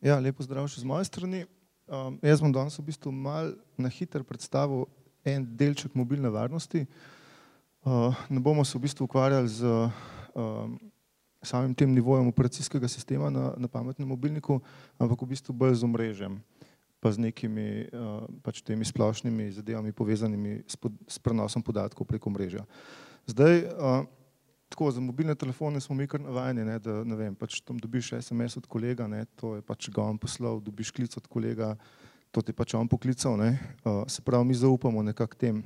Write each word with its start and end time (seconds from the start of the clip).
Ja, 0.00 0.16
lepo 0.16 0.40
zdrav 0.40 0.64
še 0.64 0.80
z 0.80 0.88
moje 0.88 1.04
strani. 1.04 1.42
Um, 1.84 2.14
jaz 2.24 2.40
bom 2.40 2.48
danes 2.48 2.78
v 2.80 2.86
bistvu 2.88 3.10
mal 3.12 3.52
na 3.76 3.90
hiter 3.92 4.24
predstavil 4.24 4.86
en 5.28 5.44
delček 5.44 5.92
mobilne 5.92 6.30
varnosti. 6.32 6.86
Uh, 7.84 8.16
ne 8.32 8.40
bomo 8.40 8.64
se 8.64 8.78
v 8.78 8.86
bistvu 8.86 9.04
ukvarjali 9.04 9.50
z 9.52 9.68
um, 10.32 10.78
samim 11.44 11.76
tem 11.76 11.92
nivojem 11.92 12.32
operacijskega 12.32 12.88
sistema 12.88 13.28
na, 13.28 13.52
na 13.60 13.68
pametnem 13.68 14.08
mobilniku, 14.08 14.56
ampak 14.96 15.20
v 15.20 15.36
bistvu 15.36 15.52
bolj 15.52 15.76
z 15.82 15.84
omrežjem, 15.84 16.40
pa 16.96 17.12
z 17.12 17.20
nekimi 17.20 17.84
uh, 17.92 18.24
pač 18.40 18.64
temi 18.64 18.88
splošnimi 18.88 19.52
zadevami 19.52 19.92
povezanimi 19.92 20.64
s, 20.64 20.80
pod, 20.80 20.96
s 21.04 21.20
prenosom 21.20 21.60
podatkov 21.60 22.08
preko 22.08 22.32
mreža. 22.32 22.64
Zdaj, 23.28 23.68
uh, 23.76 24.08
tako 24.70 24.90
za 24.90 25.00
mobilne 25.00 25.34
telefone 25.34 25.80
smo 25.80 25.96
mi 25.96 26.06
kar 26.06 26.20
navajeni, 26.20 26.64
ne, 26.64 26.78
da 26.78 27.02
ne 27.04 27.16
vem, 27.18 27.34
pač 27.34 27.58
tam 27.66 27.78
dobiš 27.78 28.12
SMS 28.20 28.56
od 28.60 28.68
kolega, 28.70 29.08
ne, 29.10 29.24
to 29.36 29.56
je 29.58 29.64
pač 29.66 29.90
ga 29.90 30.04
on 30.06 30.18
poslal, 30.18 30.60
dobiš 30.62 30.92
klic 30.94 31.16
od 31.18 31.26
kolega, 31.26 31.74
to 32.30 32.42
ti 32.42 32.54
pač 32.54 32.76
on 32.78 32.88
poklical, 32.88 33.34
ne, 33.40 33.56
uh, 33.82 34.04
se 34.06 34.22
pravi, 34.22 34.46
mi 34.46 34.54
zaupamo 34.54 35.02
nekak 35.02 35.34
tem 35.34 35.64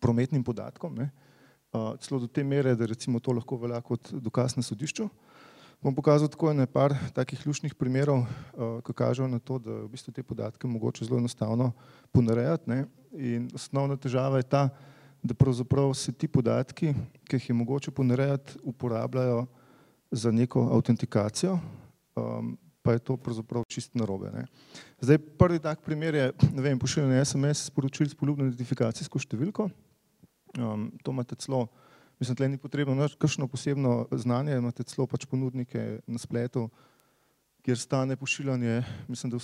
prometnim 0.00 0.46
podatkom, 0.46 0.94
ne, 0.94 1.10
uh, 1.74 1.98
celo 1.98 2.22
do 2.22 2.30
te 2.30 2.46
mere, 2.46 2.76
da 2.78 2.86
recimo 2.86 3.18
to 3.18 3.34
lahko 3.34 3.58
velja 3.66 3.82
kot 3.82 4.14
dokaz 4.14 4.54
na 4.56 4.62
sodišču. 4.62 5.10
Bom 5.82 5.92
pokazal 5.92 6.30
tako 6.32 6.48
ene 6.54 6.64
par 6.70 6.94
takih 7.12 7.42
ključnih 7.42 7.74
primerov, 7.74 8.22
uh, 8.22 8.78
ki 8.86 8.94
kažejo 8.94 9.26
na 9.28 9.42
to, 9.42 9.58
da 9.58 9.82
v 9.82 9.90
bistvu 9.92 10.14
te 10.14 10.22
podatke 10.22 10.70
mogoče 10.70 11.04
zelo 11.04 11.18
enostavno 11.18 11.72
ponarejati, 12.14 12.70
ne, 12.70 12.84
in 13.18 13.50
osnovna 13.58 13.98
težava 13.98 14.38
je 14.38 14.46
ta, 14.46 14.68
da 14.70 14.93
pravzaprav 15.32 15.94
se 15.96 16.12
ti 16.12 16.28
podatki, 16.28 16.92
ki 17.24 17.36
jih 17.36 17.48
je 17.48 17.54
mogoče 17.54 17.90
ponarejati, 17.90 18.58
uporabljajo 18.62 19.46
za 20.10 20.30
neko 20.30 20.68
autentikacijo, 20.72 21.58
um, 22.16 22.58
pa 22.82 22.92
je 22.92 22.98
to 22.98 23.16
pravzaprav 23.16 23.64
čist 23.68 23.94
narobe. 23.94 24.30
Ne. 24.34 24.44
Zdaj, 25.00 25.18
prvi 25.18 25.58
tak 25.58 25.80
primer 25.80 26.14
je, 26.14 26.32
ne 26.52 26.62
vem, 26.62 26.78
pošiljanje 26.78 27.24
SMS 27.24 27.70
sporočil 27.70 28.10
s 28.12 28.18
poljubno 28.18 28.44
identifikacijsko 28.44 29.18
številko. 29.18 29.70
Um, 30.60 30.90
to 31.02 31.14
imate 31.14 31.38
celo, 31.40 31.64
mislim, 32.20 32.36
tle 32.36 32.48
ni 32.52 32.60
potrebno 32.60 33.08
kakšno 33.18 33.48
posebno 33.48 34.04
znanje, 34.12 34.58
imate 34.60 34.84
celo 34.84 35.08
pač 35.08 35.24
ponudnike 35.26 36.04
na 36.06 36.20
spletu, 36.20 36.68
kjer 37.64 37.80
stane 37.80 38.16
pošiljanje, 38.20 38.82
mislim, 39.08 39.32
da 39.32 39.40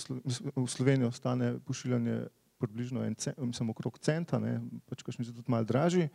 v 0.55 0.67
Slovenijo 0.69 1.09
stane 1.11 1.55
pošiljanje 1.65 2.21
približno 2.61 3.03
en 3.05 3.17
mislim, 3.49 3.73
okrog 3.73 3.97
centa, 3.99 4.39
ne, 4.39 4.59
pač 4.89 5.03
kakšni 5.03 5.27
so 5.27 5.35
tudi 5.35 5.51
malo 5.51 5.67
dražji, 5.67 6.07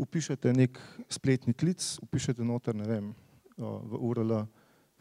upišete 0.00 0.52
nek 0.56 0.80
spletni 1.12 1.54
klic, 1.54 1.84
upišete 2.02 2.44
noter, 2.46 2.76
ne 2.76 2.88
vem, 2.88 3.12
v 3.58 3.98
URL 4.00 4.44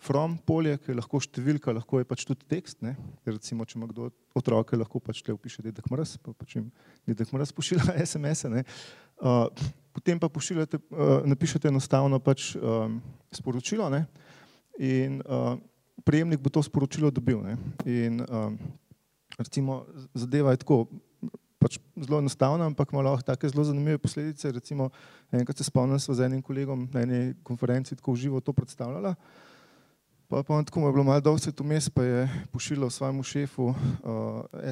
from 0.02 0.38
polje, 0.38 0.80
ki 0.82 0.92
je 0.92 0.98
lahko 0.98 1.20
številka, 1.22 1.74
lahko 1.78 2.02
je 2.02 2.08
pač 2.10 2.26
tudi 2.26 2.48
tekst, 2.50 2.80
ne, 2.82 2.96
recimo, 3.28 3.66
če 3.70 3.78
ima 3.78 3.88
kdo 3.92 4.10
otroke, 4.38 4.78
lahko 4.80 5.00
pač 5.04 5.22
tle 5.22 5.36
upiše 5.38 5.62
dedek 5.62 5.86
mraz, 5.94 6.16
pa 6.18 6.34
pač 6.34 6.58
jim 6.58 6.72
dedek 7.06 7.30
mraz 7.36 7.54
pošilja 7.54 7.96
SMS-e, 8.10 8.50
ne, 8.50 8.66
potem 9.94 10.20
pa 10.20 10.32
pošiljate, 10.34 10.82
napišete 11.30 11.70
enostavno 11.70 12.18
pač 12.24 12.56
sporočilo, 13.38 13.92
ne, 13.94 14.08
in 14.82 15.22
prejemnik 16.02 16.42
bo 16.42 16.50
to 16.50 16.66
sporočilo 16.66 17.14
dobil, 17.14 17.46
ne, 17.46 17.58
in 17.86 18.26
recimo, 19.44 19.86
zadeva 20.14 20.52
je 20.52 20.62
tako, 20.64 20.86
pač 21.62 21.78
zelo 22.02 22.20
enostavna, 22.20 22.66
ampak 22.66 22.94
ima 22.94 23.04
lahko 23.06 23.26
take 23.28 23.50
zelo 23.50 23.64
zanimive 23.68 24.02
posledice. 24.02 24.52
Recimo, 24.52 24.90
enkrat 25.32 25.62
se 25.62 25.68
spomnim, 25.68 26.00
sva 26.02 26.18
z 26.18 26.26
enim 26.26 26.42
kolegom 26.42 26.88
na 26.94 27.06
eni 27.06 27.36
konferenci 27.46 27.96
tako 27.96 28.16
v 28.16 28.24
živo 28.26 28.42
to 28.42 28.54
predstavljala. 28.54 29.14
Pa 30.32 30.44
pa 30.48 30.62
tako 30.64 30.88
je 30.88 30.94
bilo 30.96 31.04
malo 31.04 31.20
dolg 31.20 31.42
svet 31.44 31.60
vmes, 31.60 31.90
pa 31.92 32.04
je 32.08 32.22
pošiljal 32.56 32.90
svojemu 32.90 33.24
šefu 33.24 33.66
uh, 33.68 33.76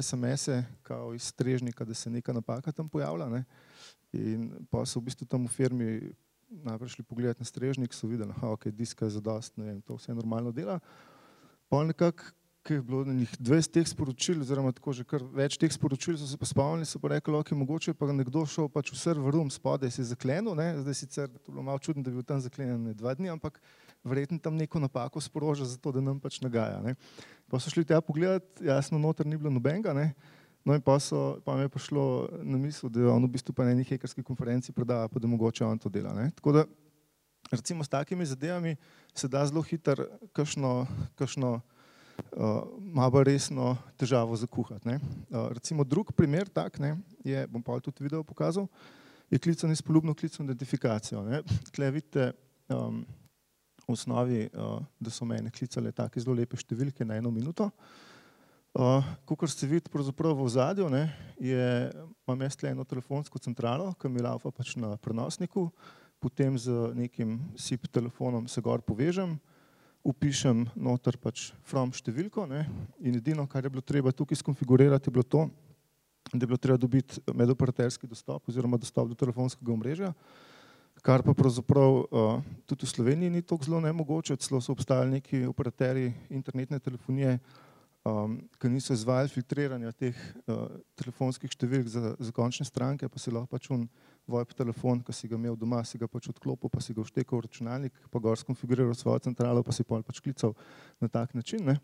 SMS-e, 0.00 0.64
kao 0.82 1.12
iz 1.14 1.28
strežnika, 1.28 1.84
da 1.84 1.94
se 1.94 2.10
neka 2.10 2.32
napaka 2.32 2.72
tam 2.72 2.88
pojavlja. 2.88 3.28
Ne? 3.28 3.44
In 4.12 4.66
pa 4.70 4.86
so 4.88 5.00
v 5.00 5.10
bistvu 5.10 5.28
tam 5.28 5.44
v 5.44 5.52
firmi 5.52 5.88
najprej 6.50 6.96
šli 6.96 7.04
pogledati 7.04 7.40
na 7.40 7.46
strežnik, 7.46 7.94
so 7.94 8.08
videli, 8.08 8.32
da 8.40 8.48
okay, 8.48 8.72
diska 8.72 9.04
je 9.04 9.20
zadost, 9.20 9.56
ne 9.56 9.64
vem, 9.64 9.80
to 9.80 9.94
vse 9.94 10.14
normalno 10.14 10.52
dela. 10.52 10.80
Pa 11.68 11.84
nekako 11.84 12.32
ki 12.62 12.74
je 12.74 12.82
bilo 12.82 13.04
njih 13.04 13.30
20 13.40 13.72
teh 13.72 13.88
sporočil, 13.88 14.40
oziroma 14.40 14.72
tako 14.72 14.92
že 14.92 15.04
kar 15.08 15.22
več 15.32 15.56
teh 15.60 15.72
sporočil, 15.72 16.18
so 16.20 16.26
se 16.28 16.36
pa 16.36 16.44
spomnili, 16.44 16.84
so 16.88 17.00
pa 17.00 17.14
rekli, 17.14 17.32
ok, 17.34 17.52
mogoče 17.56 17.94
pa 17.96 18.10
nekdo 18.12 18.44
šel 18.44 18.68
pač 18.68 18.92
v 18.92 18.98
server 19.00 19.32
room 19.32 19.48
spodaj, 19.50 19.90
se 19.94 20.02
je 20.02 20.10
zaklenil, 20.12 20.52
ne? 20.58 20.74
zdaj 20.84 20.96
sicer 20.98 21.30
to 21.32 21.52
bilo 21.52 21.64
malo 21.64 21.80
čudno, 21.80 22.04
da 22.04 22.12
je 22.12 22.18
bil 22.18 22.26
tam 22.26 22.42
zaklenjen 22.44 22.92
dva 22.92 23.14
dni, 23.16 23.32
ampak 23.32 23.56
verjetno 24.04 24.38
tam 24.38 24.60
neko 24.60 24.80
napako 24.80 25.20
sporoža 25.24 25.64
za 25.64 25.80
to, 25.80 25.92
da 25.92 26.04
nam 26.04 26.20
pač 26.20 26.40
nagaja. 26.44 26.82
Ne? 26.84 26.96
Pa 27.48 27.60
so 27.60 27.72
šli 27.72 27.86
tja 27.88 28.02
pogledat, 28.04 28.44
jasno, 28.60 29.00
noter 29.00 29.26
ni 29.26 29.40
bilo 29.40 29.52
nobenega, 29.52 29.96
ne? 29.96 30.12
no 30.60 30.76
in 30.76 30.84
pa, 30.84 30.98
so, 31.00 31.40
pa 31.40 31.56
mi 31.56 31.64
je 31.64 31.72
prišlo 31.72 32.04
na 32.44 32.60
misel, 32.60 32.92
da 32.92 33.00
je 33.00 33.08
on 33.08 33.24
v 33.24 33.32
bistvu 33.32 33.56
pa 33.56 33.64
na 33.64 33.72
eni 33.72 33.88
hekerski 33.88 34.20
konferenci 34.20 34.76
predava, 34.76 35.08
pa 35.08 35.16
da 35.16 35.28
mogoče 35.30 35.64
on 35.64 35.80
to 35.80 35.88
dela. 35.88 36.12
Ne? 36.12 36.28
Tako 36.36 36.52
da, 36.52 36.68
recimo 37.48 37.84
s 37.84 37.88
takimi 37.88 38.28
zadevami 38.28 38.76
se 39.14 39.28
da 39.28 39.46
zelo 39.48 39.64
hitro 39.64 40.04
kakšno, 40.36 40.84
kakšno 41.16 41.60
uh, 42.36 42.62
malo 42.78 43.10
bolj 43.10 43.24
resno 43.32 43.76
težavo 43.96 44.36
za 44.36 44.46
kuhati. 44.46 44.88
Uh, 44.88 45.48
recimo 45.54 45.84
drug 45.84 46.12
primer 46.12 46.48
tak, 46.48 46.78
ne, 46.78 46.96
je, 47.24 47.46
bom 47.46 47.62
pa 47.62 47.78
tudi 47.80 48.04
video 48.04 48.22
pokazal, 48.24 48.66
je 49.30 49.38
klicanje 49.38 49.76
s 49.76 49.82
poljubno 49.82 50.14
klicno 50.14 50.44
identifikacijo. 50.44 51.22
Ne. 51.22 51.42
Tle 51.72 51.90
vidite 51.90 52.32
um, 52.68 53.04
v 53.88 53.92
osnovi, 53.92 54.48
uh, 54.54 54.78
da 55.00 55.10
so 55.10 55.24
mene 55.24 55.50
klicale 55.50 55.92
take 55.92 56.20
zelo 56.20 56.34
lepe 56.34 56.58
številke 56.58 57.04
na 57.06 57.18
eno 57.20 57.30
minuto. 57.30 57.70
Uh, 58.70 59.02
Kukor 59.26 59.50
ste 59.50 59.66
vidite 59.66 59.90
pravzaprav 59.90 60.36
v 60.38 60.46
ozadju, 60.46 60.86
ne, 60.90 61.08
je, 61.42 61.90
imam 62.22 62.42
jaz 62.46 62.54
tle 62.54 62.70
eno 62.70 62.84
telefonsko 62.86 63.38
centralo, 63.42 63.88
ki 63.98 64.08
mi 64.08 64.22
laufa 64.22 64.52
pač 64.54 64.76
na 64.78 64.94
prenosniku, 64.94 65.66
potem 66.22 66.54
z 66.58 66.92
nekim 66.94 67.40
SIP 67.58 67.88
telefonom 67.90 68.46
se 68.46 68.62
gor 68.62 68.84
povežem, 68.86 69.34
upišem 70.04 70.64
noter 70.76 71.16
pač 71.20 71.50
from 71.66 71.92
številko 71.92 72.46
ne? 72.48 72.64
in 73.04 73.18
edino, 73.18 73.46
kar 73.46 73.64
je 73.64 73.72
bilo 73.72 73.84
treba 73.84 74.12
tukaj 74.12 74.40
skonfigurirati, 74.40 75.08
je 75.10 75.14
bilo 75.14 75.24
to, 75.24 75.48
da 76.32 76.40
je 76.44 76.46
bilo 76.46 76.60
treba 76.60 76.78
dobiti 76.80 77.20
medoperaterski 77.34 78.08
dostop 78.08 78.48
oziroma 78.48 78.78
dostop 78.80 79.08
do 79.10 79.18
telefonskega 79.18 79.72
omrežja, 79.72 80.12
kar 81.04 81.24
pa 81.24 81.34
pravzaprav 81.34 81.96
uh, 82.04 82.44
tudi 82.68 82.86
v 82.86 82.92
Sloveniji 82.92 83.30
ni 83.30 83.42
tako 83.42 83.68
zelo 83.68 83.80
nemogoče, 83.80 84.36
celo 84.36 84.60
so 84.60 84.72
obstajali 84.72 85.18
neki 85.18 85.44
operaterji 85.48 86.12
internetne 86.30 86.78
telefonije, 86.78 87.38
um, 88.04 88.38
ki 88.60 88.72
niso 88.72 88.96
izvajali 88.96 89.32
filtriranja 89.32 89.92
teh 89.92 90.16
uh, 90.46 90.68
telefonskih 91.00 91.52
številk 91.52 91.88
za, 91.88 92.14
za 92.16 92.32
končne 92.36 92.68
stranke, 92.68 93.08
pa 93.08 93.20
se 93.20 93.32
lahko 93.32 93.50
pač 93.56 93.70
un 93.72 93.88
VoIP 94.30 94.54
telefon, 94.56 95.02
ki 95.04 95.14
si 95.16 95.28
ga 95.28 95.38
imel 95.38 95.58
doma, 95.58 95.82
si 95.84 95.98
ga 95.98 96.08
pač 96.10 96.30
odklopil, 96.32 96.70
pa 96.72 96.82
si 96.84 96.94
ga 96.96 97.04
vštekal 97.04 97.40
v 97.40 97.48
računalnik, 97.48 98.00
pa 98.12 98.22
gor 98.22 98.38
skonfiguriral 98.38 98.94
svojo 98.94 99.26
centralo, 99.26 99.64
pa 99.66 99.74
si 99.74 99.84
pol 99.84 100.04
pač 100.06 100.22
klical 100.22 100.54
na 101.02 101.10
tak 101.10 101.34
način. 101.34 101.66
Ne. 101.66 101.78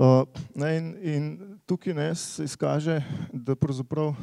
Uh, 0.00 0.24
ne, 0.56 0.70
in, 0.78 0.86
in 1.04 1.24
tukaj 1.68 1.94
ne, 1.94 2.08
se 2.16 2.46
izkaže, 2.48 2.96
da 3.32 3.54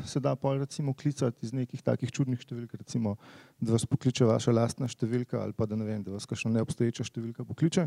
se 0.06 0.20
da 0.20 0.34
pol 0.36 0.58
recimo 0.58 0.94
klicati 0.94 1.46
iz 1.46 1.54
nekih 1.54 1.82
takih 1.86 2.12
čudnih 2.12 2.42
številk, 2.42 2.74
recimo, 2.74 3.16
da 3.62 3.78
vas 3.78 3.86
pokliče 3.86 4.26
vaša 4.26 4.52
lastna 4.52 4.90
številka 4.90 5.38
ali 5.40 5.54
pa 5.54 5.70
da 5.70 5.78
ne 5.78 5.86
vem, 5.86 6.02
da 6.04 6.12
vas 6.12 6.26
kakšna 6.26 6.52
neobstoječa 6.58 7.06
številka 7.06 7.46
pokliče. 7.46 7.86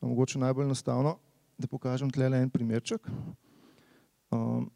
Mogoče 0.00 0.40
najbolj 0.40 0.70
enostavno, 0.70 1.18
da 1.60 1.68
pokažem 1.68 2.10
tle 2.10 2.32
en 2.40 2.50
primerček. 2.50 3.04
Um, 4.32 4.70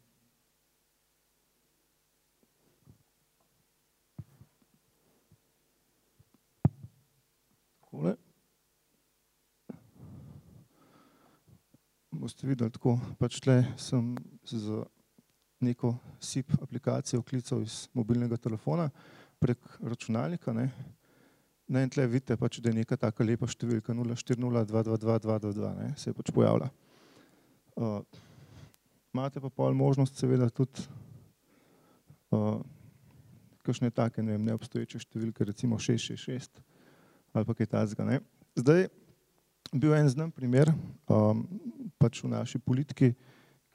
takole. 7.95 8.15
Boste 12.11 12.47
videli 12.47 12.71
tako, 12.71 12.99
pač 13.19 13.39
tle 13.43 13.63
sem 13.77 14.15
z 14.47 14.83
neko 15.63 15.95
SIP 16.19 16.51
aplikacijo 16.61 17.23
klical 17.23 17.63
iz 17.63 17.89
mobilnega 17.93 18.37
telefona 18.37 18.89
prek 19.39 19.59
računalnika. 19.81 20.53
Ne. 20.53 20.69
Ne, 21.67 21.83
in 21.83 21.89
tle 21.89 22.07
vidite, 22.07 22.37
pač, 22.37 22.59
da 22.61 22.69
je 22.69 22.77
neka 22.77 22.97
taka 22.97 23.23
lepa 23.25 23.47
številka 23.47 23.93
0402222222, 23.93 25.95
se 25.97 26.09
je 26.09 26.13
pač 26.13 26.31
pojavila. 26.31 26.69
Uh, 27.75 28.03
imate 29.13 29.41
pa 29.41 29.49
pol 29.49 29.73
možnost 29.75 30.21
seveda 30.21 30.49
tudi 30.53 30.85
uh, 32.31 32.61
kakšne 33.65 33.89
take, 33.91 34.21
ne 34.21 34.37
vem, 34.37 34.45
neobstoječe 34.45 35.01
številke, 35.01 35.43
recimo 35.49 35.81
666, 35.81 36.61
ali 37.35 37.47
pa 37.47 37.53
kaj 37.53 37.67
takega. 37.71 38.19
Zdaj, 38.55 38.87
bil 39.73 39.95
en 39.95 40.09
znan 40.09 40.31
primer 40.31 40.71
um, 41.07 41.43
pač 41.99 42.21
v 42.23 42.31
naši 42.31 42.59
politiki, 42.59 43.13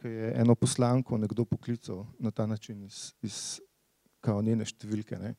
ki 0.00 0.08
je 0.08 0.32
eno 0.40 0.56
poslanko 0.56 1.18
nekdo 1.20 1.44
poklical 1.44 2.06
na 2.18 2.30
ta 2.30 2.46
način 2.46 2.82
iz, 2.86 3.12
iz 3.20 3.60
kao 4.24 4.40
njene 4.42 4.64
številke 4.64 5.18
ne? 5.20 5.34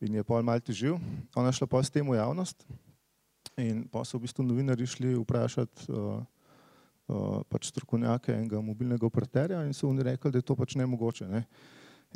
in 0.00 0.14
je 0.14 0.24
pol 0.26 0.44
mal 0.44 0.60
težil. 0.60 0.98
Ona 1.34 1.52
šla 1.54 1.66
pa 1.66 1.80
s 1.82 1.90
tem 1.90 2.06
v 2.06 2.18
javnost 2.18 2.66
in 3.56 3.86
pa 3.88 4.04
so 4.04 4.18
v 4.18 4.26
bistvu 4.26 4.44
novinari 4.44 4.86
šli 4.86 5.14
vprašati 5.16 5.88
uh, 5.88 6.20
uh, 7.08 7.40
pač 7.48 7.70
strokovnjake 7.72 8.34
enega 8.34 8.60
mobilnega 8.60 9.06
operaterja 9.08 9.62
in 9.64 9.72
so 9.74 9.88
oni 9.88 10.04
rekli, 10.04 10.30
da 10.30 10.38
je 10.38 10.46
to 10.46 10.56
pač 10.58 10.76
nemogoče. 10.76 11.28
Ne. 11.30 11.46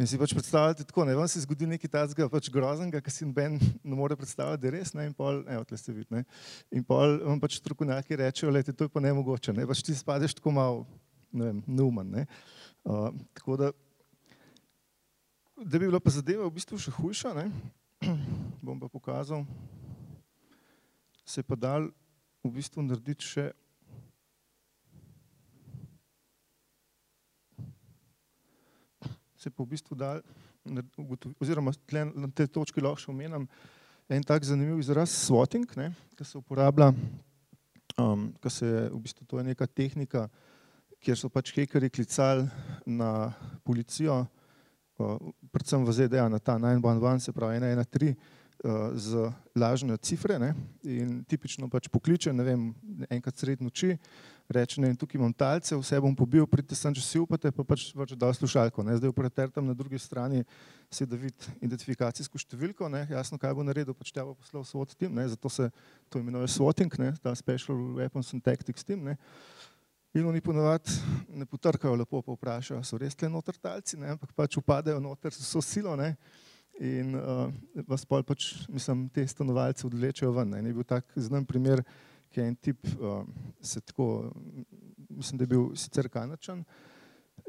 In 0.01 0.09
si 0.09 0.17
pač 0.17 0.33
predstavljate 0.33 0.87
tako, 0.89 1.05
ne, 1.05 1.13
vam 1.13 1.29
se 1.29 1.43
zgodi 1.43 1.67
nekaj 1.69 1.91
tazga 1.93 2.25
pač 2.33 2.47
groznega, 2.49 3.03
ki 3.05 3.13
si 3.13 3.27
noben 3.29 3.59
ne 3.61 3.97
more 3.99 4.17
predstavljati, 4.17 4.63
da 4.63 4.69
je 4.71 4.73
res, 4.73 4.93
ne, 4.97 5.05
in 5.11 5.13
pol, 5.13 5.43
evo, 5.45 5.67
tle 5.69 5.77
ste 5.77 5.93
vidni, 5.93 6.23
ne, 6.23 6.39
in 6.73 6.87
pol 6.89 7.19
vam 7.21 7.43
pač 7.43 7.59
strokovnjaki 7.59 8.17
rečejo, 8.17 8.55
to 8.71 8.89
je 8.89 8.93
pa 8.95 9.03
nemogoče, 9.05 9.53
ne, 9.53 9.67
pač 9.69 9.83
ti 9.85 9.93
spadeš 9.93 10.39
tako 10.39 10.55
malo, 10.57 10.87
ne 11.37 11.51
vem, 11.51 11.61
neuman, 11.69 12.15
ne. 12.17 12.25
Uh, 12.81 13.11
tako 13.37 13.59
da, 13.61 13.69
da 15.61 15.75
bi 15.75 15.85
bila 15.85 16.01
pa 16.01 16.17
zadeva 16.17 16.49
v 16.49 16.57
bistvu 16.57 16.81
še 16.81 16.97
hujša, 16.97 17.37
ne, 17.37 17.51
bom 18.65 18.81
pa 18.81 18.89
pokazal, 18.89 19.45
se 21.29 21.45
je 21.45 21.51
pa 21.51 21.61
dal 21.61 21.93
v 22.41 22.57
bistvu 22.57 22.89
narediti 22.89 23.29
še 23.37 23.51
se 29.41 29.51
pa 29.51 29.65
v 29.65 29.73
bistvu 29.73 29.97
da, 29.97 30.19
oziroma 31.41 31.73
na 32.15 32.29
tej 32.29 32.51
točki 32.53 32.83
lahko 32.85 33.01
še 33.01 33.13
omenjam 33.13 33.47
en 34.11 34.25
tak 34.27 34.45
zanimiv 34.45 34.83
izraz 34.83 35.13
swatting, 35.15 35.71
ne, 35.81 35.93
ki 36.19 36.27
se 36.27 36.37
uporablja, 36.37 36.91
um, 37.97 38.29
ki 38.43 38.53
se 38.53 38.69
v 38.91 39.01
bistvu 39.01 39.25
to 39.25 39.41
je 39.41 39.47
neka 39.49 39.69
tehnika, 39.71 40.27
kjer 41.01 41.17
so 41.17 41.31
pač 41.33 41.55
hekeri 41.57 41.89
klicali 41.89 42.45
na 42.85 43.31
policijo, 43.65 44.27
uh, 44.27 45.17
predvsem 45.55 45.87
v 45.89 45.97
ZDA 45.97 46.27
na 46.29 46.43
ta 46.43 46.59
911, 46.61 47.31
se 47.31 47.33
pravi 47.33 47.63
113, 47.63 48.13
uh, 48.13 48.93
z 48.99 49.31
lažne 49.57 49.97
cifre 50.05 50.37
ne, 50.43 50.53
in 50.85 51.23
tipično 51.25 51.71
pač 51.73 51.89
pokliče, 51.89 52.35
ne 52.37 52.45
vem, 52.45 52.69
enkrat 53.09 53.41
sred 53.41 53.65
noči, 53.65 53.95
reče, 54.51 54.81
ne, 54.83 54.91
tukaj 54.99 55.19
imam 55.19 55.33
talce, 55.33 55.77
vse 55.79 55.99
bom 56.03 56.15
pobil, 56.17 56.47
pridite 56.51 56.77
sem, 56.79 56.95
če 56.97 57.03
si 57.05 57.21
upate, 57.23 57.53
pa 57.55 57.65
pač 57.67 57.89
pač 57.97 58.15
dal 58.19 58.33
slušalko. 58.35 58.85
Ne. 58.87 58.97
Zdaj 58.99 59.13
operater 59.13 59.53
tam 59.55 59.69
na 59.69 59.75
drugi 59.77 59.99
strani 60.03 60.43
si 60.91 61.07
da 61.07 61.19
vidi 61.19 61.53
identifikacijsko 61.63 62.41
številko, 62.43 62.89
ne, 62.93 63.05
jasno, 63.13 63.39
kaj 63.39 63.55
bo 63.57 63.67
naredil, 63.67 63.95
pač 63.97 64.11
te 64.15 64.25
bo 64.25 64.35
poslal 64.35 64.67
SWAT 64.67 64.97
team, 64.99 65.15
ne, 65.15 65.29
zato 65.31 65.53
se 65.53 65.71
to 66.11 66.23
imenuje 66.23 66.51
swatting, 66.51 66.99
ne, 66.99 67.13
ta 67.23 67.35
Special 67.39 67.79
Weapons 68.01 68.35
and 68.35 68.45
Tactics 68.45 68.87
team. 68.87 69.07
Ne. 69.07 69.17
In 70.19 70.27
oni 70.27 70.43
ponovadi 70.43 70.91
ne 71.39 71.47
potrkajo 71.47 71.95
lepo, 71.95 72.19
pa 72.27 72.35
vprašajo, 72.35 72.83
so 72.83 72.99
res 72.99 73.15
tle 73.15 73.31
noter 73.31 73.55
talci, 73.55 73.99
ne, 74.01 74.17
ampak 74.17 74.35
pač 74.35 74.59
upadajo 74.59 74.99
noter 74.99 75.31
s 75.31 75.45
vso 75.45 75.63
silo, 75.63 75.95
ne, 75.99 76.17
in 76.81 77.15
uh, 77.15 77.47
vas 77.87 78.03
pol 78.09 78.25
pač, 78.27 78.51
mislim, 78.73 79.05
te 79.13 79.23
stanovalce 79.29 79.87
odlečejo 79.87 80.33
ven. 80.35 80.57
Ne. 80.57 80.65
Je 80.65 80.75
bil 80.75 80.87
tak 80.89 81.07
znan 81.15 81.47
primer, 81.47 81.85
ki 82.31 82.41
je 82.41 82.47
en 82.47 82.57
tip, 82.57 82.87
uh, 82.99 83.25
se 83.61 83.81
tako, 83.81 84.31
mislim, 85.09 85.39
da 85.39 85.45
je 85.45 85.51
bil 85.51 85.69
sicer 85.75 86.09
kanačan, 86.09 86.65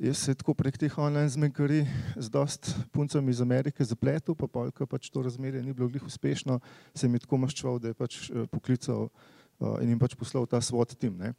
jaz 0.01 0.17
se 0.17 0.35
tako 0.35 0.53
prek 0.57 0.77
teh 0.81 0.97
online 0.97 1.29
zmenkari 1.29 1.83
z 2.15 2.29
dost 2.29 2.71
puncami 2.91 3.31
iz 3.31 3.41
Amerike 3.41 3.85
zapletel, 3.85 4.35
pa 4.35 4.47
polka 4.47 4.87
pač 4.89 5.09
to 5.09 5.21
razmerje 5.21 5.63
ni 5.63 5.73
bilo 5.73 5.89
glih 5.89 6.05
uspešno, 6.07 6.59
se 6.95 7.07
mi 7.07 7.19
tako 7.19 7.37
maščval, 7.45 7.79
da 7.79 7.91
je 7.91 7.99
pač 7.99 8.23
uh, 8.29 8.47
poklical 8.49 9.09
uh, 9.09 9.77
in 9.83 9.93
jim 9.93 10.01
pač 10.01 10.17
poslal 10.17 10.49
ta 10.49 10.61
SWAT 10.61 10.97
tim. 10.97 11.17
Ne. 11.19 11.35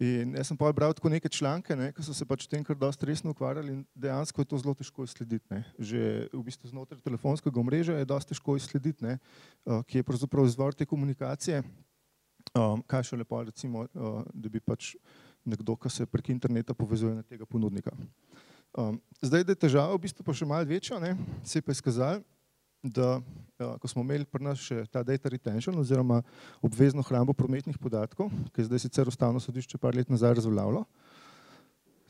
In 0.00 0.32
jaz 0.32 0.48
sem 0.48 0.56
pa 0.56 0.70
bral 0.72 0.94
tako 0.96 1.10
neke 1.12 1.28
članke, 1.28 1.76
ne, 1.76 1.90
ki 1.92 2.00
so 2.00 2.14
se 2.16 2.24
pač 2.24 2.46
tem 2.48 2.64
kar 2.64 2.78
dosti 2.80 3.04
resno 3.04 3.34
ukvarjali 3.34 3.74
in 3.74 3.82
dejansko 3.92 4.40
je 4.40 4.48
to 4.48 4.60
zelo 4.62 4.72
težko 4.72 5.04
izslediti. 5.04 5.44
Ne. 5.52 5.60
Že 5.76 6.30
v 6.32 6.40
bistvu 6.46 6.72
znotraj 6.72 7.04
telefonskega 7.04 7.60
omrežja 7.60 7.98
je 8.00 8.08
dosti 8.08 8.32
težko 8.32 8.56
izslediti, 8.56 9.04
ne, 9.04 9.18
uh, 9.68 9.84
ki 9.84 10.00
je 10.00 10.06
pravzaprav 10.08 10.48
izvor 10.48 10.72
te 10.72 10.88
komunikacije. 10.88 11.60
Um, 12.56 12.82
kaj 12.88 13.10
še 13.10 13.18
lepo, 13.20 13.38
recimo, 13.46 13.84
uh, 13.94 14.22
da 14.34 14.50
bi 14.50 14.60
pač 14.60 14.94
nekdo, 15.46 15.76
ki 15.78 15.90
se 15.92 16.06
prek 16.06 16.32
interneta 16.32 16.74
povezuje 16.74 17.14
na 17.14 17.22
tega 17.22 17.46
ponudnika. 17.46 17.92
Um, 18.74 18.98
zdaj, 19.22 19.44
da 19.46 19.54
je 19.54 19.62
težava 19.66 19.94
v 19.94 20.02
bistvu 20.06 20.26
pa 20.26 20.34
še 20.34 20.48
malo 20.48 20.66
večja, 20.66 20.98
ne, 21.02 21.14
se 21.46 21.58
je 21.58 21.64
pa 21.64 21.74
izkazalo, 21.74 22.22
da 22.82 23.18
uh, 23.20 23.76
ko 23.78 23.88
smo 23.90 24.02
imeli 24.02 24.24
pri 24.24 24.44
nas 24.46 24.60
še 24.62 24.86
ta 24.88 25.02
data 25.04 25.28
retention 25.28 25.76
oziroma 25.78 26.22
obvezno 26.64 27.04
hrambo 27.04 27.36
prometnih 27.36 27.76
podatkov, 27.78 28.32
ki 28.54 28.62
je 28.62 28.68
zdaj 28.70 28.84
sicer 28.86 29.10
ustavno 29.10 29.42
sodišče 29.42 29.78
par 29.78 29.94
let 29.94 30.08
nazaj 30.08 30.38
razveljavilo, 30.40 30.86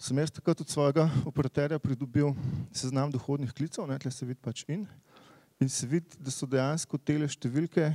sem 0.01 0.17
jaz 0.23 0.31
takrat 0.33 0.63
od 0.63 0.71
svojega 0.71 1.09
operaterja 1.29 1.79
pridobil 1.83 2.33
seznam 2.73 3.11
dohodnih 3.13 3.53
klicev, 3.53 3.85
ne, 3.91 3.99
tle 4.01 4.13
se 4.15 4.25
vidi 4.25 4.41
pač 4.41 4.63
in, 4.71 4.87
in 5.61 5.69
se 5.69 5.87
vidi, 5.87 6.17
da 6.19 6.33
so 6.33 6.47
dejansko 6.49 6.99
tele 7.05 7.27
številke 7.29 7.91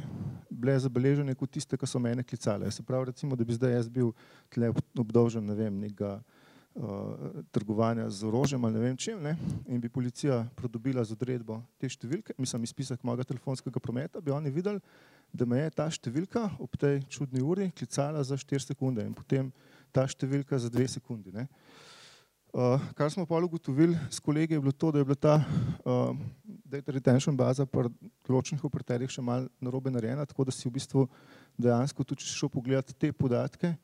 bile 0.53 0.75
zabeležene 0.79 1.33
kot 1.37 1.49
tiste, 1.57 1.77
ki 1.77 1.87
so 1.89 1.99
mene 2.01 2.23
klicale. 2.23 2.69
Se 2.71 2.85
pravi, 2.85 3.09
recimo, 3.09 3.35
da 3.35 3.45
bi 3.45 3.57
zdaj 3.57 3.73
jaz 3.73 3.89
bil 3.89 4.11
tle 4.53 4.69
obdolžen, 5.01 5.45
ne 5.49 5.55
vem, 5.57 5.79
nekega 5.81 6.19
uh, 6.19 7.41
trgovanja 7.55 8.05
z 8.13 8.27
orožjem 8.29 8.67
ali 8.67 8.77
ne 8.77 8.83
vem 8.83 8.99
čem, 9.01 9.17
ne, 9.23 9.33
in 9.65 9.81
bi 9.81 9.89
policija 9.89 10.43
pridobila 10.55 11.03
z 11.03 11.17
odredbo 11.17 11.57
te 11.81 11.89
številke, 11.89 12.37
mislim, 12.37 12.69
izpisek 12.69 13.01
mojega 13.01 13.25
telefonskega 13.31 13.81
prometa, 13.81 14.21
bi 14.21 14.35
oni 14.35 14.53
videli, 14.53 14.83
da 15.33 15.49
me 15.49 15.63
je 15.63 15.73
ta 15.73 15.89
številka 15.89 16.45
ob 16.61 16.77
tej 16.79 17.01
čudni 17.09 17.41
uri 17.41 17.71
klicala 17.73 18.21
za 18.23 18.37
4 18.37 18.61
sekunde 18.61 19.03
in 19.03 19.17
potem 19.17 19.49
ta 19.89 20.05
številka 20.05 20.61
za 20.61 20.69
2 20.69 20.99
sekundi. 20.99 21.33
Ne. 21.33 21.49
Uh, 22.55 22.79
kar 22.95 23.11
smo 23.11 23.25
pa 23.27 23.35
ugotovili 23.43 23.97
s 24.07 24.19
kolegi 24.23 24.53
je 24.53 24.61
bilo 24.61 24.71
to, 24.71 24.91
da 24.91 25.01
je 25.01 25.05
bila 25.05 25.15
ta 25.15 25.43
uh, 25.83 26.15
data 26.65 26.91
retention 26.91 27.37
baza 27.37 27.65
pri 27.69 27.91
določenih 28.25 28.63
operaterjih 28.65 29.11
še 29.13 29.23
malo 29.23 29.49
narobe 29.61 29.91
narejena, 29.93 30.25
tako 30.25 30.47
da 30.47 30.53
si 30.53 30.65
v 30.67 30.73
bistvu 30.79 31.05
dejansko 31.61 32.03
tudi 32.03 32.25
šel 32.25 32.49
pogledati 32.51 32.95
te 32.97 33.11
podatke, 33.13 33.75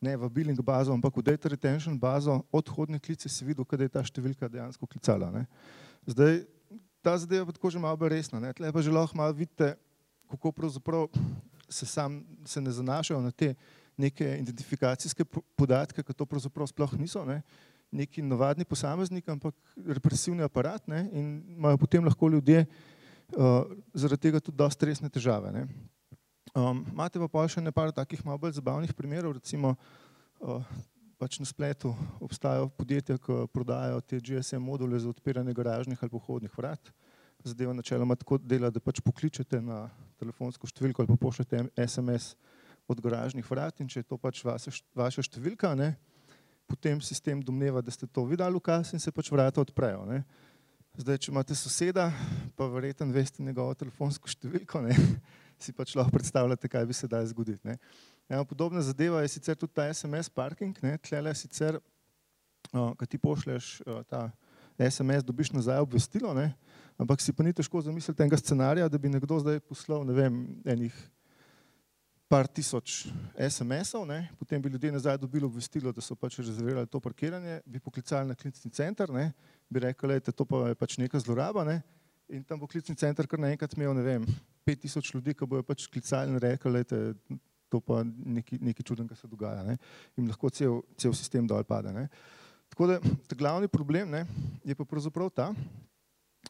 ne 0.00 0.14
v 0.16 0.30
billing 0.30 0.60
bazo, 0.62 0.94
ampak 0.94 1.18
v 1.18 1.26
data 1.26 1.50
retention 1.50 1.98
bazo 1.98 2.38
odhodne 2.54 3.00
klice 3.02 3.28
si 3.28 3.44
videl, 3.44 3.66
kada 3.66 3.88
je 3.88 3.94
ta 3.98 4.04
številka 4.06 4.46
dejansko 4.46 4.86
klicala. 4.86 5.32
Ne. 5.34 5.44
Zdaj, 6.06 6.44
ta 7.02 7.16
zadeva 7.18 7.48
pa 7.48 7.56
tako 7.56 7.74
že 7.74 7.82
malo 7.82 8.10
resna, 8.10 8.38
ne. 8.38 8.54
tle 8.54 8.70
pa 8.70 8.84
že 8.84 8.94
lahko 8.94 9.18
malo 9.18 9.34
vidite, 9.34 9.74
kako 10.30 10.54
pravzaprav 10.54 11.10
se 11.68 11.86
sam 11.86 12.22
se 12.46 12.62
ne 12.62 12.70
zanašajo 12.70 13.20
na 13.20 13.34
te 13.34 13.54
neke 13.98 14.24
identifikacijske 14.38 15.26
podatke, 15.58 16.06
ki 16.06 16.14
to 16.14 16.24
pravzaprav 16.24 16.70
sploh 16.70 16.94
niso. 16.94 17.26
Ne 17.26 17.42
neki 17.90 18.22
navadni 18.22 18.64
posameznik, 18.68 19.28
ampak 19.28 19.54
represivni 19.86 20.44
aparat 20.44 20.86
ne, 20.88 21.06
in 21.12 21.30
imajo 21.56 21.78
potem 21.80 22.04
lahko 22.04 22.28
ljudje 22.28 22.66
uh, 22.66 23.64
zaradi 23.94 24.28
tega 24.28 24.40
tudi 24.40 24.58
dosti 24.58 24.90
resne 24.90 25.08
težave. 25.08 25.52
Ne. 25.52 25.66
Um, 26.54 26.84
imate 26.92 27.20
pa 27.20 27.28
pa 27.28 27.46
še 27.48 27.62
nekaj 27.64 27.94
takih 27.96 28.24
malo 28.26 28.40
bolj 28.44 28.56
zabavnih 28.58 28.92
primerov, 28.96 29.36
recimo 29.36 29.74
uh, 30.40 30.64
pač 31.18 31.40
na 31.42 31.46
spletu 31.48 31.92
obstajajo 32.22 32.70
podjetja, 32.78 33.18
ki 33.18 33.48
prodajajo 33.52 34.00
te 34.06 34.20
GSM 34.20 34.62
module 34.62 34.98
za 34.98 35.10
odpiranje 35.10 35.54
garažnih 35.54 35.98
ali 36.00 36.12
pohodnih 36.12 36.52
vrat. 36.56 36.92
Zadeva 37.44 37.72
načeloma 37.72 38.16
tako 38.18 38.38
dela, 38.38 38.70
da 38.70 38.80
pač 38.82 39.00
pokličete 39.02 39.60
na 39.62 39.86
telefonsko 40.18 40.66
številko 40.66 41.02
ali 41.02 41.10
pa 41.12 41.16
pošljete 41.16 41.68
SMS 41.86 42.34
od 42.88 43.00
garažnih 43.04 43.46
vrat 43.46 43.80
in 43.80 43.88
če 43.90 44.02
je 44.02 44.08
to 44.08 44.18
pač 44.18 44.42
vaša 44.42 45.24
številka, 45.26 45.74
ne, 45.78 45.92
potem 46.68 47.00
sistem 47.00 47.40
domneva, 47.40 47.80
da 47.80 47.90
ste 47.90 48.06
to 48.06 48.26
videli 48.28 48.60
v 48.60 48.60
kas 48.60 48.92
in 48.92 49.00
se 49.00 49.12
pač 49.14 49.30
vrata 49.32 49.64
odprejo. 49.64 50.04
Ne. 50.04 50.22
Zdaj, 50.98 51.18
če 51.24 51.30
imate 51.32 51.56
soseda, 51.56 52.08
pa 52.58 52.66
verjetno 52.68 53.08
veste 53.14 53.42
njegovo 53.42 53.74
telefonsko 53.78 54.28
številko, 54.28 54.82
ne, 54.84 54.96
si 55.62 55.72
pač 55.72 55.94
lahko 55.96 56.12
predstavljate, 56.18 56.68
kaj 56.68 56.86
bi 56.90 56.96
se 56.96 57.08
daj 57.08 57.30
zgoditi. 57.32 57.62
Ne. 57.64 57.78
Ja, 58.28 58.42
podobna 58.44 58.82
zadeva 58.84 59.22
je 59.24 59.32
sicer 59.32 59.56
tudi 59.56 59.72
ta 59.78 59.86
SMS 59.88 60.28
parking, 60.28 60.76
ne, 60.84 60.98
tlele 61.00 61.32
sicer, 61.38 61.80
ko 62.68 63.06
ti 63.08 63.16
pošleš 63.16 63.78
ta 64.10 64.26
SMS, 64.76 65.24
dobiš 65.24 65.54
nazaj 65.54 65.80
obvestilo, 65.86 66.34
ne, 66.36 66.50
ampak 67.00 67.22
si 67.24 67.32
pa 67.32 67.46
ni 67.46 67.54
težko 67.56 67.80
zamisliti 67.80 68.26
enega 68.26 68.36
scenarija, 68.36 68.90
da 68.90 69.00
bi 69.00 69.08
nekdo 69.08 69.38
zdaj 69.40 69.62
poslal, 69.64 70.04
ne 70.06 70.18
vem, 70.18 70.42
enih 70.68 70.98
par 72.28 72.46
tisoč 72.46 73.08
SMS-ov, 73.34 74.04
potem 74.38 74.62
bi 74.62 74.68
ljudje 74.68 74.92
nazaj 74.92 75.16
dobili 75.18 75.46
obvestilo, 75.48 75.92
da 75.92 76.00
so 76.04 76.14
pač 76.14 76.38
rezervirali 76.38 76.86
to 76.86 77.00
parkiranje, 77.00 77.60
bi 77.66 77.80
poklicali 77.80 78.28
na 78.28 78.34
klicni 78.34 78.70
center, 78.70 79.10
ne? 79.10 79.32
bi 79.68 79.80
rekli, 79.80 80.20
da 80.20 80.32
to 80.32 80.44
pa 80.44 80.68
je 80.68 80.76
pač 80.76 80.98
neka 81.00 81.18
zloraba 81.20 81.64
ne? 81.64 81.80
in 82.28 82.44
tam 82.44 82.60
bo 82.60 82.68
klicni 82.68 82.94
center 82.96 83.26
kar 83.26 83.40
naenkrat 83.40 83.72
imel, 83.76 83.94
ne 83.96 84.04
vem, 84.04 84.26
pet 84.64 84.82
tisoč 84.84 85.14
ljudi, 85.14 85.32
ki 85.32 85.48
bojo 85.48 85.64
pač 85.64 85.86
klicali 85.88 86.34
in 86.34 86.40
rekli, 86.44 86.84
da 86.84 87.00
to 87.72 87.80
pa 87.80 88.02
nekaj, 88.04 88.60
nekaj 88.60 88.84
čudenega 88.84 89.16
se 89.16 89.28
dogaja 89.28 89.64
ne? 89.64 89.78
in 90.20 90.28
lahko 90.28 90.52
cel, 90.52 90.82
cel 91.00 91.16
sistem 91.16 91.48
dol 91.48 91.64
pade. 91.64 91.92
Ne? 91.96 92.08
Tako 92.68 92.92
da 92.92 93.00
ta 93.00 93.36
glavni 93.40 93.72
problem 93.72 94.12
ne, 94.12 94.26
je 94.68 94.76
pa 94.76 94.84
pravzaprav 94.84 95.32
ta, 95.32 95.48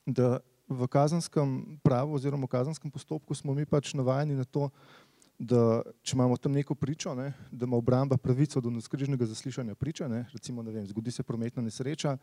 da 0.03 0.41
v 0.69 0.85
kazanskem 0.91 1.79
pravu 1.81 2.13
oziroma 2.19 2.45
v 2.45 2.53
kazanskem 2.53 2.91
postopku 2.93 3.35
smo 3.35 3.55
mi 3.57 3.65
pač 3.65 3.95
navajeni 3.97 4.37
na 4.37 4.45
to, 4.45 4.69
da 4.69 5.08
če 5.39 6.17
imamo 6.17 6.37
tam 6.37 6.53
neko 6.53 6.75
pričo, 6.75 7.15
ne, 7.15 7.33
da 7.51 7.67
ima 7.67 7.77
obramba 7.79 8.17
pravico 8.19 8.61
do 8.61 8.71
naskrižnega 8.75 9.27
zaslišanja 9.27 9.75
priča, 9.79 10.09
ne, 10.09 10.25
recimo, 10.33 10.63
ne 10.63 10.73
vem, 10.75 10.87
zgodi 10.87 11.15
se 11.15 11.23
prometna 11.23 11.63
nesreča, 11.63 12.17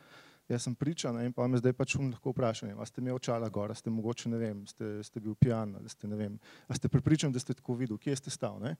jaz 0.51 0.65
sem 0.67 0.75
priča 0.75 1.13
ne, 1.15 1.25
in 1.29 1.33
pa 1.33 1.47
me 1.47 1.57
zdaj 1.57 1.73
pač 1.73 1.95
um 1.95 2.09
lahko 2.11 2.33
vprašam, 2.35 2.73
a 2.75 2.85
ste 2.85 2.99
imeli 3.01 3.15
očala 3.15 3.49
gor, 3.49 3.71
a 3.71 3.75
ste 3.75 3.89
mogoče, 3.89 4.29
ne 4.29 4.41
vem, 4.41 4.65
ste, 4.67 4.97
ste 5.03 5.23
bil 5.23 5.35
pijan, 5.39 5.77
ali 5.79 5.89
ste, 5.89 6.11
ne 6.11 6.19
vem, 6.19 6.35
a 6.67 6.75
ste 6.75 6.91
pripričan, 6.91 7.31
da 7.31 7.39
ste 7.39 7.55
tako 7.55 7.77
videl, 7.79 7.97
kje 7.97 8.19
ste 8.19 8.35
stal, 8.35 8.59
ne. 8.59 8.75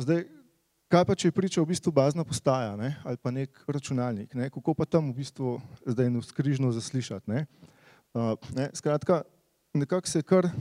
Zdaj, 0.00 0.24
Kaj 0.92 1.04
pa, 1.08 1.14
če 1.18 1.30
je 1.30 1.34
priča 1.34 1.62
v 1.62 1.72
bistvu 1.72 1.90
bazna 1.96 2.22
postaja 2.28 2.74
ne? 2.76 2.92
ali 3.08 3.16
pa 3.18 3.32
nek 3.34 3.56
računalnik, 3.66 4.34
ne? 4.36 4.50
kako 4.52 4.76
pa 4.78 4.84
tam 4.86 5.08
v 5.10 5.16
bistvu 5.16 5.56
zdaj 5.88 6.06
eno 6.06 6.20
skrižno 6.22 6.70
zaslišati. 6.76 7.26
Ne? 7.32 7.46
Uh, 8.14 8.36
ne? 8.54 8.68
Skratka, 8.76 9.24
nekako 9.74 10.08
se 10.08 10.18
je 10.18 10.22
kar 10.22 10.44
uh, 10.46 10.52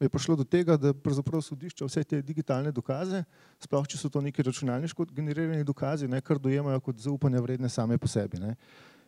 je 0.00 0.08
prišlo 0.08 0.36
do 0.36 0.44
tega, 0.44 0.76
da 0.76 0.94
pravzaprav 0.94 1.42
sodišča 1.42 1.84
vse 1.84 2.04
te 2.04 2.22
digitalne 2.22 2.72
dokaze, 2.72 3.24
sploh 3.60 3.86
če 3.88 4.00
so 4.00 4.08
to 4.08 4.22
neki 4.24 4.42
računalniško 4.42 5.06
generirani 5.12 5.64
dokazi, 5.64 6.08
ne, 6.08 6.20
kar 6.24 6.40
dojemajo 6.40 6.80
kot 6.80 7.02
zaupanja 7.04 7.42
vredne 7.44 7.68
same 7.68 7.98
po 8.00 8.08
sebi. 8.08 8.40
Ne. 8.40 8.56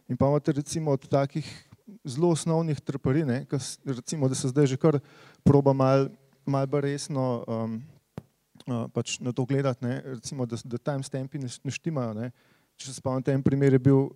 In 0.08 0.20
pa 0.20 0.28
imate 0.28 0.52
recimo 0.52 0.92
od 0.92 1.08
takih 1.08 1.49
zelo 2.04 2.35
osnovnih 2.37 2.80
trpari, 2.80 3.25
ne, 3.25 3.44
recimo, 3.85 4.28
da 4.28 4.35
se 4.35 4.52
zdaj 4.52 4.66
že 4.75 4.76
kar 4.76 5.00
proba 5.44 5.73
mal, 5.73 6.08
mal 6.46 6.66
bolj 6.66 6.85
resno 6.90 7.44
um, 7.49 7.80
uh, 8.66 8.85
pač 8.92 9.18
na 9.20 9.32
to 9.32 9.46
gledati, 9.49 9.85
ne, 9.85 10.02
recimo, 10.18 10.46
da, 10.46 10.61
da 10.64 10.78
timestampi 10.78 11.40
ne, 11.40 11.49
ne 11.64 11.73
štimajo. 11.73 12.14
Ne. 12.20 12.32
Če 12.76 12.90
se 12.90 13.00
spomnite, 13.00 13.32
en 13.32 13.42
primer 13.42 13.73
je 13.73 13.80
bil 13.80 14.11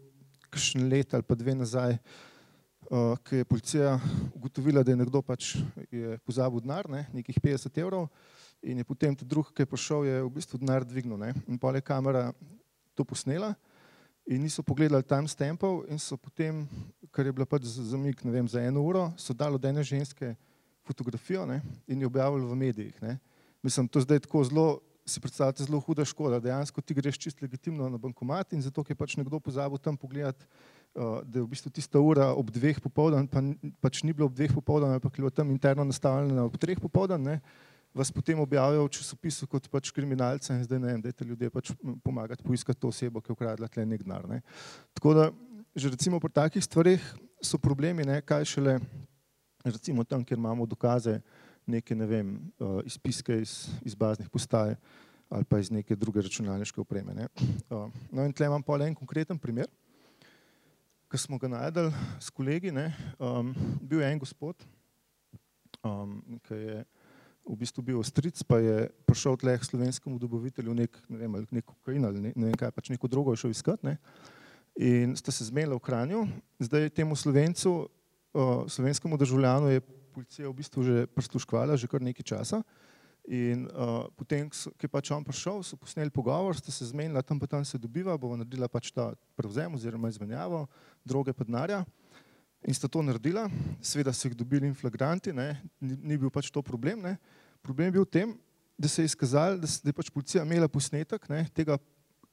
kakšen 0.51 0.91
let 0.93 1.15
ali 1.17 1.25
pa 1.25 1.39
dve 1.39 1.55
nazaj, 1.57 1.97
uh, 1.97 2.30
ki 3.25 3.37
je 3.37 3.45
policija 3.45 4.01
ugotovila, 4.35 4.83
da 4.83 4.91
je 4.91 4.97
nekdo 4.97 5.23
pač 5.23 5.55
je 5.91 6.19
pozabil 6.27 6.61
denar, 6.61 6.89
ne, 6.91 7.05
nekih 7.15 7.39
50 7.39 7.79
evrov, 7.79 8.09
in 8.63 8.83
je 8.83 8.85
potem 8.85 9.15
tudi 9.15 9.31
drug, 9.31 9.53
ki 9.55 9.63
je 9.63 9.71
prišel, 9.71 10.05
je 10.05 10.23
v 10.25 10.31
bistvu 10.35 10.59
denar 10.59 10.85
dvignil. 10.85 11.19
Ne, 11.21 11.31
in 11.47 11.59
pa 11.59 11.71
je 11.77 11.85
kamera 11.87 12.33
to 12.95 13.07
posnela 13.07 13.55
in 14.27 14.43
niso 14.43 14.63
pogledali 14.63 15.07
timestampov 15.07 15.87
in 15.91 15.99
so 15.99 16.19
potem, 16.19 16.67
ker 17.15 17.27
je 17.27 17.33
bila 17.33 17.47
pač 17.47 17.67
zamik 17.67 18.21
vem, 18.25 18.47
za 18.47 18.61
eno 18.63 18.83
uro, 18.83 19.09
so 19.17 19.35
dali 19.35 19.55
od 19.55 19.65
ene 19.65 19.83
ženske 19.83 20.35
fotografijo 20.87 21.47
ne, 21.47 21.63
in 21.87 22.03
jo 22.03 22.11
objavili 22.11 22.47
v 22.47 22.59
medijih. 22.59 23.03
Ne. 23.03 23.19
Mislim, 23.63 23.89
to 23.89 24.03
zdaj 24.03 24.27
tako 24.27 24.45
zelo. 24.45 24.69
Si 25.11 25.19
predstavljate 25.19 25.65
zelo 25.65 25.81
huda 25.81 26.05
škoda, 26.05 26.39
dejansko 26.39 26.83
ti 26.85 26.95
greš 26.95 27.17
čisto 27.19 27.43
legitimno 27.43 27.89
na 27.91 27.99
bankomat 27.99 28.53
in 28.53 28.61
zato, 28.63 28.85
ker 28.85 28.93
je 28.93 28.99
pač 29.01 29.17
nekdo 29.19 29.41
pozabil 29.43 29.81
tam 29.83 29.97
pogledati 29.97 30.45
Eh, 30.45 30.80
da 30.95 31.39
je 31.39 31.43
v 31.43 31.49
bistvu 31.49 31.71
tista 31.71 32.01
ura 32.03 32.33
ob 32.35 32.51
dveh 32.51 32.81
popoldan, 32.83 33.29
pa 33.31 33.43
pač 33.81 34.03
ni 34.03 34.13
bilo 34.13 34.27
ob 34.27 34.35
dveh 34.35 34.53
popoldan, 34.55 34.97
ampak 34.99 35.15
je 35.15 35.23
bilo 35.23 35.31
tam 35.31 35.51
interno 35.51 35.85
nastavljeno 35.87 36.49
ob 36.49 36.57
treh 36.59 36.81
popoldan, 36.83 37.23
ne, 37.23 37.41
vas 37.95 38.11
potem 38.11 38.39
objavijo 38.41 38.87
v 38.87 38.93
časopisu 38.99 39.47
kot 39.51 39.69
pač 39.71 39.91
kriminalce 39.95 40.55
in 40.55 40.65
zdaj 40.67 40.79
ne 40.79 40.93
vem, 40.93 41.03
dajte 41.03 41.27
ljudje 41.27 41.51
pač 41.51 41.73
pomagati 42.05 42.47
poiskati 42.47 42.81
to 42.81 42.91
osebo, 42.91 43.23
ki 43.23 43.31
je 43.31 43.39
ukradla 43.39 43.69
tle 43.69 43.87
nek 43.87 44.03
denar. 44.03 44.27
Ne. 44.31 44.43
Tako 44.95 45.15
da 45.15 45.31
že 45.75 45.91
recimo 45.91 46.19
pri 46.19 46.33
takih 46.35 46.65
stvarih 46.65 47.03
so 47.43 47.59
problemi, 47.59 48.03
ne, 48.03 48.19
kaj 48.23 48.45
šele 48.45 48.81
recimo 49.65 50.05
tam, 50.05 50.25
kjer 50.25 50.39
imamo 50.39 50.67
dokaze 50.67 51.21
neke, 51.67 51.95
ne 51.95 52.07
vem, 52.07 52.35
uh, 52.59 52.81
izpiske 52.87 53.37
iz, 53.43 53.69
iz 53.87 53.95
baznih 53.95 54.31
postaj 54.31 54.75
ali 55.31 55.47
pa 55.47 55.61
iz 55.63 55.71
neke 55.71 55.95
druge 55.95 56.25
računalniške 56.27 56.81
opreme. 56.83 57.15
Ne. 57.15 57.29
Uh, 57.71 57.87
no 58.11 58.25
in 58.27 58.33
tle 58.35 58.49
imam 58.51 58.63
pa 58.67 58.75
en 58.83 58.95
konkreten 58.99 59.39
primer 59.39 59.71
ki 61.11 61.19
smo 61.19 61.39
ga 61.43 61.49
najdel 61.51 61.89
s 62.23 62.31
kolegi, 62.31 62.71
ne, 62.71 62.87
um, 63.19 63.51
bil 63.83 63.99
je 63.99 64.07
en 64.07 64.19
gospod, 64.23 64.63
um, 65.83 66.21
ki 66.47 66.55
je 66.55 66.77
v 67.51 67.57
bistvu 67.59 67.83
bil 67.83 67.99
ostric, 67.99 68.39
pa 68.47 68.61
je 68.63 68.87
prišel 69.11 69.35
tleh 69.41 69.65
slovenskemu 69.67 70.21
dobavitelju 70.23 70.77
nek, 70.79 71.01
ne 71.11 71.19
vem, 71.19 71.35
ali 71.35 71.59
nek 71.59 71.67
kokain 71.67 72.07
ali 72.07 72.23
ne, 72.23 72.31
ne 72.37 72.51
vem 72.53 72.55
kaj, 72.55 72.71
pač 72.77 72.93
neko 72.95 73.11
drugo 73.11 73.35
je 73.35 73.43
šel 73.43 73.57
iskat, 73.57 73.83
ne, 73.83 73.97
in 74.79 75.17
sta 75.19 75.35
se 75.35 75.49
zmenila 75.49 75.75
v 75.81 75.83
Kranju. 75.83 76.21
Zdaj 76.63 76.93
temu 76.95 77.19
slovencu, 77.19 77.73
uh, 77.83 78.63
slovenskemu 78.71 79.19
državljanu 79.19 79.75
je 79.75 79.83
policija 80.15 80.47
v 80.47 80.55
bistvu 80.63 80.87
že 80.87 81.09
prisluškvala 81.11 81.75
že 81.75 81.91
kar 81.91 82.07
nekaj 82.07 82.23
časa, 82.23 82.63
In 83.31 83.69
uh, 83.71 84.09
potem, 84.19 84.49
ko 84.51 84.83
je 84.83 84.91
pač 84.91 85.13
on 85.15 85.23
prišel, 85.23 85.63
so 85.63 85.77
posneli 85.79 86.11
pogovor, 86.11 86.59
ste 86.59 86.75
se 86.75 86.89
zmenili, 86.91 87.23
tam 87.23 87.39
pa 87.39 87.47
tam 87.47 87.63
se 87.63 87.79
dobiva, 87.79 88.19
bomo 88.19 88.35
naredila 88.35 88.67
pač 88.67 88.91
ta 88.91 89.13
prevzem 89.39 89.71
oziroma 89.79 90.11
izmenjavo 90.11 90.65
droge 91.07 91.31
pa 91.31 91.47
denarja. 91.47 91.85
In 92.67 92.75
sta 92.75 92.91
to 92.91 92.99
naredila, 93.07 93.47
seveda 93.79 94.11
so 94.11 94.27
jih 94.27 94.35
dobili 94.35 94.67
in 94.67 94.75
flagranti, 94.75 95.31
ne, 95.31 95.55
ni, 95.79 95.95
ni 95.95 96.19
bil 96.19 96.35
pač 96.35 96.51
to 96.51 96.59
problem. 96.59 97.07
Ne. 97.07 97.15
Problem 97.63 97.87
je 97.87 97.97
bil 98.01 98.09
v 98.09 98.11
tem, 98.19 98.35
da 98.75 98.91
se 98.91 99.07
je 99.07 99.15
izkazalo, 99.15 99.63
da, 99.63 99.71
da 99.79 99.95
je 99.95 99.99
pač 100.03 100.11
policija 100.11 100.43
imela 100.43 100.67
posnetek 100.67 101.31
ne, 101.31 101.47
tega 101.55 101.79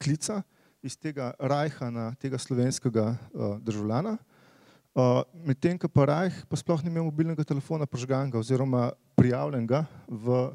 klica 0.02 0.42
iz 0.82 0.98
tega 0.98 1.30
rajha 1.38 1.94
na 1.94 2.10
tega 2.18 2.42
slovenskega 2.42 3.12
uh, 3.14 3.58
državljana, 3.62 4.18
uh, 4.18 5.22
medtem 5.46 5.78
ko 5.78 5.94
pa 5.94 6.10
rajh 6.10 6.46
pa 6.50 6.58
sploh 6.58 6.82
ni 6.82 6.90
imel 6.90 7.06
mobilnega 7.06 7.46
telefona 7.46 7.86
prežganga 7.86 8.42
oziroma 8.42 8.96
prijavljenega 9.14 9.86
v 10.10 10.48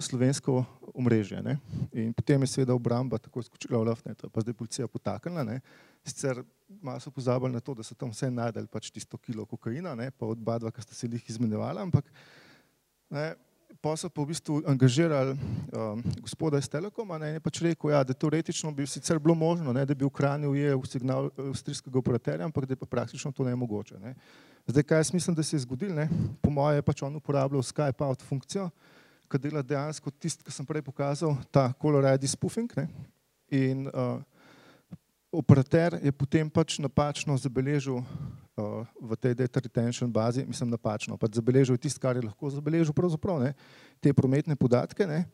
slovensko 0.00 0.64
omrežje. 0.94 1.42
Ne? 1.42 1.58
In 1.92 2.12
potem 2.12 2.42
je 2.42 2.46
seveda 2.46 2.74
obramba 2.74 3.18
tako 3.18 3.42
skočila 3.42 3.78
v 3.78 3.90
lafne, 3.90 4.14
to 4.14 4.26
je 4.26 4.32
pa 4.32 4.42
zdaj 4.42 4.54
policija 4.54 4.88
potaknila. 4.88 5.44
Ne? 5.46 5.60
Sicer 6.04 6.42
malo 6.82 7.00
so 7.00 7.10
pozabili 7.10 7.52
na 7.52 7.60
to, 7.60 7.74
da 7.74 7.82
so 7.82 7.94
tam 7.94 8.10
vse 8.10 8.30
najdeli 8.30 8.66
pač 8.66 8.90
tisto 8.90 9.18
kilo 9.18 9.46
kokaina, 9.46 9.94
ne? 9.94 10.10
pa 10.10 10.26
od 10.26 10.38
badva, 10.38 10.70
ki 10.70 10.82
ste 10.82 10.94
se 10.94 11.06
jih 11.06 11.30
izmenjevali, 11.30 11.80
ampak 11.80 12.10
ne? 13.10 13.34
pa 13.80 13.94
so 13.96 14.10
pa 14.10 14.22
v 14.22 14.34
bistvu 14.34 14.60
angažirali 14.66 15.36
um, 15.38 16.02
gospoda 16.20 16.58
iz 16.58 16.68
Telekoma 16.68 17.18
ne? 17.22 17.30
in 17.30 17.38
je 17.38 17.42
pač 17.44 17.62
rekel, 17.62 17.94
ja, 17.94 18.02
da 18.04 18.12
teoretično 18.12 18.72
bi 18.74 18.86
sicer 18.86 19.18
bilo 19.18 19.34
možno, 19.34 19.72
ne? 19.72 19.86
da 19.86 19.94
bi 19.94 20.04
v 20.04 20.10
Kranju 20.10 20.50
ujel 20.50 20.82
signal 20.84 21.30
avstrijskega 21.38 21.98
operaterja, 21.98 22.44
ampak 22.44 22.66
da 22.66 22.74
je 22.74 22.82
pa 22.82 22.86
praktično 22.86 23.32
to 23.32 23.46
nemogoče. 23.46 24.00
Ne? 24.02 24.14
Zdaj, 24.66 24.82
kaj 24.82 24.98
jaz 24.98 25.12
mislim, 25.14 25.36
da 25.36 25.42
se 25.42 25.56
je 25.56 25.64
zgodil, 25.64 25.94
ne? 25.94 26.08
po 26.42 26.50
moje 26.50 26.80
je 26.80 26.86
pač 26.86 27.02
on 27.06 27.16
uporabljal 27.16 27.62
Skype 27.62 28.04
out 28.04 28.22
funkcijo, 28.26 28.70
ki 29.30 29.38
dela 29.38 29.62
dejansko 29.62 30.10
tisto, 30.10 30.44
kar 30.44 30.54
sem 30.54 30.66
prej 30.66 30.82
pokazal, 30.82 31.36
ta 31.54 31.70
color-ID 31.78 32.26
spoofing. 32.26 32.72
Ne? 32.76 32.88
In 33.54 33.86
uh, 33.86 34.18
operater 35.30 35.98
je 36.02 36.12
potem 36.12 36.50
pač 36.50 36.78
napačno 36.82 37.36
zabeležil 37.38 38.00
uh, 38.02 38.82
v 38.98 39.18
tej 39.18 39.38
data 39.38 39.62
retention 39.62 40.10
bazi, 40.10 40.42
mislim 40.46 40.74
napačno, 40.74 41.18
pač 41.20 41.38
zabeležil 41.38 41.78
tisto, 41.78 42.02
kar 42.02 42.18
je 42.18 42.26
lahko 42.26 42.50
zabeležil, 42.50 42.94
pravzaprav 42.94 43.38
ne? 43.42 43.54
te 44.02 44.12
prometne 44.14 44.58
podatke. 44.58 45.06
Ne? 45.06 45.24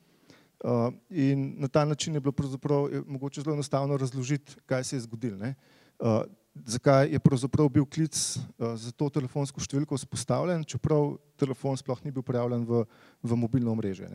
Uh, 0.60 0.92
in 1.08 1.56
na 1.60 1.68
ta 1.68 1.84
način 1.84 2.14
je 2.16 2.20
bilo 2.20 2.32
pravzaprav 2.32 2.92
je 2.92 3.02
mogoče 3.06 3.40
zelo 3.40 3.56
enostavno 3.56 3.96
razložiti, 3.96 4.60
kaj 4.68 4.84
se 4.84 4.96
je 4.96 5.04
zgodilo. 5.08 5.52
Uh, 5.96 6.24
zakaj 6.64 7.10
je 7.12 7.20
pravzaprav 7.20 7.68
bil 7.68 7.84
klic 7.84 8.16
uh, 8.16 8.74
za 8.78 8.92
to 8.92 9.10
telefonsko 9.12 9.60
številko 9.60 9.98
vzpostavljen, 9.98 10.64
čeprav 10.64 11.16
telefon 11.36 11.76
sploh 11.76 12.00
ni 12.04 12.14
bil 12.14 12.24
prijavljen 12.26 12.64
v, 12.64 12.84
v 13.22 13.38
mobilno 13.38 13.74
omrežje. 13.74 14.08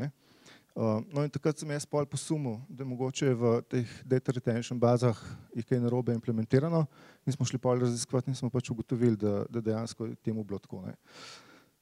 Uh, 0.72 1.04
no 1.12 1.26
in 1.28 1.30
takrat 1.30 1.60
sem 1.60 1.68
jaz 1.76 1.84
pol 1.84 2.06
posumil, 2.08 2.62
da 2.72 2.88
mogoče 2.88 3.34
v 3.36 3.54
teh 3.68 3.96
data 4.08 4.32
retention 4.32 4.80
bazah 4.80 5.20
je 5.52 5.66
kaj 5.68 5.82
narobe 5.84 6.16
implementirano 6.16 6.86
in 7.28 7.36
smo 7.36 7.44
šli 7.44 7.60
pol 7.60 7.84
raziskovati 7.84 8.32
in 8.32 8.40
smo 8.40 8.48
pač 8.50 8.72
ugotovili, 8.72 9.20
da, 9.20 9.44
da 9.52 9.60
dejansko 9.60 10.08
je 10.08 10.16
temu 10.24 10.46
bilo 10.48 10.62
tako. 10.64 10.86
Ne. 10.88 10.96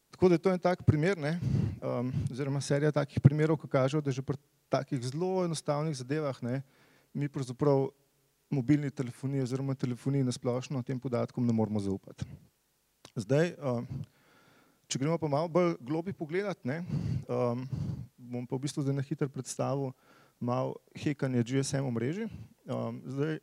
Tako 0.10 0.30
da 0.30 0.40
je 0.40 0.42
to 0.42 0.52
en 0.52 0.60
tak 0.60 0.82
primer, 0.84 1.22
ne, 1.22 1.38
um, 1.86 2.10
oziroma 2.34 2.62
serija 2.66 2.92
takih 2.92 3.22
primerov, 3.22 3.62
ki 3.62 3.70
kažejo, 3.70 4.02
da 4.02 4.12
že 4.12 4.26
pri 4.26 4.42
takih 4.70 5.06
zelo 5.06 5.46
enostavnih 5.46 5.94
zadevah 5.94 6.42
ne, 6.42 6.62
mi 7.14 7.30
pravzaprav 7.30 7.92
mobilni 8.50 8.92
telefoniji 8.92 9.42
oziroma 9.42 9.76
telefoniji 9.76 10.24
na 10.24 10.32
splošno 10.32 10.82
tem 10.84 11.00
podatkom 11.00 11.46
ne 11.46 11.54
moramo 11.54 11.80
zaupati. 11.80 12.26
Zdaj, 13.16 13.54
če 14.88 15.00
gremo 15.00 15.18
pa 15.18 15.28
malo 15.28 15.48
bolj 15.48 15.76
globi 15.80 16.14
pogledati, 16.14 16.68
ne, 16.68 16.82
bom 18.18 18.48
pa 18.48 18.56
v 18.56 18.64
bistvu 18.66 18.84
zdaj 18.86 18.96
na 18.98 19.06
hitro 19.06 19.30
predstavil 19.30 19.92
malo 20.40 20.76
hekanje 20.98 21.44
GSM 21.44 21.86
omrežij. 21.86 22.30
Zdaj, 23.06 23.40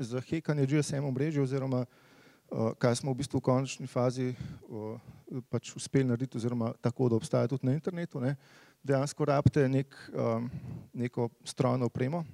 za 0.00 0.20
hekanje 0.20 0.66
GSM 0.66 1.04
omrežij 1.08 1.42
oziroma 1.42 1.84
kaj 2.82 2.98
smo 2.98 3.14
v 3.14 3.22
bistvu 3.22 3.38
v 3.38 3.46
končni 3.46 3.86
fazi 3.86 4.34
pač 5.48 5.70
uspeli 5.78 6.08
narediti 6.08 6.36
oziroma 6.40 6.72
tako, 6.82 7.08
da 7.08 7.16
obstaja 7.16 7.46
tudi 7.48 7.68
na 7.68 7.76
internetu, 7.76 8.20
ne, 8.20 8.34
dejansko 8.82 9.24
rabite 9.24 9.68
nek, 9.70 9.94
neko 10.92 11.28
strojno 11.46 11.86
opremo, 11.86 12.24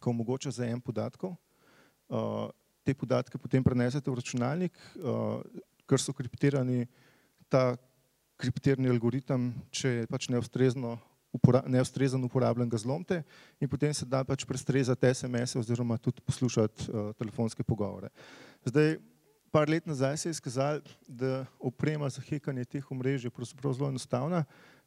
ki 0.00 0.10
omogoča 0.10 0.50
zajem 0.50 0.80
podatkov. 0.80 1.34
Uh, 2.08 2.46
te 2.86 2.94
podatke 2.94 3.38
potem 3.38 3.64
prenesete 3.64 4.10
v 4.10 4.20
računalnik, 4.20 4.78
uh, 5.02 5.42
ker 5.86 5.98
so 5.98 6.14
kriptirani 6.14 6.86
ta 7.50 7.74
kriptirani 8.36 8.90
algoritem, 8.92 9.50
če 9.72 9.88
je 9.88 10.08
pač 10.10 10.28
neustrezno 10.30 10.96
neustrezen 11.68 12.22
uporabljen 12.24 12.68
ga 12.68 12.78
zlomte 12.80 13.22
in 13.60 13.68
potem 13.68 13.92
se 13.94 14.06
da 14.08 14.22
pač 14.24 14.44
prestrezati 14.48 15.10
SMS-e 15.12 15.58
oziroma 15.58 15.98
tudi 15.98 16.22
poslušati 16.24 16.88
uh, 16.88 17.10
telefonske 17.18 17.62
pogovore. 17.62 18.08
Zdaj, 18.64 18.96
par 19.52 19.68
let 19.68 19.86
nazaj 19.86 20.16
se 20.16 20.28
je 20.28 20.30
izkazalo, 20.30 20.80
da 21.08 21.44
oprema 21.60 22.08
za 22.08 22.22
hekanje 22.22 22.64
teh 22.64 22.90
omrežij 22.90 23.26
je 23.26 23.30
pravzaprav 23.30 23.72
zelo 23.72 23.88
enostavna. 23.88 24.44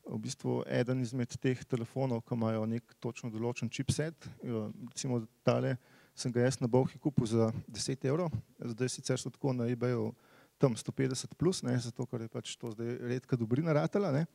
V 0.10 0.18
bistvu 0.18 0.64
eden 0.66 1.04
izmed 1.04 1.36
teh 1.38 1.60
telefonov, 1.70 2.24
ki 2.26 2.34
imajo 2.34 2.66
nek 2.66 2.96
točno 2.98 3.30
določen 3.30 3.70
chipset, 3.70 4.26
recimo 4.42 5.22
tale, 5.46 5.76
sem 6.18 6.34
ga 6.34 6.48
jaz 6.48 6.58
na 6.60 6.68
Bohi 6.68 6.98
kupil 6.98 7.30
za 7.30 7.52
10 7.70 8.08
evrov, 8.10 8.34
zdaj 8.74 8.90
sicer 8.90 9.22
so 9.22 9.30
tako 9.30 9.54
na 9.54 9.70
eBayu 9.70 10.10
tam 10.58 10.74
150 10.76 11.38
plus, 11.38 11.62
ne, 11.64 11.78
zato 11.80 12.08
ker 12.10 12.26
je 12.26 12.32
pač 12.34 12.56
to 12.60 12.74
zdaj 12.74 12.98
redka 13.14 13.38
dobrina 13.40 13.76
ratala, 13.78 14.12
ne. 14.12 14.26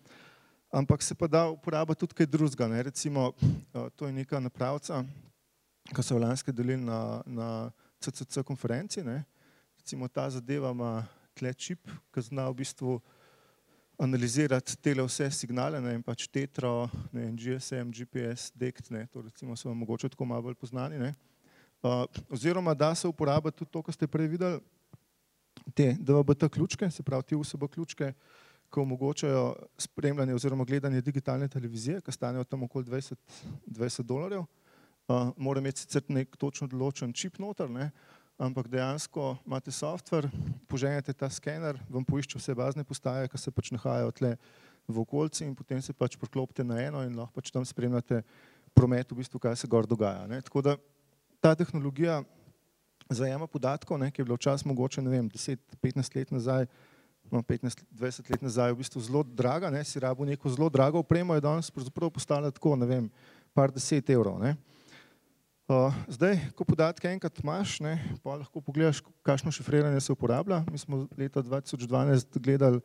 ampak 0.74 1.02
se 1.02 1.14
pa 1.14 1.26
da 1.26 1.48
uporabiti 1.48 2.00
tudi 2.00 2.14
kaj 2.14 2.26
drugega. 2.26 2.68
Ne. 2.68 2.82
Recimo, 2.82 3.32
to 3.96 4.06
je 4.06 4.12
neka 4.12 4.40
napravca, 4.40 5.04
ki 5.94 6.02
so 6.02 6.16
v 6.16 6.24
lanske 6.24 6.52
delili 6.52 6.82
na, 6.82 7.22
na 7.26 7.48
CCC 8.02 8.42
konferenci. 8.42 9.04
Ne. 9.06 9.22
Recimo 9.78 10.08
ta 10.08 10.26
zadeva 10.30 10.72
ima 10.74 11.04
tle 11.34 11.54
čip, 11.54 11.90
ki 12.14 12.26
zna 12.30 12.48
v 12.50 12.58
bistvu 12.62 12.98
analizirati 13.98 14.76
te 14.76 14.94
vse 14.94 15.30
signale, 15.30 15.80
ne 15.80 15.98
pač 16.02 16.26
Tetro, 16.28 16.88
ne 17.12 17.30
GSM, 17.32 17.92
GPS, 17.94 18.50
DECT, 18.54 18.90
ne, 18.90 19.06
to 19.06 19.22
recimo 19.22 19.56
so 19.56 19.74
mogoče 19.74 20.08
tako 20.08 20.24
malo 20.24 20.42
bolj 20.42 20.58
poznani, 20.58 20.98
ne. 20.98 21.14
Uh, 21.84 22.04
oziroma 22.32 22.74
da 22.74 22.94
se 22.94 23.08
uporablja 23.08 23.52
tudi 23.52 23.70
to, 23.70 23.82
kar 23.82 23.94
ste 23.94 24.08
prej 24.08 24.30
videli, 24.32 24.60
te 25.76 25.92
DVB-T 26.00 26.48
ključke, 26.48 26.90
se 26.90 27.02
pravi 27.02 27.22
te 27.28 27.36
USB 27.36 27.68
ključke, 27.70 28.12
ki 28.72 28.80
omogočajo 28.80 29.54
spremljanje 29.78 30.34
oziroma 30.34 30.64
gledanje 30.64 31.00
digitalne 31.04 31.48
televizije, 31.48 32.00
ki 32.00 32.12
stanejo 32.12 32.44
tam 32.44 32.64
okoli 32.66 32.88
20, 32.88 33.14
20 33.66 34.02
dolarjev. 34.02 34.46
Uh, 35.04 35.30
mora 35.36 35.60
imeti 35.60 35.84
sicer 35.84 36.02
nek 36.08 36.36
točno 36.40 36.66
določen 36.72 37.12
čip 37.12 37.36
noter, 37.38 37.68
ne, 37.70 37.90
ampak 38.38 38.68
dejansko 38.68 39.36
imate 39.46 39.70
software, 39.70 40.30
poženete 40.66 41.14
ta 41.14 41.30
skener, 41.30 41.78
vam 41.88 42.04
poišče 42.04 42.38
vse 42.38 42.54
bazne 42.54 42.84
postaje, 42.84 43.28
ki 43.30 43.38
se 43.38 43.52
pač 43.54 43.70
nahajajo 43.74 44.10
tle 44.14 44.32
v 44.88 45.00
okolici 45.00 45.44
in 45.46 45.54
potem 45.54 45.80
se 45.82 45.94
pač 45.94 46.18
priklopite 46.20 46.64
na 46.66 46.80
eno 46.82 47.04
in 47.06 47.14
lahko 47.16 47.40
pač 47.40 47.52
tam 47.54 47.64
spremljate 47.64 48.22
promet, 48.74 49.06
v 49.06 49.22
bistvu, 49.22 49.38
kaj 49.38 49.56
se 49.56 49.70
gor 49.70 49.86
dogaja. 49.86 50.26
Ne. 50.26 50.42
Tako 50.42 50.60
da 50.60 50.76
ta 51.40 51.54
tehnologija 51.54 52.24
zajema 53.08 53.46
podatkov, 53.46 54.00
ne, 54.00 54.10
ki 54.10 54.20
je 54.20 54.26
bilo 54.26 54.36
včasih 54.40 54.66
mogoče, 54.66 55.04
ne 55.04 55.12
vem, 55.12 55.30
10-15 55.30 56.18
let 56.18 56.34
nazaj, 56.34 56.66
no, 57.30 57.44
15-20 57.46 58.30
let 58.34 58.42
nazaj 58.42 58.74
v 58.74 58.80
bistvu 58.82 59.04
zelo 59.04 59.22
draga, 59.22 59.70
ne, 59.70 59.84
si 59.86 60.02
rabo 60.02 60.26
neko 60.26 60.50
zelo 60.50 60.68
drago 60.72 61.04
opremo, 61.04 61.36
je 61.36 61.44
danes 61.44 61.70
pravzaprav 61.70 62.10
postala 62.10 62.50
tako, 62.50 62.74
ne 62.80 62.88
vem, 62.88 63.10
par 63.54 63.70
deset 63.70 64.10
evrov. 64.10 64.40
Ne. 64.42 64.56
Uh, 64.56 64.73
zdaj, 66.12 66.36
ko 66.52 66.64
podatke 66.68 67.08
enkrat 67.08 67.38
imaš, 67.40 67.78
ne, 67.80 67.96
pa 68.20 68.36
lahko 68.36 68.60
pogledaš, 68.60 69.00
kakšno 69.24 69.48
šifriranje 69.48 70.00
se 70.00 70.12
uporablja. 70.12 70.60
Mi 70.70 70.78
smo 70.78 71.06
leta 71.16 71.40
2012 71.42 72.36
gledali, 72.38 72.80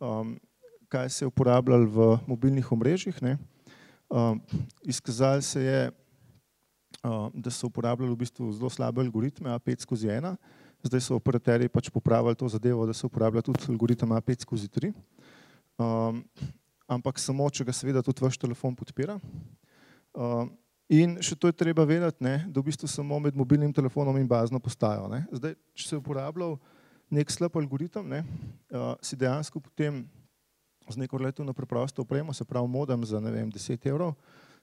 um, 0.00 0.40
kaj 0.88 1.10
se 1.10 1.24
je 1.24 1.28
uporabljalo 1.28 1.84
v 1.84 2.18
mobilnih 2.26 2.72
omrežjih. 2.72 3.22
Ne. 3.22 3.36
Um, 4.08 4.40
izkazalo 4.82 5.42
se 5.42 5.62
je, 5.62 5.90
uh, 7.04 7.28
da 7.34 7.50
so 7.50 7.66
uporabljali 7.66 8.12
v 8.12 8.16
bistvu 8.16 8.52
zelo 8.52 8.70
slabe 8.70 9.04
algoritme 9.04 9.50
A5 9.50 9.84
skozi 9.84 10.08
1. 10.08 10.36
Zdaj 10.84 11.00
so 11.00 11.20
operaterji 11.20 11.68
pač 11.68 11.92
popravili 11.92 12.36
to 12.36 12.48
zadevo, 12.48 12.86
da 12.86 12.92
se 12.92 13.06
uporablja 13.06 13.42
tudi 13.42 13.68
algoritem 13.68 14.08
A5 14.08 14.48
skozi 14.48 14.68
3. 14.68 14.92
Um, 15.76 16.24
ampak 16.88 17.20
samo, 17.20 17.50
če 17.50 17.64
ga 17.64 17.72
seveda 17.72 18.02
tudi 18.02 18.24
vaš 18.24 18.40
telefon 18.40 18.76
podpira. 18.76 19.20
Um, 20.14 20.56
In 20.92 21.16
še 21.24 21.36
to 21.40 21.48
je 21.48 21.56
treba 21.56 21.86
vedeti, 21.88 22.20
ne, 22.20 22.44
da 22.44 22.60
v 22.60 22.68
bistvu 22.68 22.88
samo 22.90 23.16
med 23.22 23.36
mobilnim 23.36 23.72
telefonom 23.72 24.16
in 24.20 24.28
bazno 24.28 24.60
postajo. 24.60 25.08
Ne. 25.08 25.22
Zdaj, 25.32 25.56
če 25.72 25.86
se 25.88 25.94
je 25.96 26.00
uporabljal 26.02 26.58
nek 27.14 27.30
slab 27.32 27.56
algoritem, 27.56 28.04
ne, 28.04 28.20
uh, 28.74 28.92
si 29.00 29.16
dejansko 29.16 29.62
potem 29.64 30.04
z 30.84 31.00
neko 31.00 31.16
relativno 31.16 31.54
preprosto 31.56 32.04
opremo, 32.04 32.34
se 32.36 32.44
pravi 32.44 32.68
modem 32.68 33.04
za 33.08 33.20
ne 33.20 33.32
vem, 33.32 33.48
10 33.48 33.86
evrov, 33.88 34.12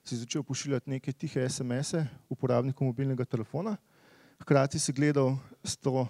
si 0.06 0.18
začel 0.18 0.44
pošiljati 0.46 0.90
neke 0.90 1.12
tihe 1.12 1.42
SMS-e 1.48 2.04
uporabniku 2.30 2.86
mobilnega 2.86 3.26
telefona, 3.26 3.74
hkrati 4.42 4.78
si 4.78 4.94
gledal 4.94 5.34
s 5.64 5.74
to 5.74 6.02
uh, 6.02 6.06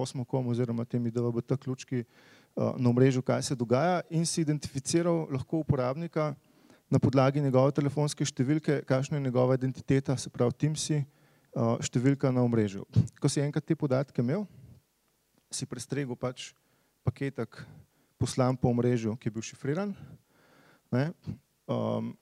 osmokom 0.00 0.48
oziroma 0.48 0.84
temi 0.84 1.12
DVB-T 1.12 1.56
ključki 1.60 2.04
uh, 2.04 2.72
na 2.80 2.88
omrežju, 2.88 3.20
kaj 3.20 3.42
se 3.42 3.56
dogaja 3.56 4.00
in 4.10 4.24
si 4.24 4.40
identificiral 4.40 5.26
lahko 5.32 5.60
uporabnika, 5.60 6.34
na 6.90 6.98
podlagi 7.02 7.42
njegove 7.42 7.72
telefonske 7.74 8.24
številke, 8.24 8.80
kakšna 8.86 9.18
je 9.18 9.26
njegova 9.26 9.56
identiteta, 9.58 10.16
se 10.16 10.30
pravi 10.30 10.54
Timsi, 10.58 11.00
številka 11.82 12.30
na 12.34 12.44
omrežju. 12.44 12.84
Ko 13.20 13.30
si 13.32 13.40
enkrat 13.40 13.64
te 13.64 13.76
podatke 13.78 14.22
imel, 14.22 14.44
si 15.50 15.66
prestregel 15.66 16.18
pač 16.18 16.50
paketek 17.06 17.62
poslan 18.20 18.56
po 18.58 18.70
omrežju, 18.72 19.16
ki 19.16 19.28
je 19.28 19.34
bil 19.34 19.44
šifriran 19.44 19.94
ne, 20.92 21.10
um, 21.70 22.12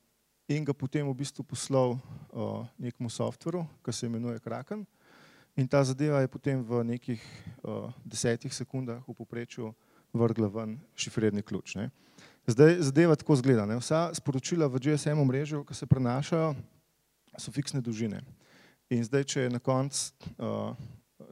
in 0.48 0.64
ga 0.64 0.74
potem 0.76 1.06
v 1.08 1.16
bistvu 1.16 1.44
poslal 1.46 1.96
uh, 1.96 2.66
nekemu 2.78 3.10
softveru, 3.10 3.64
ki 3.84 3.92
se 3.92 4.06
imenuje 4.06 4.42
Kraken 4.44 4.84
in 5.56 5.68
ta 5.70 5.82
zadeva 5.86 6.20
je 6.20 6.30
potem 6.30 6.62
v 6.62 6.82
nekih 6.94 7.22
uh, 7.62 7.90
desetih 8.04 8.52
sekundah 8.52 9.02
v 9.06 9.14
poprečju 9.14 9.72
vrgla 10.14 10.50
ven 10.50 10.78
šifrirni 10.94 11.42
ključ. 11.42 11.74
Ne. 11.78 11.90
Zdaj 12.46 12.76
zadeva 12.80 13.16
tako 13.16 13.37
zgleda. 13.37 13.64
Ne? 13.66 13.78
Vsa 13.80 14.11
sporočila 14.14 14.68
v 14.68 14.76
GSM 14.76 15.16
omrežju, 15.16 15.62
ki 15.64 15.74
se 15.74 15.87
prenašajo, 15.88 16.52
so 17.40 17.52
fiksne 17.52 17.80
dolžine. 17.80 18.20
In 18.92 19.00
zdaj, 19.04 19.24
če 19.24 19.46
je 19.46 19.54
na 19.54 19.59
koncu 19.59 20.12
uh, 20.37 20.76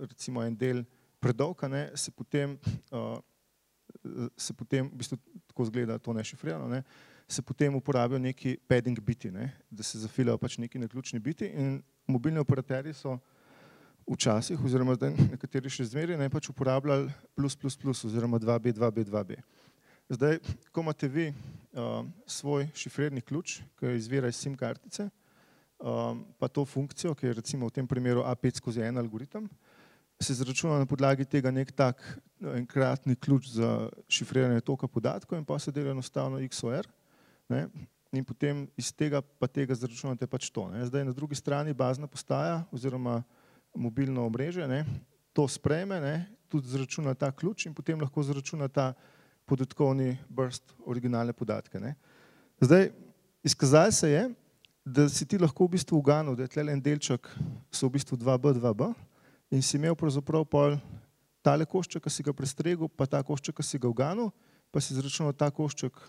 recimo 0.09 0.41
en 0.43 0.57
del 0.57 0.85
predolg, 1.21 1.61
se 1.95 2.11
potem, 2.11 2.57
uh, 2.91 3.21
se 4.37 4.57
potem 4.57 4.89
v 4.89 5.03
bistvu 5.03 5.19
tako 5.47 5.69
zgleda 5.69 5.99
to 5.99 6.13
nešifrirano, 6.17 6.69
ne? 6.69 6.83
se 7.29 7.43
potem 7.43 7.75
uporabijo 7.75 8.19
neki 8.19 8.57
padding 8.69 8.99
biti, 9.01 9.31
ne? 9.31 9.53
da 9.71 9.83
se 9.83 9.99
zafilajo 9.99 10.39
pač 10.39 10.59
neki 10.59 10.79
naključni 10.79 11.21
biti 11.21 11.47
in 11.47 11.83
mobilni 12.07 12.41
operaterji 12.41 12.95
so 12.95 13.19
včasih, 14.09 14.65
oziroma 14.65 14.97
zdaj 14.99 15.15
nekateri 15.31 15.71
še 15.71 15.87
zmeri, 15.93 16.17
ne 16.19 16.29
pač 16.33 16.51
uporabljali 16.51 17.13
plus 17.37 17.57
plus 17.57 17.77
plus 17.77 18.05
oziroma 18.09 18.41
2B, 18.43 18.75
2B, 18.75 19.05
2B. 19.07 19.39
Zdaj, 20.13 20.39
ko 20.73 20.83
imate 20.85 21.09
vi 21.09 21.31
uh, 21.33 22.05
svoj 22.27 22.67
šifrirni 22.77 23.23
ključ, 23.25 23.63
ki 23.81 23.95
izvira 23.97 24.29
iz 24.29 24.37
SIM 24.37 24.53
kartice, 24.61 25.07
um, 25.81 26.19
pa 26.39 26.49
to 26.53 26.67
funkcijo, 26.69 27.15
ki 27.17 27.27
je 27.27 27.37
recimo 27.39 27.71
v 27.71 27.73
tem 27.79 27.87
primeru 27.89 28.21
A5 28.21 28.61
skozi 28.61 28.83
en 28.85 29.01
algoritem, 29.01 29.47
se 30.21 30.37
zračuna 30.37 30.77
na 30.79 30.87
podlagi 30.87 31.25
tega 31.25 31.51
nek 31.51 31.73
tak 31.73 32.03
enkratni 32.55 33.17
ključ 33.17 33.55
za 33.55 33.89
šifriranje 34.09 34.61
toka 34.61 34.87
podatkov 34.87 35.39
in 35.39 35.49
pa 35.49 35.59
se 35.59 35.73
dela 35.73 35.91
enostavno 35.97 36.45
XOR. 36.45 36.87
Ne? 37.49 37.65
In 38.13 38.25
potem 38.25 38.67
iz 38.77 38.93
tega 38.93 39.23
pa 39.23 39.49
tega 39.49 39.75
zračunate 39.75 40.29
pač 40.29 40.51
to. 40.53 40.69
Ne? 40.69 40.85
Zdaj 40.87 41.09
na 41.09 41.17
drugi 41.17 41.41
strani 41.41 41.73
bazna 41.73 42.07
postaja 42.07 42.61
oziroma 42.71 43.23
mobilno 43.75 44.27
omrežje, 44.29 44.69
ne? 44.69 44.85
to 45.33 45.49
sprejme, 45.49 46.01
ne? 46.05 46.15
tudi 46.53 46.69
zračuna 46.69 47.17
ta 47.17 47.33
ključ 47.33 47.67
in 47.67 47.75
potem 47.75 48.01
lahko 48.01 48.23
zračuna 48.23 48.69
ta 48.69 48.93
podatkovni 49.53 50.17
burst 50.33 50.73
originalne 50.89 51.35
podatke. 51.37 51.81
Ne. 51.81 51.95
Zdaj, 52.61 52.89
izkazalo 53.45 53.93
se 53.93 54.11
je, 54.11 54.23
da 54.85 55.09
si 55.09 55.27
ti 55.29 55.39
lahko 55.39 55.67
v 55.67 55.77
bistvu 55.77 56.01
uganil, 56.01 56.35
da 56.37 56.47
je 56.47 56.55
tle 56.57 56.73
en 56.73 56.81
delček, 56.81 57.29
so 57.71 57.87
v 57.87 57.99
bistvu 57.99 58.17
2B, 58.19 58.57
2B 58.59 58.93
in 59.53 59.63
si 59.63 59.77
imel 59.77 59.95
pravzaprav 59.99 60.47
pol 60.49 60.79
tale 61.45 61.67
košček, 61.69 62.03
ki 62.03 62.11
si 62.11 62.25
ga 62.25 62.33
prestregel, 62.33 62.89
pa 62.89 63.07
ta 63.07 63.21
košček, 63.23 63.61
ki 63.61 63.67
si 63.67 63.79
ga 63.79 63.91
uganil, 63.91 64.33
pa 64.73 64.81
si 64.81 64.97
zračunal 64.97 65.35
ta 65.37 65.51
košček 65.53 66.01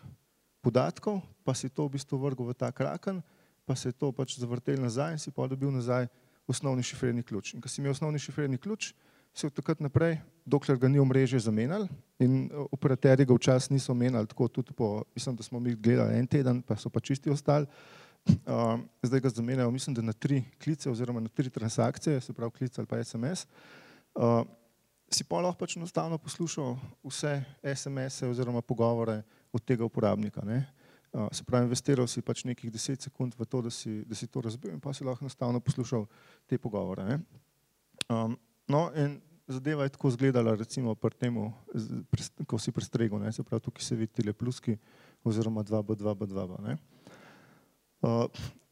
podatkov, 0.64 1.20
pa 1.44 1.54
si 1.54 1.68
to 1.70 1.86
v 1.90 2.00
bistvu 2.00 2.22
vrgel 2.22 2.48
v 2.48 2.56
ta 2.56 2.72
kraken, 2.72 3.20
pa 3.68 3.76
se 3.76 3.92
je 3.92 3.98
to 3.98 4.12
pač 4.16 4.40
zavrtel 4.40 4.80
nazaj 4.80 5.18
in 5.18 5.20
si 5.20 5.32
pa 5.32 5.48
dobil 5.48 5.72
nazaj 5.72 6.08
osnovni 6.48 6.84
šifrerni 6.84 7.24
ključ. 7.24 7.54
In 7.54 7.62
ko 7.62 7.68
si 7.68 7.82
imel 7.82 7.92
osnovni 7.92 8.20
šifrerni 8.20 8.58
ključ, 8.58 8.94
se 9.34 9.48
od 9.48 9.54
takrat 9.54 9.80
naprej, 9.80 10.18
dokler 10.46 10.78
ga 10.78 10.88
ni 10.88 11.00
omrežje 11.00 11.40
zamenjali 11.40 11.88
in 12.20 12.46
eh, 12.46 12.66
operaterji 12.72 13.26
ga 13.26 13.34
včasih 13.34 13.72
niso 13.72 13.94
menjali, 13.94 14.28
tako 14.28 14.48
tudi 14.48 14.74
po, 14.74 15.04
mislim, 15.16 15.36
da 15.36 15.44
smo 15.44 15.60
mi 15.60 15.76
gledali 15.76 16.20
en 16.20 16.28
teden, 16.28 16.62
pa 16.62 16.76
so 16.76 16.90
pa 16.90 17.00
čisti 17.00 17.30
ostali. 17.30 17.66
Uh, 18.48 18.80
zdaj 19.04 19.20
ga 19.20 19.30
zamenjajo, 19.30 19.72
mislim, 19.72 19.94
da 19.94 20.02
na 20.02 20.14
tri 20.14 20.44
klice 20.64 20.90
oziroma 20.90 21.20
na 21.20 21.28
tri 21.28 21.50
transakcije, 21.50 22.22
se 22.22 22.34
pravi 22.34 22.52
klic 22.52 22.78
ali 22.80 22.88
pa 22.88 23.04
SMS. 23.04 23.48
Uh, 24.16 24.48
si 25.12 25.24
pa 25.24 25.42
lahko 25.42 25.60
pač 25.60 25.76
enostavno 25.76 26.18
poslušal 26.18 26.78
vse 27.04 27.44
SMS-e 27.76 28.28
oziroma 28.28 28.62
pogovore 28.62 29.22
od 29.52 29.66
tega 29.66 29.84
uporabnika. 29.84 30.42
Ne? 30.46 30.64
Uh, 31.12 31.28
se 31.32 31.44
pravi, 31.44 31.66
investiral 31.66 32.08
si 32.08 32.22
pač 32.22 32.46
nekih 32.48 32.72
deset 32.72 33.02
sekund 33.02 33.36
v 33.38 33.46
to, 33.46 33.62
da 33.62 33.70
si, 33.70 34.06
da 34.08 34.16
si 34.16 34.28
to 34.28 34.42
razbil 34.42 34.72
in 34.72 34.80
pa 34.80 34.94
si 34.94 35.04
lahko 35.04 35.26
enostavno 35.26 35.60
poslušal 35.60 36.08
te 36.48 36.58
pogovore. 36.58 37.20
Um, 38.08 38.40
No, 38.68 38.88
in 38.96 39.20
zadeva 39.48 39.84
je 39.84 39.94
tako 39.96 40.08
izgledala, 40.14 40.56
recimo, 40.56 40.96
pri 40.96 41.16
tem, 41.20 41.38
ko 42.48 42.60
si 42.60 42.72
prestregel, 42.72 43.20
ne, 43.20 43.32
se 43.32 43.44
pravi, 43.44 43.64
tukaj 43.64 43.84
se 43.84 43.96
vidi 44.00 44.24
le 44.26 44.34
pluski, 44.34 44.78
oziroma 45.24 45.64
2B, 45.64 45.98
2B, 46.00 46.30
2B. 46.32 46.78
Uh, 48.04 48.28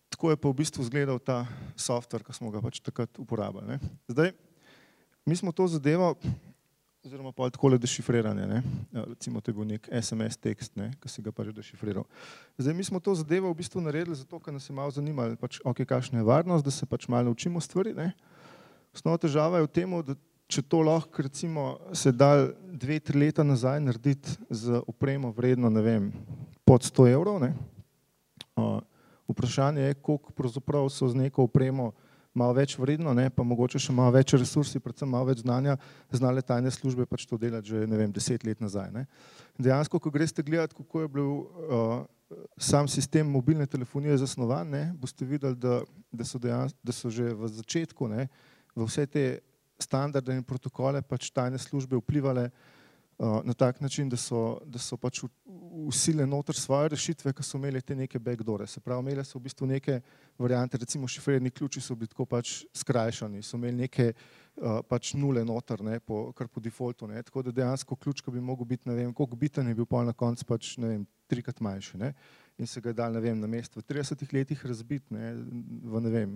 tako 0.09 0.31
je 0.31 0.37
pa 0.37 0.47
v 0.49 0.59
bistvu 0.59 0.83
izgledal 0.83 1.19
ta 1.19 1.43
softver, 1.75 2.23
ki 2.23 2.35
smo 2.35 2.51
ga 2.51 2.63
pač 2.63 2.79
takrat 2.83 3.19
uporabljali. 3.19 3.75
Ne. 3.75 3.91
Zdaj, 4.11 4.31
mi 5.25 5.35
smo 5.35 5.51
to 5.55 5.67
zadevo, 5.71 6.15
oziroma 7.03 7.31
pa 7.35 7.49
tako 7.49 7.71
le 7.73 7.79
dešifriranje, 7.81 8.47
ne. 8.47 8.59
Ja, 8.93 9.05
recimo, 9.07 9.41
to 9.41 9.51
je 9.51 9.55
bil 9.57 9.67
nek 9.67 9.87
SMS 9.89 10.37
tekst, 10.37 10.75
ne, 10.79 10.91
ki 11.01 11.09
si 11.09 11.23
ga 11.25 11.33
pač 11.35 11.51
dešifriral. 11.55 12.05
Zdaj, 12.59 12.75
mi 12.77 12.85
smo 12.85 12.99
to 12.99 13.15
zadevo 13.17 13.51
v 13.51 13.59
bistvu 13.59 13.83
naredili 13.83 14.15
zato, 14.15 14.39
ker 14.39 14.53
nas 14.53 14.67
je 14.69 14.75
malo 14.75 14.93
zanimalo, 14.93 15.39
pač, 15.39 15.59
ok, 15.65 15.83
kakšna 15.87 16.21
je 16.21 16.27
varnost, 16.27 16.65
da 16.65 16.71
se 16.71 16.85
pač 16.85 17.07
malo 17.11 17.33
učimo 17.33 17.63
stvari, 17.63 17.95
ne. 17.97 18.11
Osnovna 18.93 19.21
težava 19.23 19.59
je 19.59 19.67
v 19.67 19.71
tem, 19.71 19.93
da 20.03 20.15
če 20.51 20.63
to 20.67 20.81
lahko 20.83 21.23
recimo 21.23 21.79
se 21.95 22.11
da 22.11 22.47
dve, 22.67 22.99
tri 22.99 23.19
leta 23.19 23.43
nazaj 23.43 23.79
narediti 23.79 24.35
z 24.49 24.81
opremo 24.87 25.31
vredno, 25.31 25.71
ne 25.71 25.81
vem, 25.81 26.11
pod 26.67 26.83
100 26.83 27.07
evrov. 27.13 27.39
Ne. 27.39 27.55
Vprašanje 29.31 29.81
je, 29.81 29.99
koliko 30.03 30.35
pravzaprav 30.35 30.89
so 30.91 31.07
z 31.07 31.15
neko 31.15 31.47
opremo 31.47 31.91
malo 32.33 32.55
več 32.55 32.77
vredno, 32.79 33.13
ne, 33.15 33.27
pa 33.31 33.43
mogoče 33.43 33.79
še 33.79 33.93
malo 33.95 34.13
več 34.15 34.33
resursi, 34.37 34.79
predvsem 34.79 35.09
malo 35.11 35.27
več 35.27 35.41
znanja, 35.43 35.75
znale 36.15 36.43
tajne 36.43 36.71
službe 36.71 37.05
pač 37.07 37.25
to 37.27 37.39
delati 37.39 37.73
že 37.73 37.83
ne 37.87 37.99
vem, 37.99 38.11
deset 38.11 38.43
let 38.47 38.63
nazaj. 38.63 38.91
Ne. 38.95 39.05
Dejansko, 39.59 39.99
ko 39.99 40.11
greste 40.11 40.43
gledati, 40.43 40.77
kako 40.77 41.03
je 41.03 41.11
bil 41.11 41.27
uh, 41.27 42.05
sam 42.55 42.87
sistem 42.87 43.27
mobilne 43.27 43.67
telefonije 43.67 44.21
zasnovan, 44.23 44.71
ne, 44.71 44.83
boste 44.95 45.27
videli, 45.27 45.59
da, 45.59 45.81
da, 46.11 46.27
so 46.27 46.39
dejansko, 46.39 46.79
da 46.83 46.95
so 46.95 47.11
že 47.11 47.33
v 47.35 47.51
začetku 47.51 48.07
ne, 48.11 48.27
v 48.75 48.87
vse 48.87 49.05
te 49.07 49.25
standarde 49.81 50.35
in 50.35 50.45
protokole 50.45 51.01
pač 51.01 51.31
tajne 51.33 51.59
službe 51.59 51.97
vplivale 51.99 52.49
uh, 52.49 53.41
na 53.43 53.53
tak 53.53 53.81
način, 53.81 54.09
da 54.09 54.17
so, 54.17 54.59
da 54.65 54.79
so 54.79 54.97
pač 54.97 55.23
usile 55.87 56.25
noter 56.25 56.55
svoje 56.55 56.89
rešitve, 56.93 57.33
ki 57.33 57.43
so 57.43 57.57
imeli 57.57 57.81
te 57.81 57.95
neke 57.95 58.19
backdore. 58.19 58.67
Se 58.67 58.79
pravi, 58.79 59.01
imeli 59.01 59.25
so 59.25 59.39
v 59.39 59.47
bistvu 59.47 59.67
neke 59.67 59.99
variante, 60.39 60.77
recimo 60.77 61.07
šifrirni 61.07 61.51
ključi 61.51 61.81
so 61.81 61.95
bili 61.95 62.11
tako 62.11 62.25
pač 62.25 62.61
skrajšani, 62.77 63.41
so 63.43 63.57
imeli 63.57 63.83
neke 63.85 64.11
uh, 64.11 64.79
pač 64.87 65.13
nule 65.17 65.45
noter, 65.45 65.83
ne, 65.83 65.99
po, 65.99 66.29
kar 66.37 66.47
po 66.47 66.61
defaultu, 66.61 67.09
ne, 67.09 67.23
tako 67.23 67.43
da 67.47 67.55
dejansko 67.61 67.95
ključ, 67.95 68.21
ki 68.21 68.31
bi 68.31 68.41
mogel 68.41 68.69
biti, 68.69 68.89
ne 68.89 68.95
vem, 68.95 69.13
koliko 69.13 69.39
biten 69.39 69.67
je 69.67 69.75
bil 69.75 69.89
pol 69.89 70.05
na 70.05 70.13
koncu, 70.13 70.45
pač 70.45 70.75
ne 70.81 70.95
vem, 70.95 71.03
trikrat 71.31 71.61
manjši, 71.63 71.97
ne, 71.97 72.13
in 72.59 72.67
se 72.67 72.81
ga 72.83 72.91
je 72.91 72.97
dal, 72.97 73.13
ne 73.15 73.21
vem, 73.23 73.37
na 73.39 73.47
mesto 73.47 73.79
v 73.79 73.85
30 73.87 74.33
letih 74.35 74.65
razbit, 74.67 75.05
ne, 75.15 75.35
v, 75.87 76.01
ne 76.03 76.11
vem, 76.11 76.33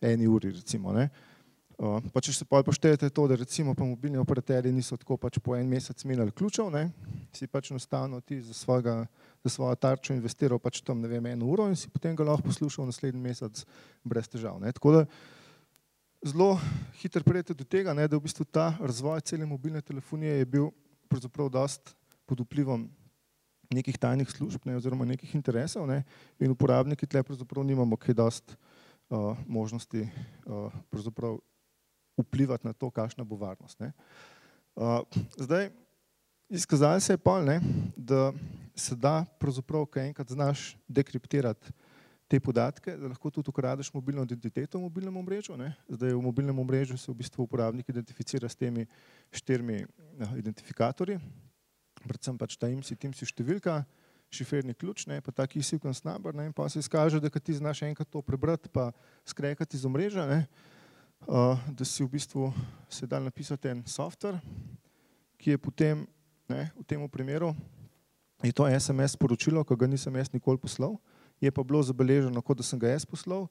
eni 0.00 0.30
uri 0.30 0.54
recimo, 0.56 0.94
ne. 0.96 1.10
Uh, 1.10 1.37
Pa 1.78 2.18
če 2.18 2.32
se 2.34 2.42
pa 2.42 2.58
poštejete 2.66 3.06
to, 3.14 3.28
da 3.30 3.36
recimo 3.38 3.70
pa 3.78 3.86
mobilni 3.86 4.18
operaterji 4.18 4.72
niso 4.74 4.96
tako 4.98 5.14
pač 5.14 5.36
po 5.38 5.54
en 5.54 5.68
mesec 5.70 6.02
menjali 6.10 6.32
ključev, 6.34 6.72
ne, 6.74 6.88
si 7.30 7.46
pač 7.46 7.70
enostavno 7.70 8.18
ti 8.18 8.40
za, 8.42 8.50
svojega, 8.50 9.04
za 9.46 9.52
svojo 9.54 9.76
tarčo 9.78 10.10
investiral 10.16 10.58
pač 10.58 10.80
tam, 10.82 10.98
ne 10.98 11.10
vem, 11.10 11.28
eno 11.30 11.46
uro 11.46 11.68
in 11.70 11.78
si 11.78 11.86
potem 11.86 12.16
ga 12.18 12.26
lahko 12.26 12.48
poslušal 12.50 12.88
naslednji 12.88 13.22
mesec 13.22 13.62
brez 14.02 14.26
težav. 14.26 14.58
Ne. 14.58 14.72
Tako 14.74 14.96
da 14.96 15.04
zelo 16.26 16.56
hitro 16.98 17.22
prijete 17.22 17.54
do 17.54 17.62
tega, 17.62 17.94
ne, 17.94 18.08
da 18.10 18.18
v 18.18 18.26
bistvu 18.26 18.42
ta 18.50 18.72
razvoj 18.82 19.22
cele 19.22 19.46
mobilne 19.46 19.78
telefonije 19.78 20.40
je 20.40 20.48
bil 20.58 20.72
pravzaprav 21.06 21.46
dost 21.46 21.94
pod 22.26 22.42
vplivom 22.42 22.88
nekih 23.70 23.94
tajnih 24.02 24.26
služb 24.26 24.66
ne, 24.66 24.74
oziroma 24.80 25.06
nekih 25.06 25.30
interesov 25.38 25.86
ne, 25.86 26.02
in 26.42 26.50
uporabniki 26.50 27.06
tle 27.06 27.22
pravzaprav 27.22 27.62
nimamo 27.62 27.94
kaj 27.94 28.18
dost 28.18 28.56
uh, 29.14 29.38
možnosti 29.46 30.02
uh, 30.02 30.74
pravzaprav 30.90 31.38
vplivati 32.22 32.66
na 32.66 32.72
to, 32.72 32.90
kakšna 32.90 33.24
bo 33.24 33.36
varnost. 33.36 33.80
Ne. 33.80 33.92
Zdaj, 35.36 35.70
izkazali 36.48 37.00
se 37.00 37.12
je 37.12 37.18
pa, 37.18 37.40
ne, 37.42 37.60
da 37.96 38.32
se 38.76 38.96
da 38.96 39.24
pravzaprav, 39.40 39.86
ko 39.86 40.00
enkrat 40.00 40.30
znaš 40.30 40.76
dekriptirati 40.88 41.72
te 42.28 42.40
podatke, 42.40 42.92
da 42.96 43.08
lahko 43.08 43.30
tudi 43.30 43.48
ukradeš 43.48 43.88
mobilno 43.94 44.22
identiteto 44.22 44.78
v 44.78 44.84
mobilnem 44.84 45.16
omrežju. 45.16 45.56
Ne. 45.56 45.72
Zdaj 45.88 46.12
v 46.12 46.22
mobilnem 46.22 46.58
omrežju 46.58 46.98
se 46.98 47.10
v 47.10 47.16
bistvu 47.22 47.46
uporabnik 47.48 47.88
identificira 47.88 48.48
s 48.48 48.56
temi 48.56 48.86
štirimi 49.32 49.86
identifikatorji, 50.36 51.16
predvsem 52.04 52.38
pač 52.38 52.56
ta 52.60 52.68
IMSI, 52.68 52.96
TIMSI 52.96 53.32
številka, 53.32 53.80
šifrni 54.30 54.74
ključ, 54.76 55.06
ne, 55.08 55.22
pa 55.24 55.32
taki 55.32 55.62
sequence 55.64 56.04
number, 56.04 56.34
ne, 56.36 56.50
in 56.50 56.52
pa 56.52 56.68
se 56.68 56.82
izkaže, 56.82 57.20
da 57.20 57.30
ti 57.32 57.54
znaš 57.56 57.82
enkrat 57.88 58.10
to 58.12 58.20
prebrati 58.22 58.68
pa 58.68 58.90
skrekati 59.24 59.76
iz 59.76 59.86
omrežja, 59.88 60.26
ne, 60.28 60.44
da 61.26 61.84
si 61.84 62.04
v 62.04 62.08
bistvu 62.08 62.52
se 62.88 63.06
da 63.06 63.20
napisati 63.20 63.68
en 63.68 63.82
software, 63.86 64.40
ki 65.38 65.50
je 65.50 65.58
potem 65.58 66.06
ne, 66.48 66.70
v 66.78 66.84
tem 66.86 67.08
primeru, 67.08 67.54
je 68.42 68.52
to 68.52 68.66
SMS 68.66 69.18
sporočilo, 69.18 69.64
ki 69.64 69.76
ga 69.76 69.86
nisem 69.86 70.14
jaz 70.16 70.32
nikoli 70.32 70.58
poslal, 70.58 70.96
je 71.40 71.50
pa 71.50 71.62
bilo 71.62 71.82
zabeleženo, 71.82 72.42
kot 72.42 72.58
da 72.58 72.66
sem 72.66 72.78
ga 72.78 72.88
jaz 72.88 73.06
poslal, 73.06 73.48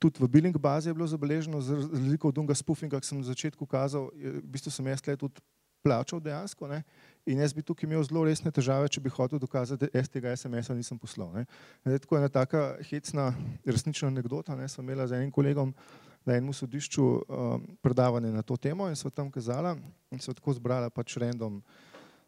tudi 0.00 0.22
v 0.22 0.28
billing 0.28 0.56
bazi 0.56 0.88
je 0.88 0.94
bilo 0.94 1.06
zabeleženo, 1.06 1.60
za 1.60 1.76
razliko 1.76 2.28
od 2.28 2.38
unga 2.38 2.54
spoofinga, 2.54 3.00
ki 3.00 3.06
sem 3.06 3.18
na 3.20 3.26
začetku 3.26 3.66
kazal, 3.66 4.08
v 4.14 4.42
bistvu 4.48 4.72
sem 4.72 4.86
jaz 4.86 5.02
tudi 5.02 5.42
plačal 5.82 6.20
dejansko 6.20 6.68
ne, 6.68 6.82
in 7.26 7.40
jaz 7.40 7.54
bi 7.56 7.62
tukaj 7.64 7.88
imel 7.88 8.02
zelo 8.04 8.24
resne 8.24 8.52
težave, 8.52 8.88
če 8.92 9.00
bi 9.00 9.12
hotel 9.12 9.40
dokazati, 9.40 9.88
da 9.88 10.00
jaz 10.00 10.08
tega 10.12 10.32
SMS-a 10.36 10.76
nisem 10.76 10.98
poslal. 11.00 11.32
Ne. 11.32 11.46
Tako 11.84 12.16
je 12.16 12.20
ena 12.20 12.28
taka 12.32 12.62
hecna 12.90 13.30
resnična 13.64 14.10
anekdota, 14.12 14.56
ne, 14.56 14.68
sem 14.68 14.84
imela 14.84 15.08
z 15.08 15.20
enim 15.20 15.32
kolegom, 15.32 15.72
na 16.26 16.36
enem 16.36 16.52
sodišču 16.52 17.02
um, 17.02 17.66
predavanje 17.82 18.32
na 18.32 18.42
to 18.42 18.56
temo 18.56 18.88
in 18.88 18.96
so 18.96 19.10
tam 19.10 19.30
kazala 19.30 19.76
in 20.10 20.20
so 20.20 20.34
tako 20.36 20.52
zbrala 20.52 20.90
pač 20.90 21.16
random 21.16 21.62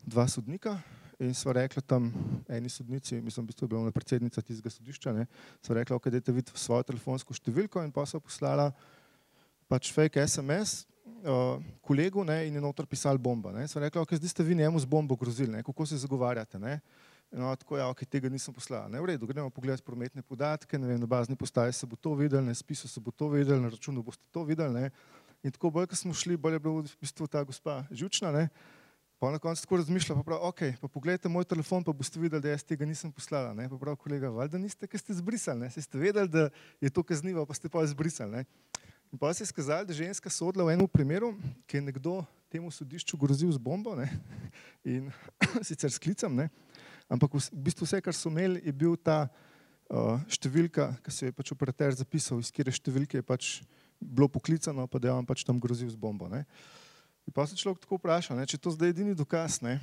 dva 0.07 0.27
sodnika 0.29 0.79
in 1.23 1.35
so 1.35 1.53
rekli 1.53 1.83
tam 1.83 2.11
eni 2.49 2.69
sodnici, 2.69 3.21
mislim, 3.21 3.45
v 3.45 3.53
bistvu 3.53 3.65
je 3.65 3.69
bila 3.69 3.93
predsednica 3.95 4.43
tistega 4.43 4.71
sodišča, 4.71 5.13
ne, 5.13 5.27
so 5.63 5.75
rekli, 5.75 5.95
ok, 5.95 6.09
dajte 6.11 6.33
videti 6.33 6.59
svojo 6.59 6.83
telefonsko 6.89 7.35
številko 7.37 7.85
in 7.85 7.93
pa 7.95 8.07
so 8.09 8.21
poslala 8.21 8.73
pač 9.71 9.93
fake 9.95 10.25
SMS 10.27 10.83
uh, 11.23 11.63
kolegu 11.85 12.25
ne, 12.27 12.43
in 12.49 12.59
je 12.59 12.65
noter 12.65 12.89
pisali 12.91 13.19
bomba. 13.23 13.53
Ne. 13.55 13.69
So 13.71 13.81
rekli, 13.81 14.03
ok, 14.03 14.17
zdaj 14.19 14.35
ste 14.35 14.47
vi 14.47 14.59
njemu 14.59 14.83
z 14.83 14.89
bombo 14.89 15.17
grozili, 15.17 15.53
ne, 15.53 15.63
kako 15.63 15.87
se 15.87 16.01
zagovarjate. 16.03 16.59
Ne. 16.59 16.81
No, 17.33 17.49
tako 17.57 17.79
ja, 17.81 17.87
okay, 17.89 18.05
tega 18.05 18.29
nisem 18.29 18.53
poslal. 18.53 18.91
Ne, 18.93 19.01
v 19.01 19.09
redu, 19.09 19.25
gremo 19.25 19.49
pogledati 19.49 19.81
prometne 19.81 20.21
podatke, 20.21 20.77
ne 20.77 20.91
vem, 20.91 21.01
na 21.01 21.09
bazni 21.09 21.33
postaji 21.33 21.73
se 21.73 21.87
bo 21.89 21.97
to 21.97 22.13
videl, 22.15 22.45
na 22.45 22.53
spisu 22.53 22.89
se 22.89 23.01
bo 23.01 23.09
to 23.09 23.31
videl, 23.33 23.57
na 23.57 23.71
računu 23.73 24.03
boste 24.05 24.27
to 24.29 24.45
videli. 24.45 24.69
Ne. 24.69 24.91
In 25.41 25.55
tako 25.55 25.71
bolj, 25.73 25.89
ko 25.89 25.97
smo 25.97 26.13
šli, 26.13 26.37
bolj 26.37 26.59
je 26.59 26.61
bila 26.61 26.83
v 26.85 26.93
bistvu 27.01 27.25
ta 27.33 27.41
gospa 27.49 27.87
žučna, 27.89 28.35
ne. 28.37 28.45
Pa 29.17 29.31
na 29.33 29.41
koncu 29.41 29.65
tako 29.65 29.79
razmišlja, 29.81 30.19
pa 30.19 30.27
prav, 30.29 30.45
ok, 30.51 30.61
pa 30.83 30.91
pogledajte 30.93 31.33
moj 31.33 31.49
telefon, 31.49 31.81
pa 31.81 31.95
boste 31.97 32.21
videli, 32.21 32.43
da 32.43 32.53
jaz 32.53 32.67
tega 32.69 32.85
nisem 32.85 33.09
poslala. 33.09 33.55
Ne. 33.57 33.65
Pa 33.73 33.81
prav, 33.81 33.97
kolega, 33.97 34.29
valjda 34.29 34.61
niste, 34.61 34.85
ker 34.85 35.01
ste 35.01 35.17
zbrisali, 35.17 35.65
ne. 35.65 35.71
Ste 35.73 35.99
vedeli, 35.99 36.29
da 36.29 36.51
je 36.85 36.93
to 36.93 37.01
kaznivo, 37.01 37.47
pa 37.49 37.57
ste 37.57 37.73
pa 37.73 37.81
zbrisali. 37.89 38.43
Ne. 38.43 38.45
In 39.09 39.17
pa 39.17 39.33
se 39.33 39.47
je 39.47 39.49
skazali, 39.49 39.89
da 39.89 39.97
ženska 39.97 40.29
sodila 40.29 40.69
v 40.69 40.77
enem 40.77 40.89
primeru, 40.89 41.33
ki 41.65 41.81
je 41.81 41.87
nekdo 41.89 42.21
temu 42.53 42.69
sodišču 42.69 43.17
grozil 43.17 43.49
z 43.57 43.61
bombo 43.61 43.97
ne. 43.97 44.11
in 44.85 45.09
sicer 45.69 45.89
s 45.89 45.97
klicem, 45.97 46.37
ne 46.37 46.51
ampak 47.13 47.37
v 47.37 47.63
bistvu 47.69 47.87
vse, 47.87 48.01
kar 48.05 48.17
so 48.17 48.33
imeli, 48.33 48.63
je 48.65 48.73
bil 48.73 48.97
ta 48.97 49.27
uh, 49.29 50.17
številka, 50.33 50.89
ki 51.05 51.13
se 51.13 51.29
je 51.29 51.37
pač 51.37 51.53
operater 51.53 51.93
zapisal, 51.97 52.41
iz 52.41 52.53
kire 52.55 52.73
številke 52.73 53.21
je 53.21 53.27
pač 53.27 53.51
bilo 54.01 54.29
poklicano, 54.33 54.89
pa 54.91 54.99
da 54.99 55.11
je 55.11 55.19
on 55.21 55.29
pač 55.29 55.45
tam 55.47 55.61
grozil 55.63 55.91
z 55.93 55.99
bombo. 56.01 56.27
Ne. 56.33 56.43
In 57.29 57.35
pa 57.37 57.47
se 57.47 57.55
človek 57.55 57.85
tako 57.85 58.01
vpraša, 58.01 58.35
ne, 58.35 58.49
če 58.49 58.59
to 58.59 58.73
zdaj 58.75 58.91
edini 58.91 59.15
dokaz, 59.15 59.61
ne, 59.63 59.77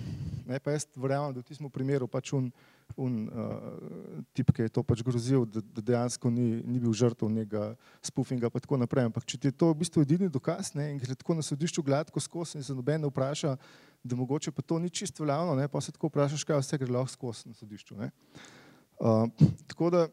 ne, 0.43 0.59
pa 0.59 0.75
jaz 0.75 0.89
verjamem, 0.97 1.37
da 1.37 1.39
v 1.39 1.47
tistem 1.47 1.69
primeru 1.71 2.09
pač 2.11 2.33
un, 2.35 2.49
un 2.97 3.27
uh, 3.27 4.23
tip, 4.33 4.51
ki 4.55 4.65
je 4.65 4.73
to 4.73 4.83
pač 4.83 5.03
grozil, 5.05 5.45
da, 5.45 5.61
da 5.61 5.83
dejansko 5.91 6.31
ni, 6.33 6.61
ni 6.65 6.79
bil 6.81 6.93
žrtov 6.95 7.31
njega 7.31 7.73
spoofinga 8.05 8.49
pa 8.49 8.61
tako 8.63 8.79
naprej. 8.81 9.09
Ampak 9.09 9.27
če 9.29 9.37
ti 9.37 9.51
je 9.51 9.57
to 9.57 9.71
v 9.73 9.79
bistvu 9.83 10.03
edini 10.05 10.29
dokaz 10.31 10.73
ne, 10.77 10.89
in 10.93 11.01
gre 11.01 11.17
tako 11.17 11.37
na 11.37 11.45
sodišču 11.45 11.83
gladko 11.85 12.21
skozi 12.23 12.59
in 12.59 12.65
se 12.65 12.75
noben 12.75 13.01
ne 13.01 13.11
vpraša, 13.11 13.55
da 14.03 14.15
mogoče 14.15 14.51
pa 14.55 14.65
to 14.65 14.79
ni 14.79 14.89
čisto 14.89 15.23
veljavno, 15.23 15.55
ne, 15.59 15.67
pa 15.67 15.81
se 15.81 15.93
tako 15.95 16.11
vprašaš, 16.11 16.47
kaj 16.47 16.63
vse 16.63 16.81
gre 16.81 16.91
lahko 16.93 17.13
skozi 17.13 17.51
na 17.51 17.59
sodišču. 17.59 17.99
Ne. 17.99 18.11
Uh, 18.99 19.29
tako 19.67 19.91
da, 19.93 20.07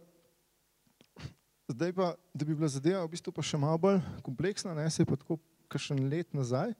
zdaj 1.68 1.92
pa, 1.92 2.14
da 2.34 2.44
bi 2.44 2.54
bila 2.54 2.68
zadeva 2.70 3.04
v 3.06 3.14
bistvu 3.16 3.34
pa 3.34 3.42
še 3.42 3.58
malo 3.58 3.78
bolj 3.82 4.00
kompleksna, 4.26 4.74
ne, 4.78 4.86
se 4.90 5.02
je 5.02 5.08
pa 5.08 5.18
tako 5.18 5.40
kakšen 5.72 6.06
let 6.10 6.34
nazaj 6.34 6.74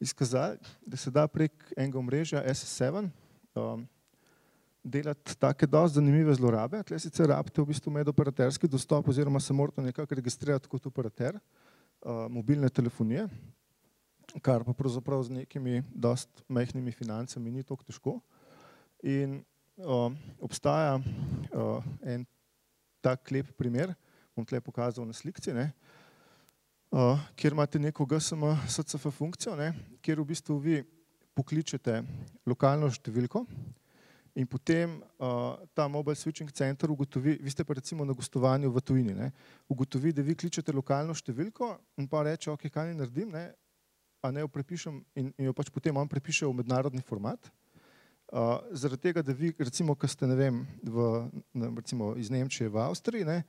izkazali, 0.00 0.58
da 0.86 0.96
se 0.96 1.10
da 1.10 1.26
prek 1.30 1.52
enega 1.76 1.98
omrežja 1.98 2.42
SS7 2.42 3.08
um, 3.54 3.86
delati 4.84 5.36
take 5.40 5.66
dosti 5.66 5.94
zanimive 5.94 6.34
zlorabe. 6.34 6.82
Tle 6.84 6.98
sicer 7.00 7.30
rabite 7.32 7.62
v 7.62 7.70
bistvu 7.72 7.92
medoperaterski 7.92 8.68
dostop 8.68 9.08
oziroma 9.08 9.40
se 9.40 9.56
morate 9.56 9.82
nekako 9.82 10.14
registrirati 10.14 10.68
kot 10.68 10.86
operater 10.86 11.38
uh, 11.38 12.26
mobilne 12.30 12.68
telefonije, 12.68 13.24
kar 14.44 14.64
pa 14.64 14.76
pravzaprav 14.76 15.22
z 15.24 15.40
nekimi 15.40 15.82
dost 15.88 16.44
mehkimi 16.48 16.92
financami 16.92 17.50
ni 17.50 17.64
tako 17.64 17.84
težko. 17.88 18.18
In 19.02 19.40
uh, 19.80 20.12
obstaja 20.40 20.98
uh, 21.00 21.84
en 22.02 22.26
tak 23.00 23.30
lep 23.32 23.54
primer, 23.56 23.94
bom 24.36 24.44
tle 24.44 24.60
pokazal 24.60 25.06
na 25.08 25.16
slikci, 25.16 25.52
ne, 25.56 25.70
uh, 26.92 27.20
kjer 27.36 27.56
imate 27.56 27.80
neko 27.80 28.04
GSM 28.08 28.44
SCF 28.68 29.08
funkcijo, 29.16 29.56
ne, 29.56 29.72
kjer 30.04 30.20
v 30.20 30.28
bistvu 30.28 30.58
vi 30.60 30.82
pokličete 31.34 32.02
lokalno 32.46 32.90
številko 32.92 33.44
in 34.34 34.46
potem 34.46 34.98
uh, 35.18 35.54
ta 35.72 35.86
mobile 35.86 36.14
switching 36.14 36.50
center 36.50 36.90
ugotovi, 36.90 37.38
vi 37.40 37.50
ste 37.50 37.64
pa 37.64 37.74
recimo 37.74 38.04
na 38.04 38.12
gostovanju 38.12 38.70
v 38.70 38.80
tujini, 38.82 39.14
ne, 39.14 39.30
ugotovi, 39.70 40.12
da 40.12 40.22
vi 40.26 40.34
kličete 40.34 40.74
lokalno 40.74 41.14
številko 41.14 41.68
in 42.02 42.08
pa 42.10 42.24
reče, 42.26 42.50
ok, 42.50 42.66
kaj 42.66 42.90
ne 42.90 42.98
naredim, 42.98 43.30
ne, 43.30 43.44
a 44.24 44.32
ne 44.34 44.42
jo 44.42 44.50
prepišem 44.50 44.96
in, 45.20 45.30
in 45.38 45.50
jo 45.50 45.54
pač 45.54 45.70
potem 45.70 45.94
on 45.94 46.10
prepiše 46.10 46.48
v 46.48 46.56
mednarodni 46.58 47.04
format. 47.06 47.46
Uh, 48.34 48.58
zaradi 48.74 49.06
tega, 49.06 49.22
da 49.22 49.36
vi, 49.36 49.52
recimo, 49.54 49.94
ko 49.94 50.10
ste, 50.10 50.26
ne 50.26 50.34
vem, 50.34 50.64
v, 50.82 51.06
ne, 51.54 51.70
recimo 51.78 52.16
iz 52.18 52.32
Nemčije 52.32 52.72
v 52.72 52.82
Avstriji, 52.88 53.28
ne, 53.28 53.44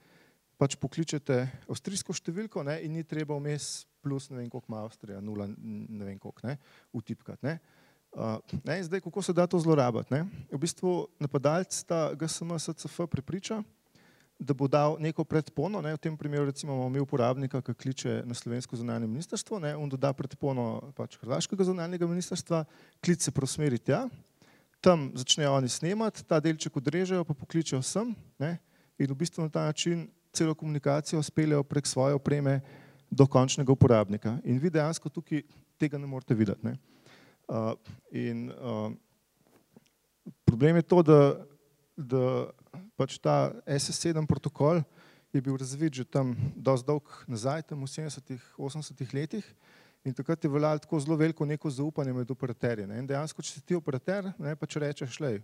pač 0.62 0.78
pokličete 0.78 1.40
avstrijsko 1.66 2.14
številko 2.14 2.62
ne, 2.68 2.78
in 2.86 2.94
ni 2.94 3.02
treba 3.08 3.34
vmes 3.40 3.88
plus, 4.06 4.30
ne 4.30 4.38
vem, 4.38 4.52
koliko 4.54 4.70
ima 4.70 4.84
Avstrija, 4.86 5.18
nula, 5.24 5.50
ne 5.50 6.04
vem 6.06 6.22
koliko, 6.22 6.46
ne, 6.46 6.60
utipkati. 6.94 7.42
Ne. 7.50 7.58
Uh, 7.58 7.75
ne, 8.64 8.84
zdaj, 8.84 9.02
kako 9.02 9.22
se 9.22 9.34
da 9.34 9.48
to 9.48 9.60
zlorabiti? 9.60 10.14
Ne? 10.14 10.26
V 10.52 10.58
bistvu 10.58 11.08
napadalec 11.20 11.84
ta 11.84 12.14
GSM 12.14 12.56
SCF 12.60 13.02
pripriča, 13.12 13.64
da 14.40 14.54
bo 14.54 14.68
dal 14.68 14.98
neko 15.00 15.24
predpono, 15.24 15.82
ne? 15.82 15.94
v 15.96 15.98
tem 16.00 16.18
primeru 16.18 16.46
recimo 16.46 16.74
imamo 16.74 16.90
mi 16.90 17.00
uporabnika, 17.00 17.62
ki 17.62 17.74
kliče 17.74 18.24
na 18.26 18.34
slovensko 18.36 18.76
zunanje 18.76 19.08
ministrstvo, 19.08 19.60
ne? 19.60 19.76
on 19.76 19.90
doda 19.90 20.14
predpono 20.14 20.92
pač 20.96 21.18
hrvaškega 21.22 21.64
zunanjega 21.64 22.08
ministrstva, 22.08 22.66
klic 23.04 23.24
se 23.24 23.32
prosmeri 23.32 23.80
tja, 23.80 24.06
tam 24.84 25.12
začnejo 25.16 25.54
oni 25.56 25.70
snemati, 25.72 26.24
ta 26.28 26.40
delček 26.40 26.76
odrežejo, 26.78 27.24
pa 27.24 27.34
pokličejo 27.34 27.82
sem 27.82 28.12
ne? 28.40 28.58
in 29.00 29.08
v 29.12 29.16
bistvu 29.16 29.48
na 29.48 29.50
ta 29.50 29.66
način 29.66 30.08
celo 30.36 30.56
komunikacijo 30.56 31.24
speljejo 31.24 31.64
prek 31.64 31.88
svoje 31.88 32.16
opreme 32.16 32.60
do 33.12 33.28
končnega 33.28 33.72
uporabnika. 33.72 34.38
In 34.44 34.60
vi 34.60 34.70
dejansko 34.70 35.10
tukaj 35.10 35.42
tega 35.80 35.98
ne 35.98 36.08
morete 36.08 36.36
videti. 36.36 36.68
Ne? 36.68 36.76
Uh, 37.46 37.74
in 38.10 38.50
uh, 38.50 38.90
problem 40.46 40.76
je 40.76 40.82
to, 40.82 41.02
da, 41.06 41.20
da 41.96 42.24
pač 42.98 43.20
ta 43.22 43.54
SS7 43.68 44.26
protokol 44.26 44.82
je 45.36 45.42
bil 45.42 45.58
razvit 45.60 45.94
že 45.94 46.06
tam 46.08 46.32
dosti 46.56 46.88
dolg 46.88 47.12
nazaj, 47.28 47.68
tam 47.68 47.84
v 47.84 47.90
70-ih, 47.92 48.44
80-ih 48.58 49.14
letih 49.14 49.46
in 50.06 50.14
takrat 50.14 50.44
je 50.44 50.50
veljalo 50.50 50.80
tako 50.80 51.00
zelo 51.00 51.18
veliko 51.18 51.46
neko 51.46 51.70
zaupanje 51.70 52.14
med 52.14 52.32
operaterji. 52.32 52.88
Ne? 52.88 53.00
In 53.02 53.08
dejansko, 53.10 53.42
če 53.42 53.58
si 53.58 53.62
ti 53.62 53.76
operater, 53.76 54.30
ne, 54.38 54.54
pa 54.56 54.70
če 54.70 54.84
rečeš, 54.86 55.18
lej, 55.20 55.42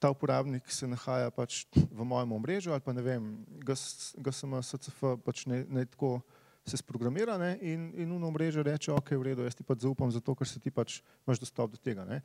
ta 0.00 0.10
uporabnik 0.10 0.66
se 0.72 0.88
nahaja 0.88 1.30
pač 1.30 1.62
v 1.76 2.04
mojem 2.04 2.32
omrežju 2.32 2.72
ali 2.72 2.82
pa 2.82 2.92
ne 2.96 3.04
vem, 3.04 3.28
GSM, 3.62 4.56
SCF 4.64 5.04
pač 5.22 5.44
ne, 5.46 5.62
ne 5.68 5.84
tako 5.86 6.18
se 6.66 6.76
sprogramira 6.76 7.38
ne, 7.38 7.58
in, 7.60 7.92
in 7.96 8.12
uno 8.12 8.28
omrežje 8.28 8.62
reče, 8.62 8.92
ok, 8.92 9.10
v 9.10 9.22
redu, 9.22 9.46
jaz 9.46 9.56
ti 9.58 9.64
pač 9.66 9.82
zaupam 9.82 10.10
zato, 10.14 10.34
ker 10.38 10.48
se 10.48 10.60
ti 10.62 10.70
pač 10.70 11.00
imaš 11.26 11.42
dostop 11.42 11.74
do 11.74 11.80
tega. 11.82 12.06
Ne. 12.06 12.20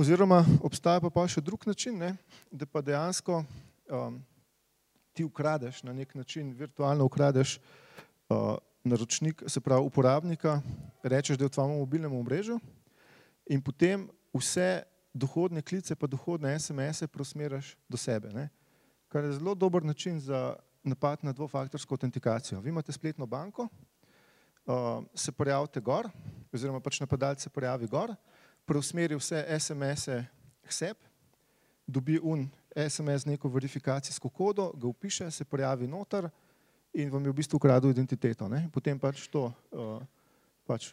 Oziroma 0.00 0.42
obstaja 0.66 1.00
pa, 1.00 1.10
pa 1.12 1.24
še 1.28 1.42
drug 1.44 1.64
način, 1.68 1.96
ne, 2.00 2.14
da 2.52 2.68
pa 2.68 2.82
dejansko 2.84 3.40
um, 3.40 4.20
ti 5.16 5.24
ukradeš 5.24 5.82
na 5.88 5.96
nek 5.96 6.14
način, 6.14 6.52
virtualno 6.56 7.08
ukradeš 7.08 7.56
uh, 8.28 8.58
naročnik, 8.84 9.42
se 9.46 9.60
pravi 9.60 9.88
uporabnika, 9.88 10.60
rečeš, 11.02 11.38
da 11.38 11.44
je 11.44 11.50
v 11.50 11.56
tvojem 11.56 11.76
mobilnem 11.78 12.16
omrežju 12.16 12.60
in 13.50 13.62
potem 13.64 14.08
vse 14.36 14.82
dohodne 15.14 15.62
klice 15.62 15.96
pa 15.96 16.06
dohodne 16.06 16.52
SMS-e 16.58 17.08
prosmeraš 17.10 17.74
do 17.88 17.98
sebe, 17.98 18.30
ne, 18.32 18.48
kar 19.08 19.24
je 19.24 19.32
zelo 19.40 19.54
dober 19.54 19.84
način 19.84 20.20
za 20.20 20.54
napad 20.82 21.24
na 21.24 21.32
dvofaktorsko 21.32 21.94
autentikacijo. 21.94 22.60
Vi 22.60 22.68
imate 22.68 22.92
spletno 22.92 23.26
banko, 23.26 23.68
uh, 24.66 25.04
se 25.14 25.32
prijavite 25.32 25.80
gor, 25.80 26.08
oziroma 26.52 26.80
pač 26.80 27.00
napadalec 27.00 27.42
se 27.42 27.50
prijavi 27.50 27.86
gor, 27.86 28.14
preusmeri 28.64 29.16
vse 29.16 29.44
SMS-e 29.58 30.24
sebi, 30.68 31.08
dobi 31.86 32.20
un 32.22 32.48
SMS 32.76 33.22
z 33.22 33.26
neko 33.26 33.48
verifikacijsko 33.48 34.28
kodo, 34.28 34.70
ga 34.74 34.86
upiše, 34.86 35.30
se 35.30 35.44
prijavi 35.44 35.86
noter 35.86 36.30
in 36.92 37.10
vam 37.10 37.24
je 37.24 37.30
v 37.30 37.34
bistvu 37.34 37.56
ukradel 37.56 37.90
identiteto. 37.90 38.48
Ne? 38.48 38.68
Potem 38.72 38.98
pač 38.98 39.28
to, 39.28 39.52
uh, 39.70 40.02
pač 40.66 40.92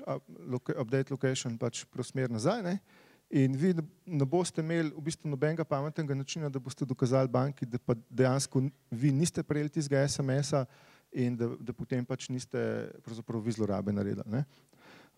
update 0.78 1.14
location, 1.14 1.58
pač 1.58 1.86
preusmeri 1.86 2.34
nazaj 2.34 2.64
ne? 2.64 2.80
In 3.30 3.56
vi 3.56 3.74
ne 4.06 4.26
boste 4.26 4.62
imeli 4.62 4.94
v 4.96 5.04
bistvu 5.04 5.30
nobenega 5.30 5.66
pametnega 5.68 6.16
načina, 6.16 6.50
da 6.50 6.60
boste 6.60 6.86
dokazali 6.86 7.28
banki, 7.28 7.66
da 7.66 7.80
pa 7.80 7.96
dejansko 8.10 8.62
vi 8.92 9.12
niste 9.12 9.44
prejeli 9.44 9.70
tistega 9.70 10.08
SMS-a 10.08 10.66
in 11.12 11.36
da, 11.36 11.50
da 11.60 11.74
potem 11.74 12.06
pač 12.06 12.30
niste 12.30 12.60
vi 13.44 13.52
zlorabe 13.52 13.92
naredili. 13.92 14.24
Ne? 14.26 14.46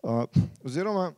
Uh, 0.02 0.24
oziroma, 0.64 1.10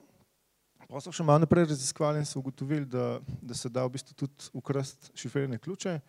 pa 0.89 1.01
so 1.01 1.13
še 1.13 1.25
malo 1.25 1.45
naprej 1.45 1.71
raziskovali 1.71 2.21
in 2.21 2.29
so 2.29 2.41
ugotovili, 2.41 2.85
da, 2.85 3.21
da 3.41 3.55
se 3.55 3.71
da 3.73 3.87
v 3.87 3.97
bistvu 3.97 4.17
tudi 4.25 4.51
ukrasti 4.53 5.13
šifrirane 5.17 5.59
ključe. 5.59 6.01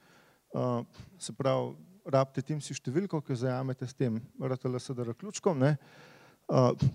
Uh, 0.54 0.84
se 1.18 1.34
pravi, 1.34 1.76
rabite 2.04 2.44
tim 2.44 2.60
si 2.62 2.76
številko, 2.76 3.22
ki 3.24 3.40
zajamete 3.40 3.88
s 3.88 3.96
tem 3.96 4.20
RTLSDR 4.36 5.14
ključkom, 5.16 5.64
ne? 5.64 5.78
Uh, 5.78 6.13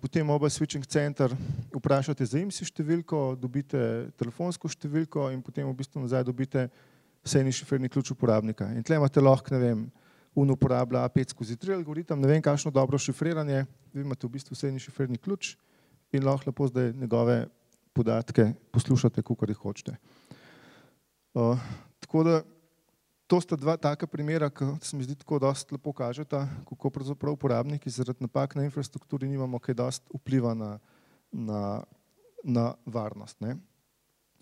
potem 0.00 0.26
Mobile 0.26 0.50
Switching 0.50 0.86
Center 0.86 1.32
vprašate 1.74 2.26
za 2.26 2.38
IMSI 2.38 2.68
številko, 2.68 3.34
dobite 3.40 3.80
telefonsko 4.18 4.70
številko 4.70 5.32
in 5.34 5.42
potem 5.42 5.66
v 5.66 5.74
bistvu 5.74 6.04
nazaj 6.04 6.26
dobite 6.28 6.68
sejni 7.26 7.50
šifrni 7.52 7.90
ključ 7.90 8.12
uporabnika. 8.14 8.70
In 8.76 8.86
tle 8.86 9.00
imate 9.00 9.22
lahko, 9.22 9.50
ne 9.56 9.60
vem, 9.62 9.80
un 10.38 10.52
uporablja 10.54 11.02
A5 11.08 11.34
skozi 11.34 11.56
3 11.58 11.74
algoritem, 11.74 12.20
ne 12.20 12.30
vem, 12.30 12.42
kakšno 12.44 12.70
dobro 12.70 13.00
šifriranje, 13.02 13.64
vi 13.92 14.04
imate 14.06 14.28
v 14.28 14.36
bistvu 14.36 14.54
sejni 14.54 14.78
šifrni 14.82 15.18
ključ 15.18 15.56
in 16.14 16.24
lahko 16.24 16.52
lepo 16.52 16.68
zdaj 16.70 16.92
njegove 16.94 17.40
podatke 17.98 18.52
poslušate, 18.70 19.26
kakor 19.26 19.50
jih 19.50 19.58
hočete. 19.58 19.96
Uh, 21.34 21.58
tako 21.98 22.22
da 22.24 22.38
to 23.28 23.40
sta 23.44 23.56
dva 23.60 23.76
taka 23.76 24.08
primera, 24.08 24.48
ki 24.48 24.64
se 24.80 24.96
mi 24.96 25.04
zdi 25.04 25.14
tako 25.20 25.38
dosti 25.38 25.76
lepo 25.76 25.92
kažeta, 25.92 26.46
kako 26.68 26.90
pravzaprav 26.90 27.36
uporabniki 27.36 27.92
zaradi 27.92 28.24
napak 28.24 28.56
na 28.56 28.64
infrastrukturi 28.64 29.28
nimamo 29.28 29.60
kaj 29.60 29.76
dosti 29.76 30.16
vpliva 30.16 30.54
na, 30.56 30.78
na, 31.32 31.84
na 32.42 32.72
varnost. 32.86 33.36
Ne. 33.44 33.58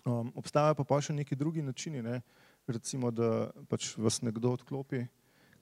Um, 0.07 0.31
obstajajo 0.39 0.79
pa 0.79 0.87
pa 0.87 1.01
še 1.03 1.13
neki 1.13 1.35
drugi 1.35 1.61
načini, 1.61 2.01
ne. 2.01 2.21
recimo, 2.67 3.11
da 3.11 3.47
pač 3.71 3.93
vas 3.95 4.19
nekdo 4.23 4.51
odklopi, 4.55 5.05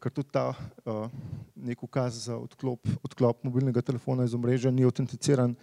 ker 0.02 0.14
tudi 0.14 0.30
ta 0.34 0.50
uh, 0.50 1.10
nek 1.54 1.84
ukaz 1.86 2.18
za 2.28 2.38
odklop, 2.38 2.82
odklop 3.06 3.44
mobilnega 3.46 3.82
telefona 3.86 4.26
iz 4.26 4.34
omrežja 4.34 4.72
ni 4.74 4.86
autenticiran, 4.86 5.54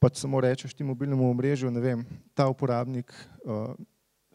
pač 0.00 0.20
samo 0.20 0.40
rečeš 0.44 0.76
ti 0.76 0.84
mobilnemu 0.84 1.24
omrežju, 1.32 1.72
ne 1.72 1.80
vem, 1.80 2.04
ta 2.36 2.48
uporabnik 2.52 3.12
uh, 3.44 3.72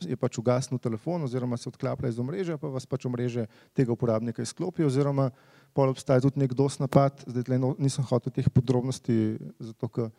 je 0.07 0.17
pač 0.19 0.37
ugasnil 0.39 0.79
telefon 0.79 1.23
oziroma 1.23 1.57
se 1.57 1.69
odklaplja 1.69 2.09
iz 2.09 2.19
omrežja, 2.19 2.57
pa 2.57 2.71
vas 2.71 2.85
pač 2.85 3.05
omrežje 3.09 3.47
tega 3.73 3.91
uporabnika 3.91 4.43
izklopi 4.45 4.85
oziroma 4.87 5.29
pol 5.73 5.91
obstaja 5.91 6.21
tudi 6.23 6.41
nek 6.41 6.53
dos 6.57 6.79
napad, 6.79 7.23
zdaj 7.27 7.47
tle 7.47 7.59
no, 7.61 7.75
nisem 7.79 8.05
hotel 8.09 8.33
teh 8.33 8.49
podrobnosti, 8.49 9.15
zato 9.59 9.89
ker, 9.93 10.09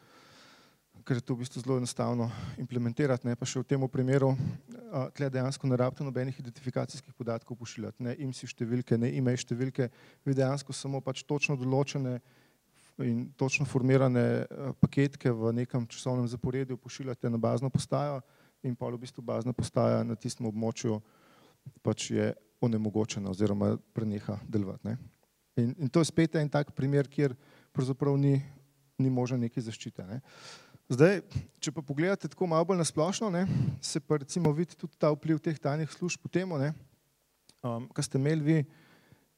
ker 1.04 1.18
je 1.18 1.24
to 1.26 1.34
v 1.34 1.42
bistvu 1.42 1.62
zelo 1.64 1.78
enostavno 1.80 2.28
implementirati, 2.60 3.26
ne, 3.26 3.36
pa 3.36 3.48
še 3.48 3.62
v 3.62 3.68
tem 3.72 3.86
primeru 3.90 4.34
tle 5.16 5.30
dejansko 5.30 5.70
ne 5.70 5.78
rabite 5.78 6.06
nobenih 6.06 6.38
identifikacijskih 6.42 7.14
podatkov 7.18 7.58
pošiljati, 7.58 8.02
ne 8.06 8.14
IMSI 8.26 8.50
številke, 8.50 8.98
ne 8.98 9.10
email 9.18 9.38
številke, 9.38 9.90
vi 10.26 10.36
dejansko 10.36 10.74
samo 10.76 11.02
pač 11.02 11.24
točno 11.26 11.58
določene 11.58 12.18
in 13.00 13.30
točno 13.36 13.64
formirane 13.64 14.44
paketke 14.80 15.32
v 15.32 15.52
nekem 15.62 15.86
časovnem 15.88 16.28
zaporedju 16.28 16.76
pošiljate 16.76 17.30
na 17.30 17.38
bazno 17.40 17.70
postajo, 17.70 18.20
in 18.62 18.76
pa 18.76 18.90
v 18.90 19.00
bistvu 19.00 19.22
bazna 19.24 19.52
postaja 19.56 20.02
na 20.04 20.16
tistem 20.18 20.46
območju 20.46 21.00
pač 21.82 22.10
je 22.10 22.32
onemogočena 22.60 23.30
oziroma 23.30 23.76
preneha 23.94 24.36
delovati. 24.48 24.96
In, 25.60 25.74
in 25.78 25.88
to 25.88 26.00
je 26.00 26.10
spet 26.10 26.36
en 26.36 26.48
tak 26.48 26.72
primer, 26.76 27.08
kjer 27.08 27.34
pravzaprav 27.72 28.16
ni, 28.20 28.36
ni 29.00 29.10
možno 29.10 29.38
neke 29.40 29.60
zaščite. 29.60 30.04
Ne. 30.08 30.20
Zdaj, 30.90 31.20
če 31.62 31.72
pa 31.72 31.84
pogledate 31.86 32.28
tako 32.28 32.48
malo 32.50 32.66
bolj 32.66 32.80
nasplošno, 32.82 33.30
ne, 33.30 33.44
se 33.82 34.02
pa 34.02 34.18
recimo 34.20 34.50
vidi 34.52 34.74
tudi 34.74 34.98
ta 34.98 35.12
vpliv 35.14 35.38
teh 35.38 35.58
tajnih 35.58 35.90
služb 35.92 36.24
po 36.24 36.30
temu, 36.32 36.58
ne, 36.58 36.72
um, 37.62 37.86
kar 37.94 38.04
ste 38.04 38.18
imeli 38.18 38.42
vi, 38.42 38.56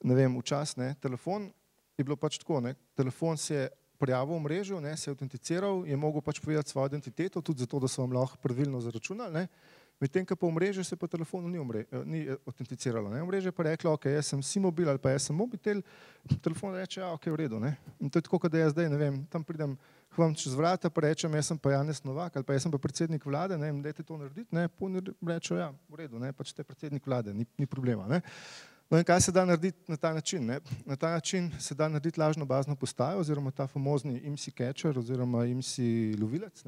ne 0.03 0.17
vem, 0.17 0.33
včas, 0.41 0.73
ne, 0.81 0.95
telefon 1.03 1.45
je 1.93 2.05
bilo 2.07 2.17
pač 2.17 2.39
tako, 2.41 2.57
ne, 2.65 2.73
telefon 2.97 3.37
se 3.37 3.53
je 3.55 3.67
prijavil 4.03 4.35
v 4.35 4.43
mrežo, 4.43 4.81
ne, 4.83 4.97
se 4.99 5.07
je 5.07 5.13
autenticiral, 5.15 5.85
je 5.87 5.97
mogel 5.97 6.21
pač 6.21 6.41
povedati 6.43 6.69
svojo 6.69 6.91
identiteto, 6.91 7.41
tudi 7.41 7.63
zato, 7.63 7.79
da 7.79 7.87
so 7.87 8.03
vam 8.03 8.17
lahko 8.19 8.37
pravilno 8.43 8.81
zaračunali. 8.83 9.47
Medtem, 10.03 10.25
ko 10.27 10.35
pa 10.35 10.47
v 10.49 10.55
mreži 10.57 10.83
se 10.83 10.97
pa 10.99 11.07
telefonu 11.07 11.47
ni, 11.47 11.59
umre, 11.61 11.85
eh, 11.87 12.03
ni 12.03 12.19
eh, 12.27 12.35
autenticiralo. 12.43 13.07
Ne. 13.13 13.21
V 13.23 13.27
mreži 13.29 13.47
je 13.47 13.55
pa 13.55 13.63
reklo, 13.63 13.93
ok, 13.95 14.09
jaz 14.11 14.33
sem 14.33 14.41
Simobil 14.43 14.89
ali 14.89 14.99
pa 14.99 15.13
jaz 15.13 15.29
sem 15.29 15.37
mobitel, 15.37 15.79
telefon 16.43 16.75
reče, 16.75 16.99
ja, 16.99 17.13
ok, 17.15 17.29
v 17.31 17.39
redu. 17.45 17.59
Ne. 17.61 17.77
In 18.03 18.11
to 18.11 18.19
je 18.19 18.27
tako, 18.27 18.41
da 18.49 18.65
jaz 18.65 18.73
zdaj, 18.75 18.89
ne 18.91 18.99
vem, 18.99 19.21
tam 19.31 19.45
pridem 19.47 19.77
k 20.13 20.19
vam 20.19 20.35
čez 20.35 20.57
vrata, 20.57 20.91
pa 20.91 21.07
rečem, 21.07 21.31
jaz 21.39 21.53
sem 21.53 21.57
pa 21.57 21.71
Janez 21.73 22.03
Novak 22.03 22.35
ali 22.35 22.45
pa 22.45 22.53
jaz 22.53 22.67
sem 22.67 22.73
pa 22.73 22.77
predsednik 22.77 23.23
vlade, 23.25 23.57
ne, 23.57 23.71
dajte 23.81 24.03
to 24.03 24.17
narediti, 24.19 24.51
ne, 24.53 24.67
puni 24.67 25.01
rečejo, 25.23 25.57
ja, 25.57 25.71
v 25.89 26.03
redu, 26.03 26.19
ne, 26.21 26.29
pač 26.35 26.51
ste 26.53 26.67
predsednik 26.67 27.07
vlade, 27.07 27.33
ni, 27.33 27.47
ni 27.57 27.65
problema. 27.65 28.05
Ne. 28.11 28.21
No 28.93 28.99
in 28.99 29.05
kaj 29.05 29.21
se 29.21 29.31
da 29.31 29.41
narediti 29.45 29.91
na 29.91 29.97
ta 29.97 30.11
način? 30.13 30.45
Ne? 30.45 30.59
Na 30.85 30.95
ta 30.95 31.09
način 31.09 31.51
se 31.59 31.75
da 31.75 31.87
narediti 31.89 32.19
lažno 32.19 32.45
bazno 32.45 32.75
postajo 32.75 33.19
oziroma 33.19 33.51
ta 33.51 33.67
famozni 33.67 34.19
IMSI 34.19 34.51
catcher 34.51 34.99
oziroma 34.99 35.45
IMSI 35.45 36.15
lovilec, 36.21 36.61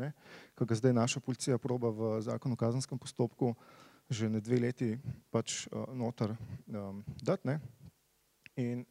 ki 0.58 0.66
ga 0.66 0.76
zdaj 0.76 0.94
naša 0.94 1.20
policija 1.20 1.58
proba 1.58 1.90
v 1.90 2.22
zakonu 2.22 2.54
o 2.54 2.58
kazenskem 2.58 2.98
postopku 2.98 3.54
že 4.10 4.30
ne 4.30 4.42
dve 4.42 4.58
leti 4.60 4.98
pač 5.32 5.68
uh, 5.68 5.86
noter 5.94 6.34
um, 6.68 7.04
dati. 7.22 7.60
In 8.56 8.86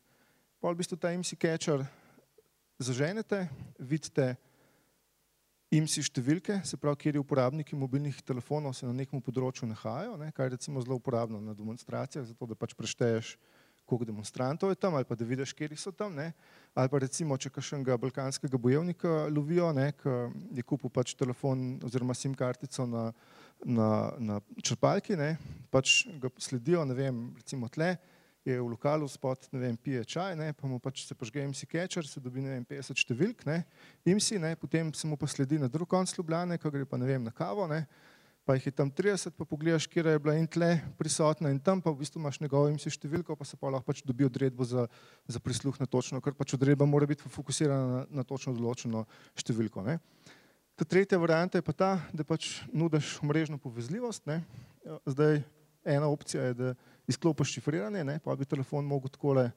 pol 0.60 0.74
v 0.74 0.78
bistvu 0.78 0.96
ta 0.96 1.10
IMSI 1.10 1.36
catcher 1.36 1.82
zaženete, 2.78 3.48
vidite, 3.78 4.36
IMSI 5.74 6.04
številke, 6.06 6.60
se 6.66 6.78
pravi, 6.78 7.00
kjer 7.02 7.18
uporabniki 7.18 7.76
mobilnih 7.78 8.20
telefonov 8.26 8.76
se 8.78 8.87
na 8.87 8.94
nekem 8.94 9.22
področju 9.24 9.66
nahajajo, 9.70 10.14
ne, 10.20 10.30
kar 10.34 10.46
je 10.46 10.54
recimo 10.54 10.82
zelo 10.84 11.00
uporabno 11.00 11.40
na 11.42 11.54
demonstracijah, 11.56 12.26
zato 12.28 12.46
da 12.50 12.56
pač 12.58 12.76
prešteješ, 12.78 13.34
koliko 13.84 14.06
demonstrantov 14.08 14.70
je 14.70 14.78
tam, 14.80 14.94
ali 14.94 15.04
pa 15.04 15.16
da 15.18 15.26
vidiš, 15.28 15.52
kje 15.52 15.76
so 15.76 15.92
tam. 15.92 16.14
Ne? 16.16 16.32
Ali 16.74 16.88
pa 16.88 16.98
recimo, 17.02 17.37
če 17.37 17.50
kakšnega 17.52 17.98
balkanskega 18.00 18.58
bojevnika 18.58 19.26
lovijo, 19.28 19.68
ki 20.00 20.14
je 20.56 20.64
kupil 20.64 20.90
pač 20.90 21.14
telefon 21.14 21.80
oziroma 21.84 22.16
SIM 22.16 22.34
kartico 22.34 22.87
na, 22.87 23.10
na, 23.64 23.88
na 24.18 24.40
črpalki, 24.62 25.18
ne? 25.20 25.37
pač 25.70 26.06
ga 26.20 26.32
sledijo, 26.38 26.84
ne 26.88 26.96
vem, 26.96 27.20
recimo 27.37 27.68
tle, 27.68 27.96
je 28.44 28.61
v 28.61 28.68
lokalu 28.68 29.09
spod, 29.09 29.48
ne 29.52 29.59
vem, 29.62 29.76
pije 29.76 30.04
čaj, 30.04 30.37
ne? 30.37 30.52
pa 30.52 30.68
mu 30.68 30.78
pač 30.78 31.07
se 31.07 31.16
požge 31.16 31.40
MC 31.48 31.64
Catcher, 31.64 32.07
se 32.07 32.20
dobi, 32.20 32.44
ne 32.44 32.52
vem, 32.52 32.64
50 32.68 33.00
številk, 33.00 33.46
ne? 33.48 33.62
MC, 34.04 34.37
ne? 34.40 34.52
potem 34.61 34.92
se 34.92 35.09
mu 35.09 35.16
pa 35.16 35.28
sledi 35.30 35.57
na 35.59 35.70
drug 35.72 35.88
konc 35.88 36.12
Ljubljane, 36.12 36.61
ko 36.61 36.72
gre 36.72 36.85
pa, 36.85 37.00
ne 37.00 37.09
vem, 37.09 37.24
na 37.24 37.33
kavo, 37.33 37.64
ne? 37.70 37.87
pa 38.44 38.59
jih 38.59 38.66
je 38.68 38.72
tam 38.76 38.90
30, 38.92 39.33
pa 39.38 39.46
pogledaš, 39.48 39.87
kje 39.88 40.04
je 40.04 40.20
bila 40.20 40.35
in 40.37 40.44
tle 40.44 40.76
prisotna 41.00 41.48
in 41.48 41.57
tam 41.57 41.80
pa 41.80 41.88
v 41.88 42.04
bistvu 42.04 42.20
imaš 42.20 42.42
njegovo 42.42 42.68
imsi 42.68 42.92
številko, 42.92 43.37
pa 43.40 43.44
se 43.48 43.57
pa 43.57 43.72
lahko 43.72 43.88
pač 43.88 44.02
dobi 44.04 44.28
odredbo 44.28 44.66
za, 44.68 44.85
za 45.24 45.40
prisluh 45.40 45.72
na 45.80 45.88
točno, 45.88 46.20
ker 46.20 46.37
pač 46.37 46.52
odredba 46.52 46.85
mora 46.85 47.09
biti 47.09 47.24
fokusirana 47.24 47.87
na, 47.88 48.02
na 48.20 48.24
točno 48.28 48.52
določeno 48.52 49.07
številko. 49.33 49.87
Ne. 49.88 49.96
Ta 50.76 50.85
tretja 50.85 51.16
varianta 51.16 51.57
je 51.57 51.64
pa 51.64 51.72
ta, 51.72 51.90
da 52.12 52.26
pač 52.26 52.59
nudiš 52.68 53.16
mrežno 53.24 53.57
povezljivost. 53.62 54.26
Ne. 54.28 54.42
Zdaj 55.09 55.40
ena 55.85 56.12
opcija 56.12 56.50
je, 56.50 56.54
da 56.59 56.74
izklopiš 57.06 57.58
šifriranje, 57.58 58.04
ne, 58.04 58.18
pa 58.24 58.36
bi 58.36 58.48
telefon 58.48 58.84
mogel 58.84 59.12
takole 59.12 59.50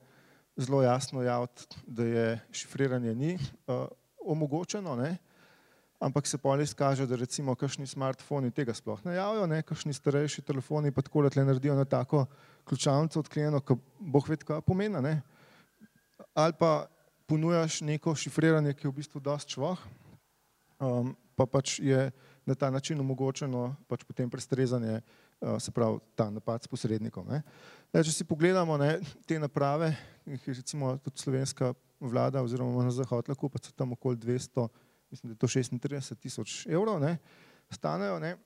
zelo 0.58 0.82
jasno 0.84 1.22
javiti, 1.22 1.68
da 1.86 2.04
je 2.04 2.28
šifriranje 2.52 3.16
ni 3.16 3.38
uh, 3.38 3.88
omogočeno. 4.26 4.96
Ne 4.96 5.18
ampak 6.00 6.28
se 6.30 6.38
pa 6.38 6.56
res 6.56 6.74
kaže, 6.78 7.08
da 7.10 7.18
recimo 7.18 7.56
kakšni 7.58 7.88
smartfoni 7.90 8.54
tega 8.54 8.74
sploh 8.74 9.02
ne 9.06 9.18
javijo, 9.18 9.48
ne, 9.50 9.62
kakšni 9.66 9.94
starejši 9.94 10.46
telefoni 10.46 10.94
pa 10.94 11.02
tako 11.02 11.26
le 11.26 11.32
naredijo 11.34 11.76
na 11.76 11.86
tako 11.86 12.26
ključavnico 12.68 13.20
odklenjeno, 13.20 13.62
ki 13.62 13.78
boh 14.00 14.30
ved, 14.30 14.44
kaj 14.46 14.62
pomeni, 14.62 15.02
ne. 15.02 15.22
Ali 16.38 16.54
pa 16.54 16.88
ponujaš 17.28 17.82
neko 17.82 18.16
šifriranje, 18.16 18.74
ki 18.74 18.88
je 18.88 18.92
v 18.92 18.98
bistvu 19.02 19.20
dosti 19.20 19.58
čvoh, 19.58 19.80
um, 20.80 21.16
pa 21.36 21.46
pač 21.46 21.80
je 21.80 22.12
na 22.46 22.56
ta 22.56 22.70
način 22.70 23.00
omogočeno 23.00 23.76
pač 23.88 24.06
potem 24.08 24.30
prestrezanje, 24.30 25.02
se 25.60 25.72
pravi 25.72 26.00
ta 26.16 26.30
napad 26.34 26.64
s 26.64 26.68
posrednikom. 26.68 27.28
Ne. 27.30 27.42
Če 27.94 28.12
si 28.12 28.26
pogledamo 28.28 28.78
ne, 28.78 28.98
te 29.30 29.38
naprave, 29.40 29.92
jih 30.26 30.50
recimo 30.50 30.96
tudi 31.04 31.22
slovenska 31.22 31.74
vlada 32.00 32.42
oziroma 32.46 32.86
na 32.86 32.94
zahod 32.94 33.30
lahko, 33.30 33.50
pa 33.50 33.62
so 33.62 33.74
tam 33.76 33.94
okoli 33.94 34.18
200 34.18 34.68
mislim, 35.12 35.30
da 35.30 35.34
je 35.34 35.38
to 35.38 35.48
36 35.48 36.16
tisoč 36.16 36.68
evrov, 36.68 37.00
ne, 37.00 37.18
stanejo. 37.70 38.20
Ne. 38.20 38.38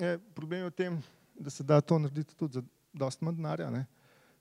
Je 0.00 0.18
problem 0.34 0.60
je 0.60 0.66
v 0.66 0.70
tem, 0.70 1.02
da 1.34 1.50
se 1.50 1.64
da 1.64 1.80
to 1.80 1.98
narediti 1.98 2.36
tudi 2.36 2.54
za 2.54 2.62
dosti 2.92 3.24
manj 3.24 3.36
denarja, 3.36 3.70
ne. 3.70 3.86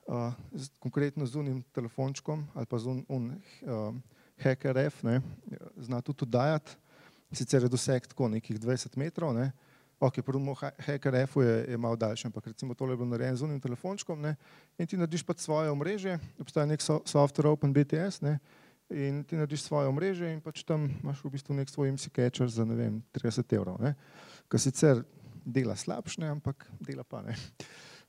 Uh, 0.09 0.33
z, 0.51 0.69
konkretno 0.79 1.25
z 1.25 1.35
unim 1.37 1.61
telefončkom 1.71 2.47
ali 2.57 2.65
pa 2.65 2.79
z 2.79 2.87
un, 2.89 3.03
un 3.09 3.27
uh, 3.61 3.95
hacker 4.41 4.77
F, 4.77 5.03
ne, 5.03 5.21
zna 5.77 6.01
tudi 6.01 6.25
dajati, 6.25 6.71
sicer 7.31 7.63
je 7.63 7.69
doseg 7.69 8.07
tako 8.07 8.27
nekih 8.27 8.59
20 8.59 8.97
metrov, 8.97 9.33
ne. 9.33 9.51
Ok, 9.99 10.21
prvo 10.23 10.55
hacker 10.55 11.15
F 11.15 11.35
je, 11.43 11.65
je 11.69 11.77
malo 11.77 11.95
daljši, 11.95 12.27
ampak 12.27 12.47
recimo 12.47 12.73
tole 12.73 12.93
je 12.93 12.97
bilo 12.97 13.09
narejeno 13.09 13.37
z 13.37 13.43
unim 13.43 13.59
telefončkom, 13.59 14.21
ne, 14.21 14.35
in 14.77 14.87
ti 14.87 14.97
narediš 14.97 15.25
pa 15.27 15.33
svoje 15.35 15.69
omrežje, 15.69 16.19
obstaja 16.39 16.65
nek 16.65 16.81
so, 16.81 17.01
software 17.05 17.51
OpenBTS, 17.51 18.21
ne, 18.21 18.37
in 18.89 19.23
ti 19.23 19.35
narediš 19.35 19.67
svoje 19.67 19.91
mreže 19.91 20.31
in 20.31 20.39
pač 20.41 20.63
tam 20.63 20.87
imaš 21.03 21.19
v 21.23 21.33
bistvu 21.35 21.57
nek 21.57 21.69
svoj 21.69 21.91
MC 21.91 22.07
catcher 22.15 22.47
za 22.49 22.65
ne 22.65 22.75
vem, 22.79 23.01
30 23.13 23.55
evrov. 23.59 23.77
Kar 24.47 24.61
sicer 24.63 25.03
dela 25.45 25.75
slabšne, 25.75 26.31
ampak 26.31 26.65
dela 26.79 27.03
pa 27.03 27.21
ne. 27.21 27.35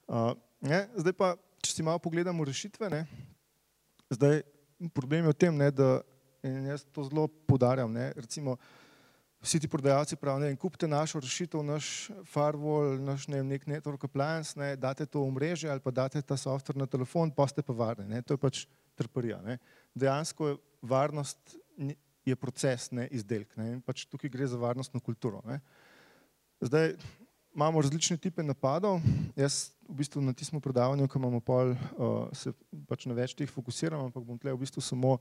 Uh, 0.06 0.32
ne. 0.62 0.86
Zdaj 0.94 1.14
pa, 1.18 1.34
če 1.60 1.74
si 1.74 1.82
malo 1.82 1.98
pogledamo 1.98 2.46
rešitve, 2.46 2.86
ne. 2.86 3.02
zdaj 4.10 4.42
problem 4.94 5.26
je 5.26 5.34
v 5.34 5.38
tem, 5.38 5.56
ne, 5.58 5.70
da 5.70 6.00
in 6.46 6.70
jaz 6.70 6.86
to 6.88 7.04
zelo 7.04 7.26
podarjam, 7.50 7.92
ne, 7.92 8.12
recimo 8.16 8.56
vsi 9.40 9.60
ti 9.60 9.68
prodajalci 9.68 10.16
pravijo, 10.16 10.48
ne, 10.48 10.56
kupite 10.56 10.88
našo 10.88 11.20
rešitev, 11.20 11.62
naš 11.64 12.10
firewall, 12.28 12.98
naš 13.00 13.26
ne, 13.28 13.42
nek 13.44 13.66
network 13.66 14.04
appliance, 14.04 14.58
ne, 14.60 14.74
date 14.76 15.06
to 15.06 15.22
v 15.24 15.32
mreže 15.36 15.70
ali 15.70 15.80
pa 15.80 15.90
date 15.90 16.22
ta 16.22 16.36
software 16.36 16.78
na 16.78 16.86
telefon, 16.86 17.32
pa 17.32 17.48
ste 17.48 17.62
pa 17.62 17.72
varni. 17.72 18.08
Ne. 18.08 18.22
To 18.22 18.36
je 18.36 18.38
pač 18.38 18.66
trparija. 18.94 19.40
Ne. 19.44 19.58
Dejansko 19.94 20.58
varnost 20.82 21.56
je 22.24 22.36
proces, 22.36 22.90
ne 22.92 23.08
izdelek. 23.10 23.56
Ne. 23.56 23.80
Pač 23.86 24.04
tukaj 24.04 24.30
gre 24.30 24.46
za 24.46 24.60
varnostno 24.60 25.00
kulturo. 25.00 25.40
Ne. 25.48 25.60
Zdaj 26.60 26.94
imamo 27.54 27.80
različne 27.80 28.18
type 28.20 28.44
napadov. 28.44 29.00
Jaz 29.36 29.70
v 29.88 29.96
bistvu 30.02 30.22
na 30.22 30.36
tistem 30.36 30.60
predavanju, 30.60 31.08
ko 31.08 31.18
imamo 31.18 31.40
pol, 31.40 31.72
uh, 31.72 32.28
se 32.36 32.52
pač 32.86 33.08
na 33.08 33.16
več 33.16 33.34
teh 33.34 33.48
fokusiram, 33.50 34.04
ampak 34.06 34.22
bom 34.22 34.38
tle 34.38 34.52
v 34.52 34.60
bistvu 34.60 34.84
samo 34.84 35.16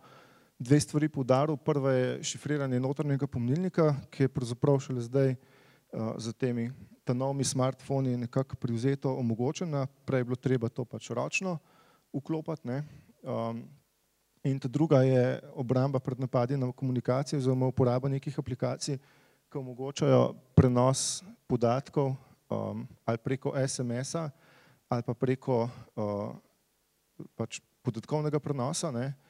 dve 0.59 0.79
stvari 0.79 1.09
poudaril. 1.09 1.57
Prva 1.57 1.91
je 1.91 2.23
šifriranje 2.23 2.79
notranjega 2.79 3.27
pomnilnika, 3.27 3.95
ki 4.11 4.23
je 4.23 4.33
pravzaprav 4.33 4.79
šele 4.79 5.01
zdaj 5.01 5.35
uh, 5.35 6.13
za 6.17 6.33
temi 6.33 6.71
novimi 7.13 7.43
smartfoni 7.43 8.17
nekako 8.17 8.55
privzeto 8.55 9.15
omogočena. 9.17 9.87
Prej 10.05 10.19
je 10.19 10.23
bilo 10.23 10.35
treba 10.35 10.69
to 10.69 10.85
pač 10.85 11.09
ročno 11.09 11.57
vklopati. 12.13 12.81
Um, 13.23 13.63
In 14.43 14.59
ta 14.59 14.67
druga 14.67 15.01
je 15.03 15.41
obramba 15.53 15.99
pred 15.99 16.19
napadi 16.19 16.57
na 16.57 16.71
komunikacijo, 16.71 17.39
oziroma 17.39 17.67
uporaba 17.67 18.07
nekih 18.09 18.39
aplikacij, 18.39 18.95
ki 19.51 19.57
omogočajo 19.57 20.33
prenos 20.55 21.23
podatkov 21.47 22.15
um, 22.47 22.87
ali 23.05 23.17
preko 23.17 23.51
SMS-a 23.67 24.29
ali 24.89 25.03
pa 25.03 25.13
preko 25.13 25.67
uh, 25.95 26.31
pač 27.35 27.59
podatkovnega 27.83 28.39
prenosa, 28.39 28.91
ne, 28.91 29.11
uh, 29.11 29.28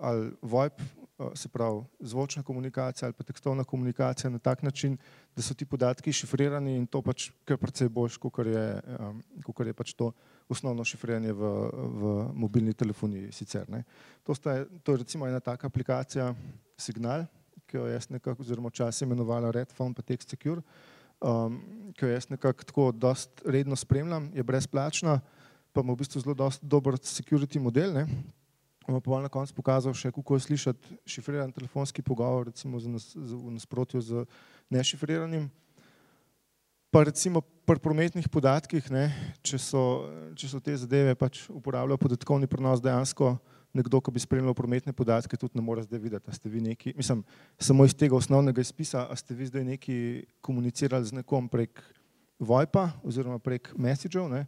ali 0.00 0.32
VoIP, 0.42 0.80
uh, 0.80 1.26
se 1.34 1.48
pravi 1.48 1.82
zvočna 2.00 2.42
komunikacija 2.42 3.06
ali 3.06 3.12
pa 3.12 3.24
tekstovna 3.24 3.64
komunikacija 3.64 4.30
na 4.30 4.38
tak 4.38 4.62
način, 4.62 4.96
da 5.36 5.42
so 5.42 5.54
ti 5.54 5.64
podatki 5.64 6.12
šifrirani 6.12 6.76
in 6.76 6.86
to 6.86 7.02
pač 7.02 7.30
kar 7.44 7.58
precej 7.58 7.88
boljš, 7.88 8.16
kot 8.16 8.46
je, 8.46 8.80
um, 8.98 9.22
je 9.66 9.72
pač 9.72 9.94
to 9.94 10.12
osnovno 10.48 10.84
šifriranje 10.84 11.32
v, 11.32 11.52
v 11.72 12.28
mobilni 12.34 12.74
telefoniji. 12.74 13.32
Sicer, 13.32 13.66
to, 14.22 14.34
sta, 14.34 14.64
to 14.82 14.92
je 14.92 14.98
recimo 14.98 15.26
ena 15.26 15.40
taka 15.40 15.66
aplikacija 15.66 16.34
Signal, 16.76 17.26
ki 17.66 17.76
jo 17.76 17.86
jaz 17.86 18.10
nekako, 18.10 18.42
oziroma 18.42 18.68
včasih 18.68 19.06
imenovala 19.06 19.50
Redphone 19.50 19.94
pa 19.94 20.02
Text 20.02 20.30
Secure, 20.30 20.62
um, 21.20 21.60
ki 21.96 22.06
jo 22.06 22.12
jaz 22.12 22.28
nekako 22.30 22.64
tako 22.64 22.92
dost 22.92 23.42
redno 23.46 23.76
spremljam, 23.76 24.30
je 24.34 24.42
brezplačna, 24.42 25.20
pa 25.72 25.80
ima 25.80 25.92
v 25.92 26.02
bistvu 26.02 26.20
zelo 26.20 26.50
dober 26.62 26.98
security 27.00 27.60
model. 27.60 27.94
Ne? 27.94 28.06
Vam 28.88 29.00
pa 29.00 29.20
na 29.24 29.32
koncu 29.32 29.54
pokazal 29.56 29.94
še, 29.96 30.12
kako 30.12 30.36
je 30.36 30.44
slišati 30.44 30.96
šifriran 31.08 31.52
telefonski 31.52 32.02
pogovor, 32.04 32.50
recimo 32.52 32.76
nas, 32.84 33.14
v 33.16 33.54
nasprotju 33.56 34.00
z 34.04 34.24
nešifriranim. 34.68 35.48
Pa 36.92 37.02
recimo 37.08 37.40
pri 37.40 37.80
prometnih 37.80 38.28
podatkih, 38.28 38.86
ne, 38.92 39.08
če, 39.42 39.58
so, 39.58 39.82
če 40.36 40.50
so 40.52 40.60
te 40.62 40.76
zadeve 40.78 41.16
pač 41.18 41.46
uporabljajo 41.50 41.98
podatkovni 42.04 42.46
prenos, 42.46 42.84
dejansko 42.84 43.32
nekdo, 43.74 43.98
ki 44.04 44.12
bi 44.14 44.22
spremljal 44.22 44.54
prometne 44.54 44.94
podatke, 44.94 45.38
tudi 45.40 45.58
ne 45.58 45.64
more 45.64 45.82
zdaj 45.82 45.98
videti, 45.98 46.30
a 46.30 46.36
ste 46.36 46.52
vi 46.52 46.62
neki, 46.62 46.92
mislim, 46.94 47.24
samo 47.58 47.88
iz 47.88 47.96
tega 47.98 48.14
osnovnega 48.14 48.62
izpisa, 48.62 49.08
a 49.10 49.16
ste 49.18 49.34
vi 49.34 49.48
zdaj 49.50 49.64
neki 49.72 49.96
komunicirali 50.44 51.08
z 51.08 51.18
nekom 51.18 51.48
prek 51.50 51.82
VoIP-a 52.38 52.92
oziroma 53.02 53.40
prek 53.42 53.72
messagev, 53.74 54.28
ne, 54.30 54.44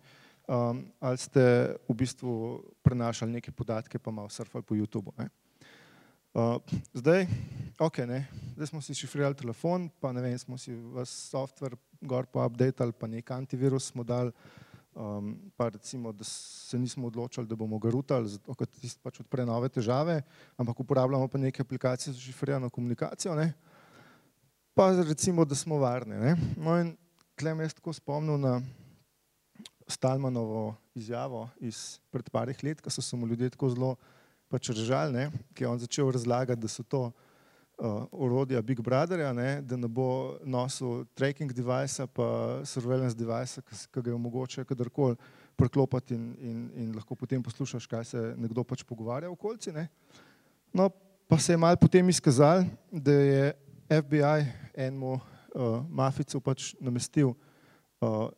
um, 0.47 0.85
ali 1.01 1.19
ste 1.19 1.75
v 1.89 1.95
bistvu 1.95 2.63
prenašali 2.83 3.33
neke 3.33 3.53
podatke, 3.53 3.99
pa 3.99 4.11
malo 4.11 4.31
surfali 4.31 4.65
po 4.65 4.75
YouTubu. 4.75 5.15
Ne. 5.19 5.29
Uh, 6.37 6.61
zdaj, 6.93 7.25
ok, 7.81 8.05
ne, 8.05 8.27
zdaj 8.55 8.67
smo 8.67 8.81
si 8.85 8.95
šifrirali 8.95 9.35
telefon, 9.35 9.89
pa 10.01 10.13
ne 10.13 10.21
vem, 10.21 10.37
smo 10.39 10.59
si 10.61 10.75
vas 10.93 11.09
software 11.09 11.79
gor 12.05 12.29
pa 12.29 12.45
update 12.45 12.85
ali 12.85 12.93
pa 12.93 13.09
nek 13.09 13.31
antivirus 13.33 13.89
smo 13.89 14.05
dali, 14.05 14.33
um, 14.93 15.33
pa 15.57 15.71
recimo, 15.73 16.13
da 16.13 16.25
se 16.25 16.79
nismo 16.79 17.07
odločili, 17.09 17.49
da 17.49 17.57
bomo 17.57 17.79
ga 17.81 17.89
rutali, 17.91 18.29
zato 18.29 18.55
ker 18.55 18.69
tisti 18.69 19.01
pač 19.01 19.23
odpre 19.25 19.47
nove 19.49 19.73
težave, 19.73 20.21
ampak 20.61 20.81
uporabljamo 20.85 21.29
pa 21.29 21.41
neke 21.41 21.65
aplikacije 21.65 22.13
za 22.13 22.21
šifrirano 22.21 22.69
komunikacijo, 22.69 23.35
ne, 23.35 23.55
pa 24.77 24.93
recimo, 24.93 25.45
da 25.45 25.55
smo 25.55 25.81
varni. 25.81 26.21
Ne. 26.21 26.37
No 26.57 26.77
in 26.81 26.93
tlem 27.37 27.65
jaz 27.65 27.73
tako 27.81 27.97
spomnil 27.97 28.37
na 28.37 28.61
Stalmanovo 29.87 30.75
izjavo 30.95 31.49
iz 31.61 31.99
pred 32.11 32.31
parih 32.31 32.65
let, 32.65 32.81
ko 32.81 32.91
so 32.91 33.03
se 33.03 33.17
mu 33.17 33.27
ljudje 33.27 33.51
tako 33.55 33.71
zelo 33.71 33.97
pač 34.49 34.71
Ržal, 34.71 35.13
ne, 35.13 35.31
ki 35.55 35.65
je 35.65 35.69
on 35.69 35.79
začel 35.79 36.11
razlagati, 36.11 36.61
da 36.61 36.69
so 36.69 36.83
to 36.83 37.03
uh, 37.07 38.07
orodja 38.13 38.63
Big 38.63 38.81
Brotherja, 38.81 39.33
ne, 39.33 39.61
da 39.63 39.77
ne 39.77 39.89
bo 39.89 40.39
nosil 40.45 41.05
tracking 41.15 41.53
device 41.53 42.07
pa 42.07 42.61
surveillance 42.65 43.17
device, 43.17 43.63
ki 43.63 44.03
ga 44.03 44.11
je 44.11 44.19
mogoče 44.19 44.65
kadarkoli 44.65 45.17
preklopiti 45.57 46.15
in, 46.15 46.25
in, 46.41 46.71
in 46.77 46.95
lahko 46.95 47.15
potem 47.15 47.43
poslušaš, 47.43 47.87
kaj 47.87 48.05
se 48.05 48.23
nekdo 48.37 48.65
pač 48.65 48.85
pogovarja 48.85 49.31
v 49.31 49.39
okolici. 49.39 49.73
Ne. 49.73 49.89
No, 50.75 50.91
pa 51.29 51.39
se 51.39 51.53
je 51.53 51.61
mal 51.61 51.77
potem 51.81 52.09
izkazal, 52.09 52.67
da 52.91 53.13
je 53.13 53.55
FBI 53.89 54.47
enemu 54.75 55.15
uh, 55.17 55.21
maficu 55.89 56.41
pač 56.41 56.75
namestil 56.81 57.33
uh, 57.33 58.29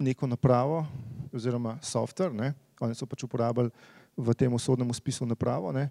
neko 0.00 0.26
napravo 0.26 0.86
oziroma 1.32 1.76
software, 1.82 2.34
ne, 2.34 2.54
oni 2.80 2.96
so 2.96 3.06
pač 3.06 3.24
uporabljali 3.24 3.70
v 4.16 4.34
tem 4.34 4.52
osodnem 4.52 4.88
spisu 4.94 5.26
napravo, 5.28 5.72
ne, 5.72 5.90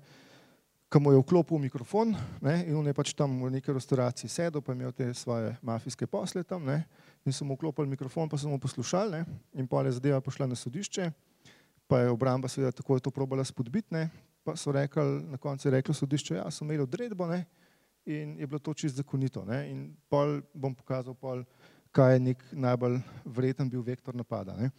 ki 0.89 0.99
mu 0.99 1.14
je 1.14 1.22
vklopil 1.22 1.62
mikrofon 1.62 2.16
ne, 2.41 2.55
in 2.66 2.74
on 2.76 2.88
je 2.89 2.95
pač 2.97 3.14
tam 3.14 3.38
v 3.45 3.51
neki 3.53 3.74
restauraciji 3.78 4.30
sedel, 4.30 4.62
pa 4.62 4.74
je 4.74 4.80
imel 4.80 4.91
te 4.91 5.05
svoje 5.14 5.53
mafijske 5.62 6.07
posle 6.10 6.43
tam 6.43 6.66
ne, 6.66 6.82
in 7.26 7.36
so 7.36 7.45
mu 7.45 7.53
vklopili 7.53 7.88
mikrofon, 7.93 8.30
pa 8.30 8.38
so 8.41 8.49
mu 8.49 8.57
poslušali 8.60 9.20
ne, 9.20 9.22
in 9.53 9.70
pa 9.70 9.86
je 9.86 9.95
zadeva 10.01 10.22
pošla 10.22 10.49
na 10.49 10.57
sodišče, 10.57 11.12
pa 11.88 12.01
je 12.03 12.10
obramba 12.10 12.49
seveda 12.49 12.74
tako 12.74 12.97
je 12.97 13.05
to 13.05 13.14
probala 13.14 13.45
spodbiti, 13.45 13.93
ne, 13.93 14.10
pa 14.43 14.57
so 14.57 14.74
rekli, 14.74 15.24
na 15.30 15.38
koncu 15.38 15.68
je 15.68 15.78
reklo 15.78 15.93
sodišče, 15.93 16.41
ja, 16.41 16.49
so 16.51 16.66
imeli 16.66 16.84
odredbo 16.84 17.30
ne, 17.30 17.45
in 18.10 18.39
je 18.39 18.47
bilo 18.47 18.60
to 18.60 18.74
čist 18.74 18.95
zakonito. 18.95 19.45
Ne, 19.45 19.70
in 19.70 19.84
pol 20.10 20.39
bom 20.53 20.74
pokazal, 20.76 21.14
pol, 21.14 21.43
kaj 21.99 22.13
je 22.13 22.19
nek 22.23 22.43
najbolj 22.55 23.01
vreten 23.25 23.67
bil 23.69 23.81
vektor 23.83 24.15
napada. 24.15 24.53
Ne. 24.55 24.69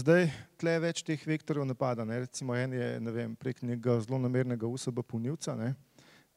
Zdaj, 0.00 0.30
tle 0.56 0.78
več 0.80 1.02
teh 1.04 1.20
vektorjev 1.28 1.66
napada, 1.68 2.06
ne. 2.08 2.22
recimo 2.24 2.56
en 2.56 2.72
je 2.72 2.86
ne 3.04 3.12
vem, 3.12 3.34
prek 3.36 3.60
nekega 3.60 3.98
zelo 4.06 4.16
namernega 4.22 4.64
USB 4.64 5.02
polnilca, 5.04 5.52
ne. 5.58 5.74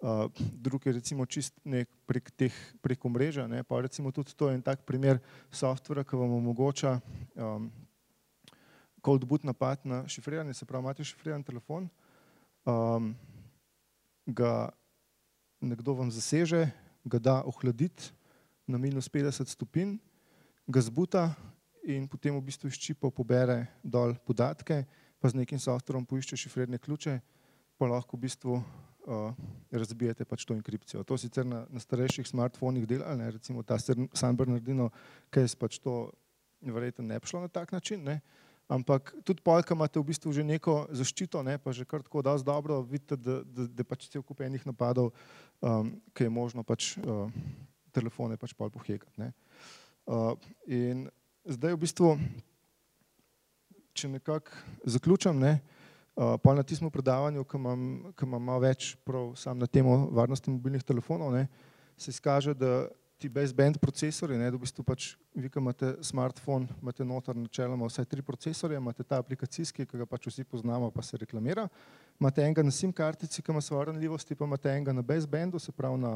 Uh, 0.02 0.26
drug 0.36 0.84
je 0.84 0.96
recimo 0.98 1.24
čist 1.30 1.56
nek 1.64 1.88
prek 2.10 2.28
teh 2.36 2.60
preko 2.84 3.08
mreža, 3.08 3.48
ne. 3.48 3.64
pa 3.64 3.80
recimo 3.88 4.12
tudi 4.12 4.36
to 4.36 4.50
je 4.50 4.60
en 4.60 4.68
tak 4.68 4.84
primer 4.84 5.22
softvera, 5.48 6.04
ki 6.04 6.20
vam 6.20 6.36
omogoča 6.42 6.98
um, 7.40 7.72
cold 9.00 9.24
boot 9.24 9.48
napad 9.48 9.86
na 9.88 10.04
šifriranje, 10.12 10.60
se 10.60 10.68
pravi, 10.68 10.84
imate 10.84 11.08
šifriran 11.08 11.44
telefon, 11.44 11.88
um, 12.68 13.14
ga 14.28 14.74
nekdo 15.62 15.96
vam 16.02 16.12
zaseže, 16.12 16.66
ga 17.06 17.20
da 17.22 17.44
ohladiti 17.48 18.12
na 18.72 18.80
minus 18.80 19.10
50 19.12 19.52
stopinj, 19.52 19.98
ga 20.68 20.82
zbuta 20.82 21.30
in 21.84 22.08
potem 22.08 22.36
v 22.38 22.46
bistvu 22.46 22.70
iz 22.70 22.78
čipov 22.80 23.12
pobere 23.12 23.66
dol 23.84 24.16
podatke, 24.26 24.86
pa 25.22 25.30
z 25.30 25.42
nekim 25.42 25.60
softverom 25.60 26.06
poišče 26.06 26.38
šifrirne 26.38 26.80
ključe, 26.82 27.20
pa 27.78 27.90
lahko 27.90 28.18
v 28.18 28.26
bistvu 28.26 28.54
uh, 28.58 29.34
razbijete 29.72 30.26
pač 30.26 30.46
to 30.46 30.54
enkripcijo. 30.54 31.04
To 31.04 31.18
sicer 31.18 31.46
na, 31.46 31.66
na 31.70 31.82
starejših 31.82 32.28
smartfonih 32.30 32.86
dela, 32.90 33.16
ne, 33.18 33.32
recimo 33.34 33.64
ta 33.64 33.78
San 33.80 34.38
Bernardino 34.38 34.90
case 35.34 35.58
pač 35.58 35.82
to 35.82 36.12
verjetno 36.62 37.06
ne 37.06 37.18
bi 37.20 37.28
šlo 37.28 37.42
na 37.42 37.50
tak 37.50 37.72
način, 37.74 38.04
ne, 38.06 38.20
ampak 38.70 39.16
tudi 39.26 39.42
polka 39.42 39.74
imate 39.74 40.00
v 40.00 40.08
bistvu 40.14 40.34
že 40.34 40.46
neko 40.46 40.86
zaščito, 40.94 41.42
ne, 41.44 41.58
pa 41.58 41.74
že 41.74 41.86
kar 41.86 42.06
tako 42.06 42.22
dosti 42.22 42.46
dobro, 42.46 42.82
vidite, 42.86 43.18
da, 43.18 43.42
da, 43.44 43.68
da 43.68 43.84
pač 43.84 44.08
cel 44.10 44.24
kup 44.24 44.42
enih 44.46 44.64
napadov, 44.70 45.12
um, 45.60 45.92
ki 46.14 46.30
je 46.30 46.32
možno 46.32 46.64
pač 46.64 46.96
uh, 47.02 47.28
telefone 47.94 48.38
pač 48.40 48.54
pol 48.58 48.72
pohekati. 48.74 49.14
Ne. 49.22 49.32
Uh, 50.06 50.34
in 50.66 51.06
zdaj 51.46 51.76
v 51.76 51.82
bistvu, 51.84 52.16
če 53.94 54.10
nekako 54.16 54.56
zaključam, 54.90 55.38
ne, 55.40 55.58
uh, 56.16 56.38
pa 56.42 56.56
na 56.58 56.64
tistem 56.66 56.90
predavanju, 56.92 57.46
ki 57.46 57.60
imam, 57.60 57.84
ki 58.18 58.28
imam 58.28 58.50
malo 58.52 58.64
več 58.66 58.96
prav 59.06 59.34
sam 59.40 59.60
na 59.62 59.70
temo 59.70 60.08
varnosti 60.16 60.52
mobilnih 60.54 60.84
telefonov, 60.88 61.34
ne, 61.36 61.46
se 62.00 62.10
izkaže, 62.14 62.56
da 62.58 62.88
ti 63.22 63.30
baseband 63.30 63.78
procesori, 63.78 64.34
ne, 64.38 64.48
da 64.50 64.58
v 64.58 64.64
bistvu 64.64 64.84
pač 64.86 65.12
vi, 65.38 65.50
ki 65.52 65.62
imate 65.62 65.92
smartphone, 66.06 66.66
imate 66.82 67.06
noter 67.06 67.38
načeloma 67.38 67.86
vsaj 67.86 68.08
tri 68.10 68.24
procesorje, 68.26 68.80
imate 68.82 69.06
ta 69.06 69.20
aplikacijski, 69.22 69.86
ki 69.86 70.00
ga 70.02 70.08
pač 70.10 70.26
vsi 70.32 70.46
poznamo, 70.50 70.90
pa 70.90 71.06
se 71.06 71.20
reklamira, 71.22 71.68
imate 72.18 72.42
enega 72.42 72.66
na 72.66 72.74
SIM 72.74 72.90
kartici, 72.90 73.44
ki 73.46 73.54
ima 73.54 73.62
svoje 73.62 73.92
ranljivosti, 73.92 74.36
pa 74.36 74.50
imate 74.50 74.74
enega 74.74 74.96
na 74.98 75.06
basebandu, 75.06 75.62
se 75.62 75.72
pravi 75.72 76.02
na 76.02 76.16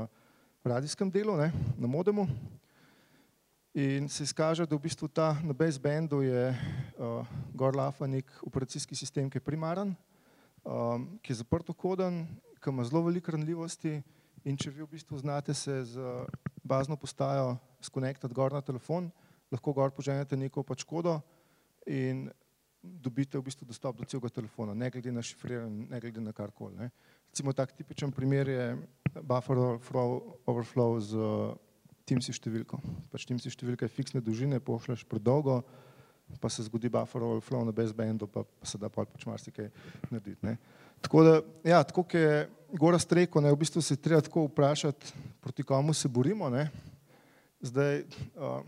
radijskem 0.66 1.12
delu, 1.12 1.38
ne, 1.38 1.52
na 1.78 1.88
modemu. 1.88 2.28
In 3.74 4.10
se 4.10 4.24
izkaže, 4.24 4.66
da 4.66 4.76
v 4.76 4.82
bistvu 4.82 5.08
ta 5.08 5.36
na 5.44 5.54
basebandu 5.54 6.22
je 6.24 6.50
uh, 6.50 7.28
Gorlafa 7.54 8.08
nek 8.08 8.32
operacijski 8.42 8.96
sistem, 8.96 9.30
ki 9.30 9.38
je 9.38 9.44
primaren, 9.46 9.92
um, 10.64 11.06
ki 11.22 11.34
je 11.34 11.42
zaprto 11.44 11.74
koden, 11.74 12.24
ki 12.64 12.72
ima 12.72 12.86
zelo 12.88 13.04
veliko 13.06 13.36
ranljivosti 13.36 14.00
in 14.46 14.58
če 14.58 14.72
vi 14.72 14.82
v 14.82 14.90
bistvu 14.96 15.20
znate 15.22 15.54
se 15.54 15.84
z 15.86 16.02
bazno 16.64 16.98
postajo 16.98 17.58
skonektati 17.82 18.34
gor 18.34 18.54
na 18.54 18.62
telefon, 18.62 19.12
lahko 19.52 19.74
gor 19.74 19.94
poženete 19.94 20.38
neko 20.38 20.64
pač 20.64 20.82
kodo 20.88 21.20
in 21.86 22.30
dobite 22.82 23.38
v 23.38 23.46
bistvu 23.46 23.68
dostop 23.70 24.00
do 24.00 24.06
celega 24.06 24.30
telefona, 24.30 24.74
ne 24.74 24.90
glede 24.90 25.12
na 25.12 25.22
šifriranje, 25.22 25.88
ne 25.90 26.00
glede 26.00 26.22
na 26.22 26.34
karkoli. 26.34 26.90
Recimo 27.30 27.54
tak 27.54 27.74
tipičen 27.78 28.12
primer 28.12 28.50
je 28.50 28.66
buffer 29.22 29.60
overflow 30.48 31.00
z 31.00 31.20
Teamsi 32.06 32.36
številko. 32.36 32.80
Pač 33.10 33.26
Teamsi 33.26 33.50
številka 33.50 33.88
je 33.88 33.94
fiksne 33.96 34.22
dolžine, 34.22 34.60
pošleš 34.62 35.06
predolgo, 35.10 35.64
pa 36.42 36.50
se 36.54 36.66
zgodi 36.68 36.92
buffer 36.92 37.24
overflow 37.26 37.66
na 37.66 37.74
basebandu, 37.76 38.28
pa, 38.30 38.44
pa 38.46 38.70
se 38.70 38.78
da 38.82 38.90
pač 38.94 39.26
marsikaj 39.26 39.72
narediti. 40.12 40.42
Ne. 40.46 40.58
Tako 41.06 41.24
da, 41.26 41.34
ja, 41.66 41.84
tako 41.84 42.06
je 42.14 42.46
Gora 42.76 43.00
streko, 43.00 43.40
ne, 43.42 43.54
v 43.54 43.62
bistvu 43.62 43.82
se 43.82 43.96
treba 43.96 44.24
tako 44.26 44.48
vprašati, 44.50 45.14
proti 45.40 45.64
komu 45.64 45.94
se 45.94 46.10
borimo. 46.12 46.50
Ne. 46.52 46.68
Zdaj, 47.64 48.02
uh, 48.36 48.66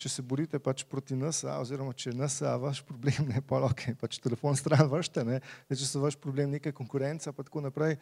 če 0.00 0.10
se 0.10 0.22
borite 0.26 0.58
pač 0.60 0.82
proti 0.88 1.16
NSA, 1.16 1.58
oziroma 1.62 1.94
če 1.96 2.10
je 2.10 2.16
NSA 2.18 2.56
vaš 2.60 2.82
problem, 2.84 3.28
ne 3.32 3.40
pa 3.40 3.62
ok, 3.64 3.94
pač 4.00 4.18
telefon 4.20 4.56
stran 4.58 4.88
vršte, 4.90 5.24
ne, 5.24 5.38
ne, 5.40 5.76
če 5.76 5.86
so 5.88 6.02
vaš 6.02 6.18
problem 6.20 6.52
neka 6.56 6.74
konkurenca, 6.76 7.32
pa 7.32 7.46
tako 7.46 7.62
naprej, 7.64 7.96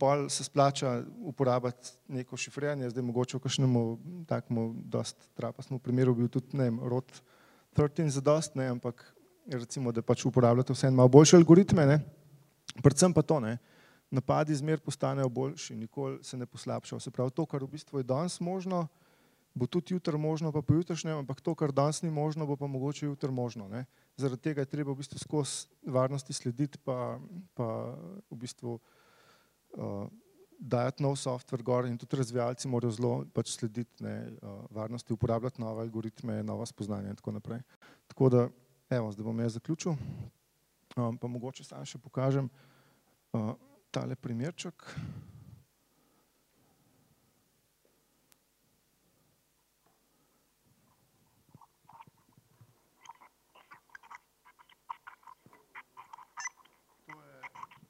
pol 0.00 0.28
se 0.32 0.44
splača 0.44 1.02
uporabiti 1.28 1.92
neko 2.08 2.36
šifriranje, 2.36 2.90
zdaj 2.90 3.04
mogoče 3.04 3.36
v 3.36 3.44
kakšnemu 3.44 3.82
takmu 4.28 4.70
dost 4.88 5.28
trapasnemu 5.36 5.80
primeru 5.84 6.14
bil 6.16 6.30
tudi, 6.32 6.56
ne 6.56 6.70
vem, 6.70 6.80
rod 6.80 7.10
13 7.76 8.08
za 8.16 8.22
dost, 8.24 8.56
ne, 8.56 8.70
ampak 8.72 9.04
recimo, 9.46 9.92
da 9.92 10.02
pač 10.02 10.24
uporabljate 10.26 10.72
vse 10.72 10.90
malo 10.90 11.12
boljše 11.12 11.36
algoritme, 11.36 11.86
ne, 11.86 12.00
predvsem 12.82 13.14
pa 13.14 13.22
to, 13.22 13.40
ne, 13.44 13.58
napadi 14.10 14.56
zmer 14.56 14.80
postanejo 14.80 15.28
boljši, 15.28 15.76
nikoli 15.76 16.18
se 16.24 16.36
ne 16.36 16.46
poslabšajo. 16.46 17.00
Se 17.00 17.10
pravi, 17.10 17.30
to, 17.30 17.46
kar 17.46 17.62
v 17.62 17.70
bistvu 17.76 18.00
je 18.00 18.08
danes 18.08 18.40
možno, 18.40 18.86
bo 19.54 19.66
tudi 19.66 19.94
jutri 19.94 20.18
možno, 20.18 20.52
pa 20.52 20.62
pojutrišnjem, 20.62 21.22
ampak 21.22 21.40
to, 21.40 21.54
kar 21.54 21.72
danes 21.72 22.02
ni 22.02 22.10
možno, 22.10 22.46
bo 22.46 22.56
pa 22.56 22.66
mogoče 22.66 23.06
jutri 23.06 23.30
možno. 23.30 23.68
Ne. 23.68 23.84
Zaradi 24.16 24.42
tega 24.42 24.62
je 24.62 24.70
treba 24.70 24.92
v 24.92 25.02
bistvu 25.02 25.18
skozi 25.18 25.68
varnosti 25.86 26.32
slediti, 26.32 26.78
pa, 26.84 27.18
pa 27.54 27.94
v 28.30 28.38
bistvu 28.38 28.78
uh, 29.76 30.08
dajati 30.60 31.02
nov 31.02 31.16
softver 31.16 31.62
gor 31.62 31.86
in 31.86 31.96
tudi 31.98 32.16
razvijalci 32.20 32.68
morajo 32.68 32.92
zelo 32.92 33.12
pač 33.34 33.54
slediti 33.54 34.04
ne, 34.04 34.16
uh, 34.42 34.64
varnosti, 34.70 35.12
uporabljati 35.12 35.60
nove 35.60 35.86
algoritme, 35.86 36.42
nova 36.42 36.66
spoznanja 36.66 37.10
in 37.10 37.16
tako 37.16 37.32
naprej. 37.38 37.62
Tako 38.06 38.28
da, 38.28 38.48
evo, 38.90 39.12
zdaj 39.12 39.24
bom 39.24 39.40
jaz 39.40 39.56
zaključil, 39.56 39.96
um, 40.96 41.18
pa 41.18 41.28
mogoče 41.28 41.64
sam 41.64 41.84
še 41.84 41.98
pokažem. 41.98 42.50
Uh, 43.32 43.54
tale 43.90 44.14
primerček. 44.14 44.94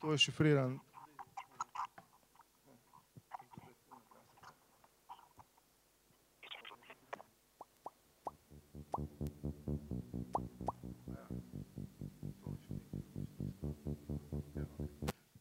To 0.01 0.13
je 0.13 0.19
šifriran. 0.19 0.81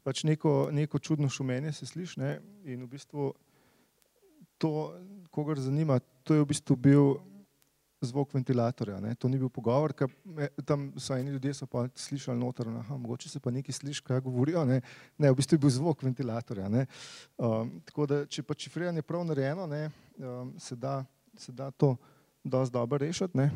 Pač 0.10 0.24
neko, 0.26 0.70
neko 0.74 0.98
čudno 1.00 1.30
šumenje 1.30 1.76
se 1.78 1.86
sliši 1.86 2.20
ne? 2.20 2.32
in 2.66 2.82
v 2.82 2.90
bistvu 2.90 3.30
to, 4.58 4.72
kogar 5.30 5.60
zanima, 5.62 6.00
to 6.26 6.34
je 6.34 6.42
v 6.42 6.48
bistvu 6.50 6.76
bil 6.76 7.20
zvok 8.02 8.34
ventilatorja, 8.34 8.98
ne? 9.04 9.14
to 9.20 9.30
ni 9.30 9.38
bil 9.38 9.52
pogovor, 9.54 9.94
ker 9.94 10.10
tam 10.66 10.88
so 10.98 11.14
eni 11.14 11.36
ljudje 11.36 11.54
so 11.60 11.68
pa 11.70 11.84
slišali 11.94 12.40
noter, 12.40 12.72
aha, 12.82 12.98
mogoče 12.98 13.30
se 13.30 13.42
pa 13.44 13.52
nekaj 13.54 13.76
sliši, 13.76 14.04
kaj 14.08 14.24
govorijo, 14.26 14.64
ne? 14.66 14.80
ne, 15.20 15.30
v 15.30 15.38
bistvu 15.38 15.60
je 15.60 15.64
bil 15.66 15.74
zvok 15.78 16.02
ventilatorja. 16.08 16.72
Ne? 16.72 16.86
Um, 17.38 17.76
tako 17.86 18.08
da, 18.10 18.22
če 18.26 18.44
pa 18.48 18.58
šifriranje 18.58 19.04
prav 19.06 19.28
narejeno, 19.28 19.68
ne, 19.70 19.84
um, 20.18 20.56
se, 20.58 20.80
da, 20.80 21.04
se 21.38 21.54
da 21.54 21.70
to 21.72 21.98
dosti 22.44 22.74
dobro 22.74 22.98
rešiti. 23.04 23.38
Ne? 23.38 23.52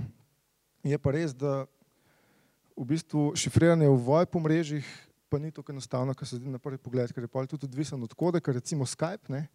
Je 0.85 0.99
pa 0.99 1.15
res, 1.15 1.33
da 1.33 1.63
v 2.75 2.85
bistvu 2.93 3.31
šifriranje 3.39 3.89
v 3.89 3.97
VoIP 4.05 4.37
mrežjih 4.43 4.93
pa 5.33 5.39
ni 5.39 5.49
tako 5.51 5.71
enostavno, 5.71 6.13
kar 6.13 6.27
se 6.29 6.37
zdi 6.37 6.49
na 6.49 6.59
prvi 6.61 6.77
pogled, 6.77 7.09
ker 7.09 7.25
je 7.25 7.27
pa 7.27 7.41
tudi 7.49 7.65
odvisen 7.65 8.03
od 8.05 8.11
kode, 8.13 8.37
ker 8.37 8.53
recimo 8.53 8.85
Skype, 8.85 9.31
ne, 9.33 9.47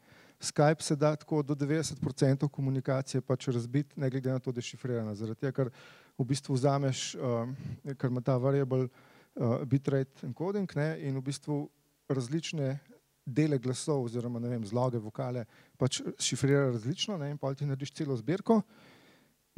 Skype 0.43 0.83
se 0.83 0.97
da 0.97 1.13
tako 1.17 1.43
do 1.43 1.55
90% 1.55 2.49
komunikacije 2.49 3.21
pač 3.23 3.47
razbiti, 3.55 3.95
ne 4.01 4.11
glede 4.11 4.33
na 4.33 4.43
to, 4.43 4.51
da 4.53 4.59
je 4.59 4.73
šifrirana. 4.73 5.15
Zaradi 5.15 5.39
tega, 5.39 5.53
ker 5.55 5.71
v 6.19 6.27
bistvu 6.27 6.57
vzameš, 6.59 7.03
uh, 7.15 7.95
ker 7.95 8.11
ima 8.11 8.25
ta 8.27 8.35
variable 8.43 8.89
uh, 8.89 9.63
bitrate 9.71 10.27
encoding 10.27 10.75
ne, 10.75 10.89
in 11.07 11.15
v 11.21 11.23
bistvu 11.31 11.61
različne 12.11 12.75
dele 13.23 13.59
glasov 13.63 14.09
oziroma 14.09 14.43
ne 14.43 14.51
vem, 14.57 14.67
zloge, 14.67 14.99
vokale 14.99 15.45
pač 15.79 16.01
šifrira 16.19 16.73
različno 16.73 17.21
ne, 17.23 17.31
in 17.37 17.39
pa 17.39 17.55
ti 17.55 17.67
narediš 17.71 17.95
celo 18.01 18.19
zbirko 18.19 18.65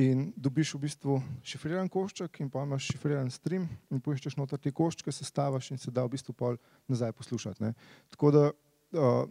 in 0.00 0.30
dobiš 0.36 0.74
v 0.74 0.80
bistvu 0.86 1.18
šifriran 1.46 1.88
košček 1.92 2.40
in 2.40 2.50
pa 2.50 2.64
imaš 2.64 2.88
šifriran 2.92 3.30
stream 3.30 3.66
in 3.90 4.00
poiščeš 4.00 4.38
noter 4.38 4.60
te 4.60 4.72
koščke, 4.72 5.12
sestavaš 5.12 5.70
in 5.74 5.78
se 5.78 5.92
da 5.92 6.04
v 6.06 6.14
bistvu 6.14 6.34
pol 6.36 6.56
nazaj 6.88 7.12
poslušati. 7.18 7.62
Ne. 7.64 7.74
Tako 8.14 8.32
da 8.34 8.44
uh, 8.50 9.28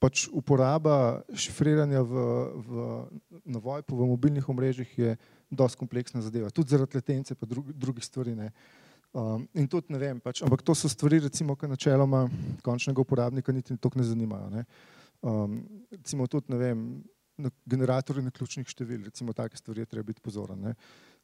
pač 0.00 0.24
uporaba 0.32 1.20
šifriranja 1.36 2.02
v, 2.08 2.26
v, 2.64 2.86
na 3.44 3.60
VoIP-u 3.60 3.98
v 3.98 4.08
mobilnih 4.14 4.48
omrežjih 4.48 4.94
je 4.98 5.16
dosti 5.50 5.80
kompleksna 5.80 6.22
zadeva, 6.24 6.48
tudi 6.54 6.72
zaradi 6.72 6.96
latence 6.96 7.36
pa 7.36 7.46
drug, 7.46 7.72
drugih 7.76 8.04
stvari. 8.04 8.34
Ne. 8.38 8.48
Um, 9.12 9.44
in 9.58 9.66
tudi 9.66 9.90
ne 9.90 9.98
vem, 9.98 10.20
pač, 10.22 10.44
ampak 10.46 10.62
to 10.62 10.74
so 10.78 10.88
stvari, 10.88 11.18
recimo, 11.24 11.56
ki 11.58 11.68
načeloma 11.68 12.28
končnega 12.62 13.02
uporabnika 13.02 13.52
niti 13.52 13.74
toliko 13.76 13.98
ne 13.98 14.06
zanimajo. 14.06 14.50
Ne. 14.54 14.64
Um, 15.20 15.56
recimo 15.90 16.28
tudi, 16.30 16.54
ne 16.54 16.60
vem, 16.60 16.84
generatorji 17.64 18.22
neključnih 18.28 18.68
števil, 18.68 19.04
recimo 19.04 19.32
take 19.32 19.56
stvari 19.56 19.82
je 19.82 19.86
treba 19.86 20.06
biti 20.12 20.20
pozoren. 20.20 20.60
Ne. 20.60 20.74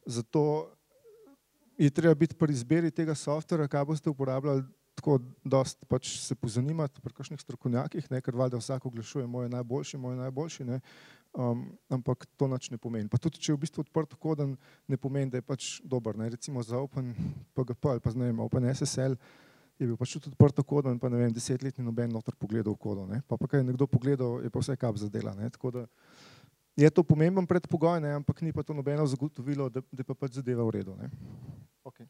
Zato 0.07 0.73
je 1.79 1.91
treba 1.91 2.15
biti 2.15 2.35
pri 2.35 2.53
izbiri 2.53 2.91
tega 2.91 3.15
softvera, 3.15 3.69
kaj 3.69 3.85
boste 3.85 4.11
uporabljali, 4.11 4.65
tako 4.97 5.19
dost 5.45 5.85
pač 5.89 6.15
se 6.23 6.35
pozanimati 6.35 7.01
pri 7.05 7.13
kakšnih 7.13 7.41
strokovnjakih, 7.41 8.09
ne, 8.11 8.21
ker 8.25 8.37
valjda 8.37 8.61
vsak 8.61 8.87
oglašuje 8.89 9.27
moj 9.29 9.51
najboljši, 9.53 10.01
moj 10.01 10.17
najboljši, 10.23 10.65
ne, 10.65 10.81
um, 11.37 11.67
ampak 11.93 12.25
to 12.37 12.49
nič 12.49 12.71
ne 12.73 12.79
pomeni. 12.81 13.11
Pa 13.13 13.21
tudi, 13.21 13.39
če 13.39 13.53
je 13.53 13.57
v 13.59 13.65
bistvu 13.67 13.85
odprt 13.85 14.17
koden, 14.21 14.57
ne 14.89 14.97
pomeni, 14.97 15.31
da 15.31 15.43
je 15.43 15.45
pač 15.45 15.69
dober, 15.85 16.17
ne, 16.17 16.31
recimo 16.33 16.65
za 16.65 16.81
OpenPGP 16.81 17.93
ali 17.93 18.05
pa 18.05 18.15
ne 18.17 18.31
vem, 18.31 18.41
OpenSSL, 18.47 19.19
je 19.79 19.87
bil 19.87 19.97
pač 19.97 20.17
tudi 20.17 20.33
odprt 20.33 20.63
kodo 20.67 20.93
in 20.93 20.99
pa 20.99 21.11
ne 21.13 21.21
vem, 21.21 21.33
deset 21.33 21.63
let 21.63 21.79
ni 21.79 21.85
noben 21.85 22.13
noter 22.13 22.35
pogledal 22.39 22.77
kodo. 22.81 23.07
Ne. 23.07 23.21
Pa 23.29 23.37
pa 23.37 23.49
kaj 23.51 23.61
je 23.61 23.69
nekdo 23.69 23.87
pogledal, 23.87 24.41
je 24.45 24.51
pa 24.51 24.63
vse 24.63 24.77
kap 24.81 24.97
zadela. 24.97 25.35
Ne. 25.37 25.51
Tako 25.53 25.71
da 25.71 25.87
je 26.77 26.91
to 26.91 27.03
pomemben 27.03 27.47
predpogoj, 27.47 28.01
ne, 28.01 28.15
ampak 28.21 28.41
ni 28.43 28.53
pa 28.53 28.63
to 28.63 28.77
nobeno 28.77 29.07
zagotovilo, 29.07 29.69
da, 29.73 29.83
da 29.93 30.05
pa 30.05 30.15
pač 30.15 30.41
zadeva 30.41 30.65
v 30.65 30.81
redu. 30.81 30.97
Ne. 30.97 31.11
Okay. 31.85 32.09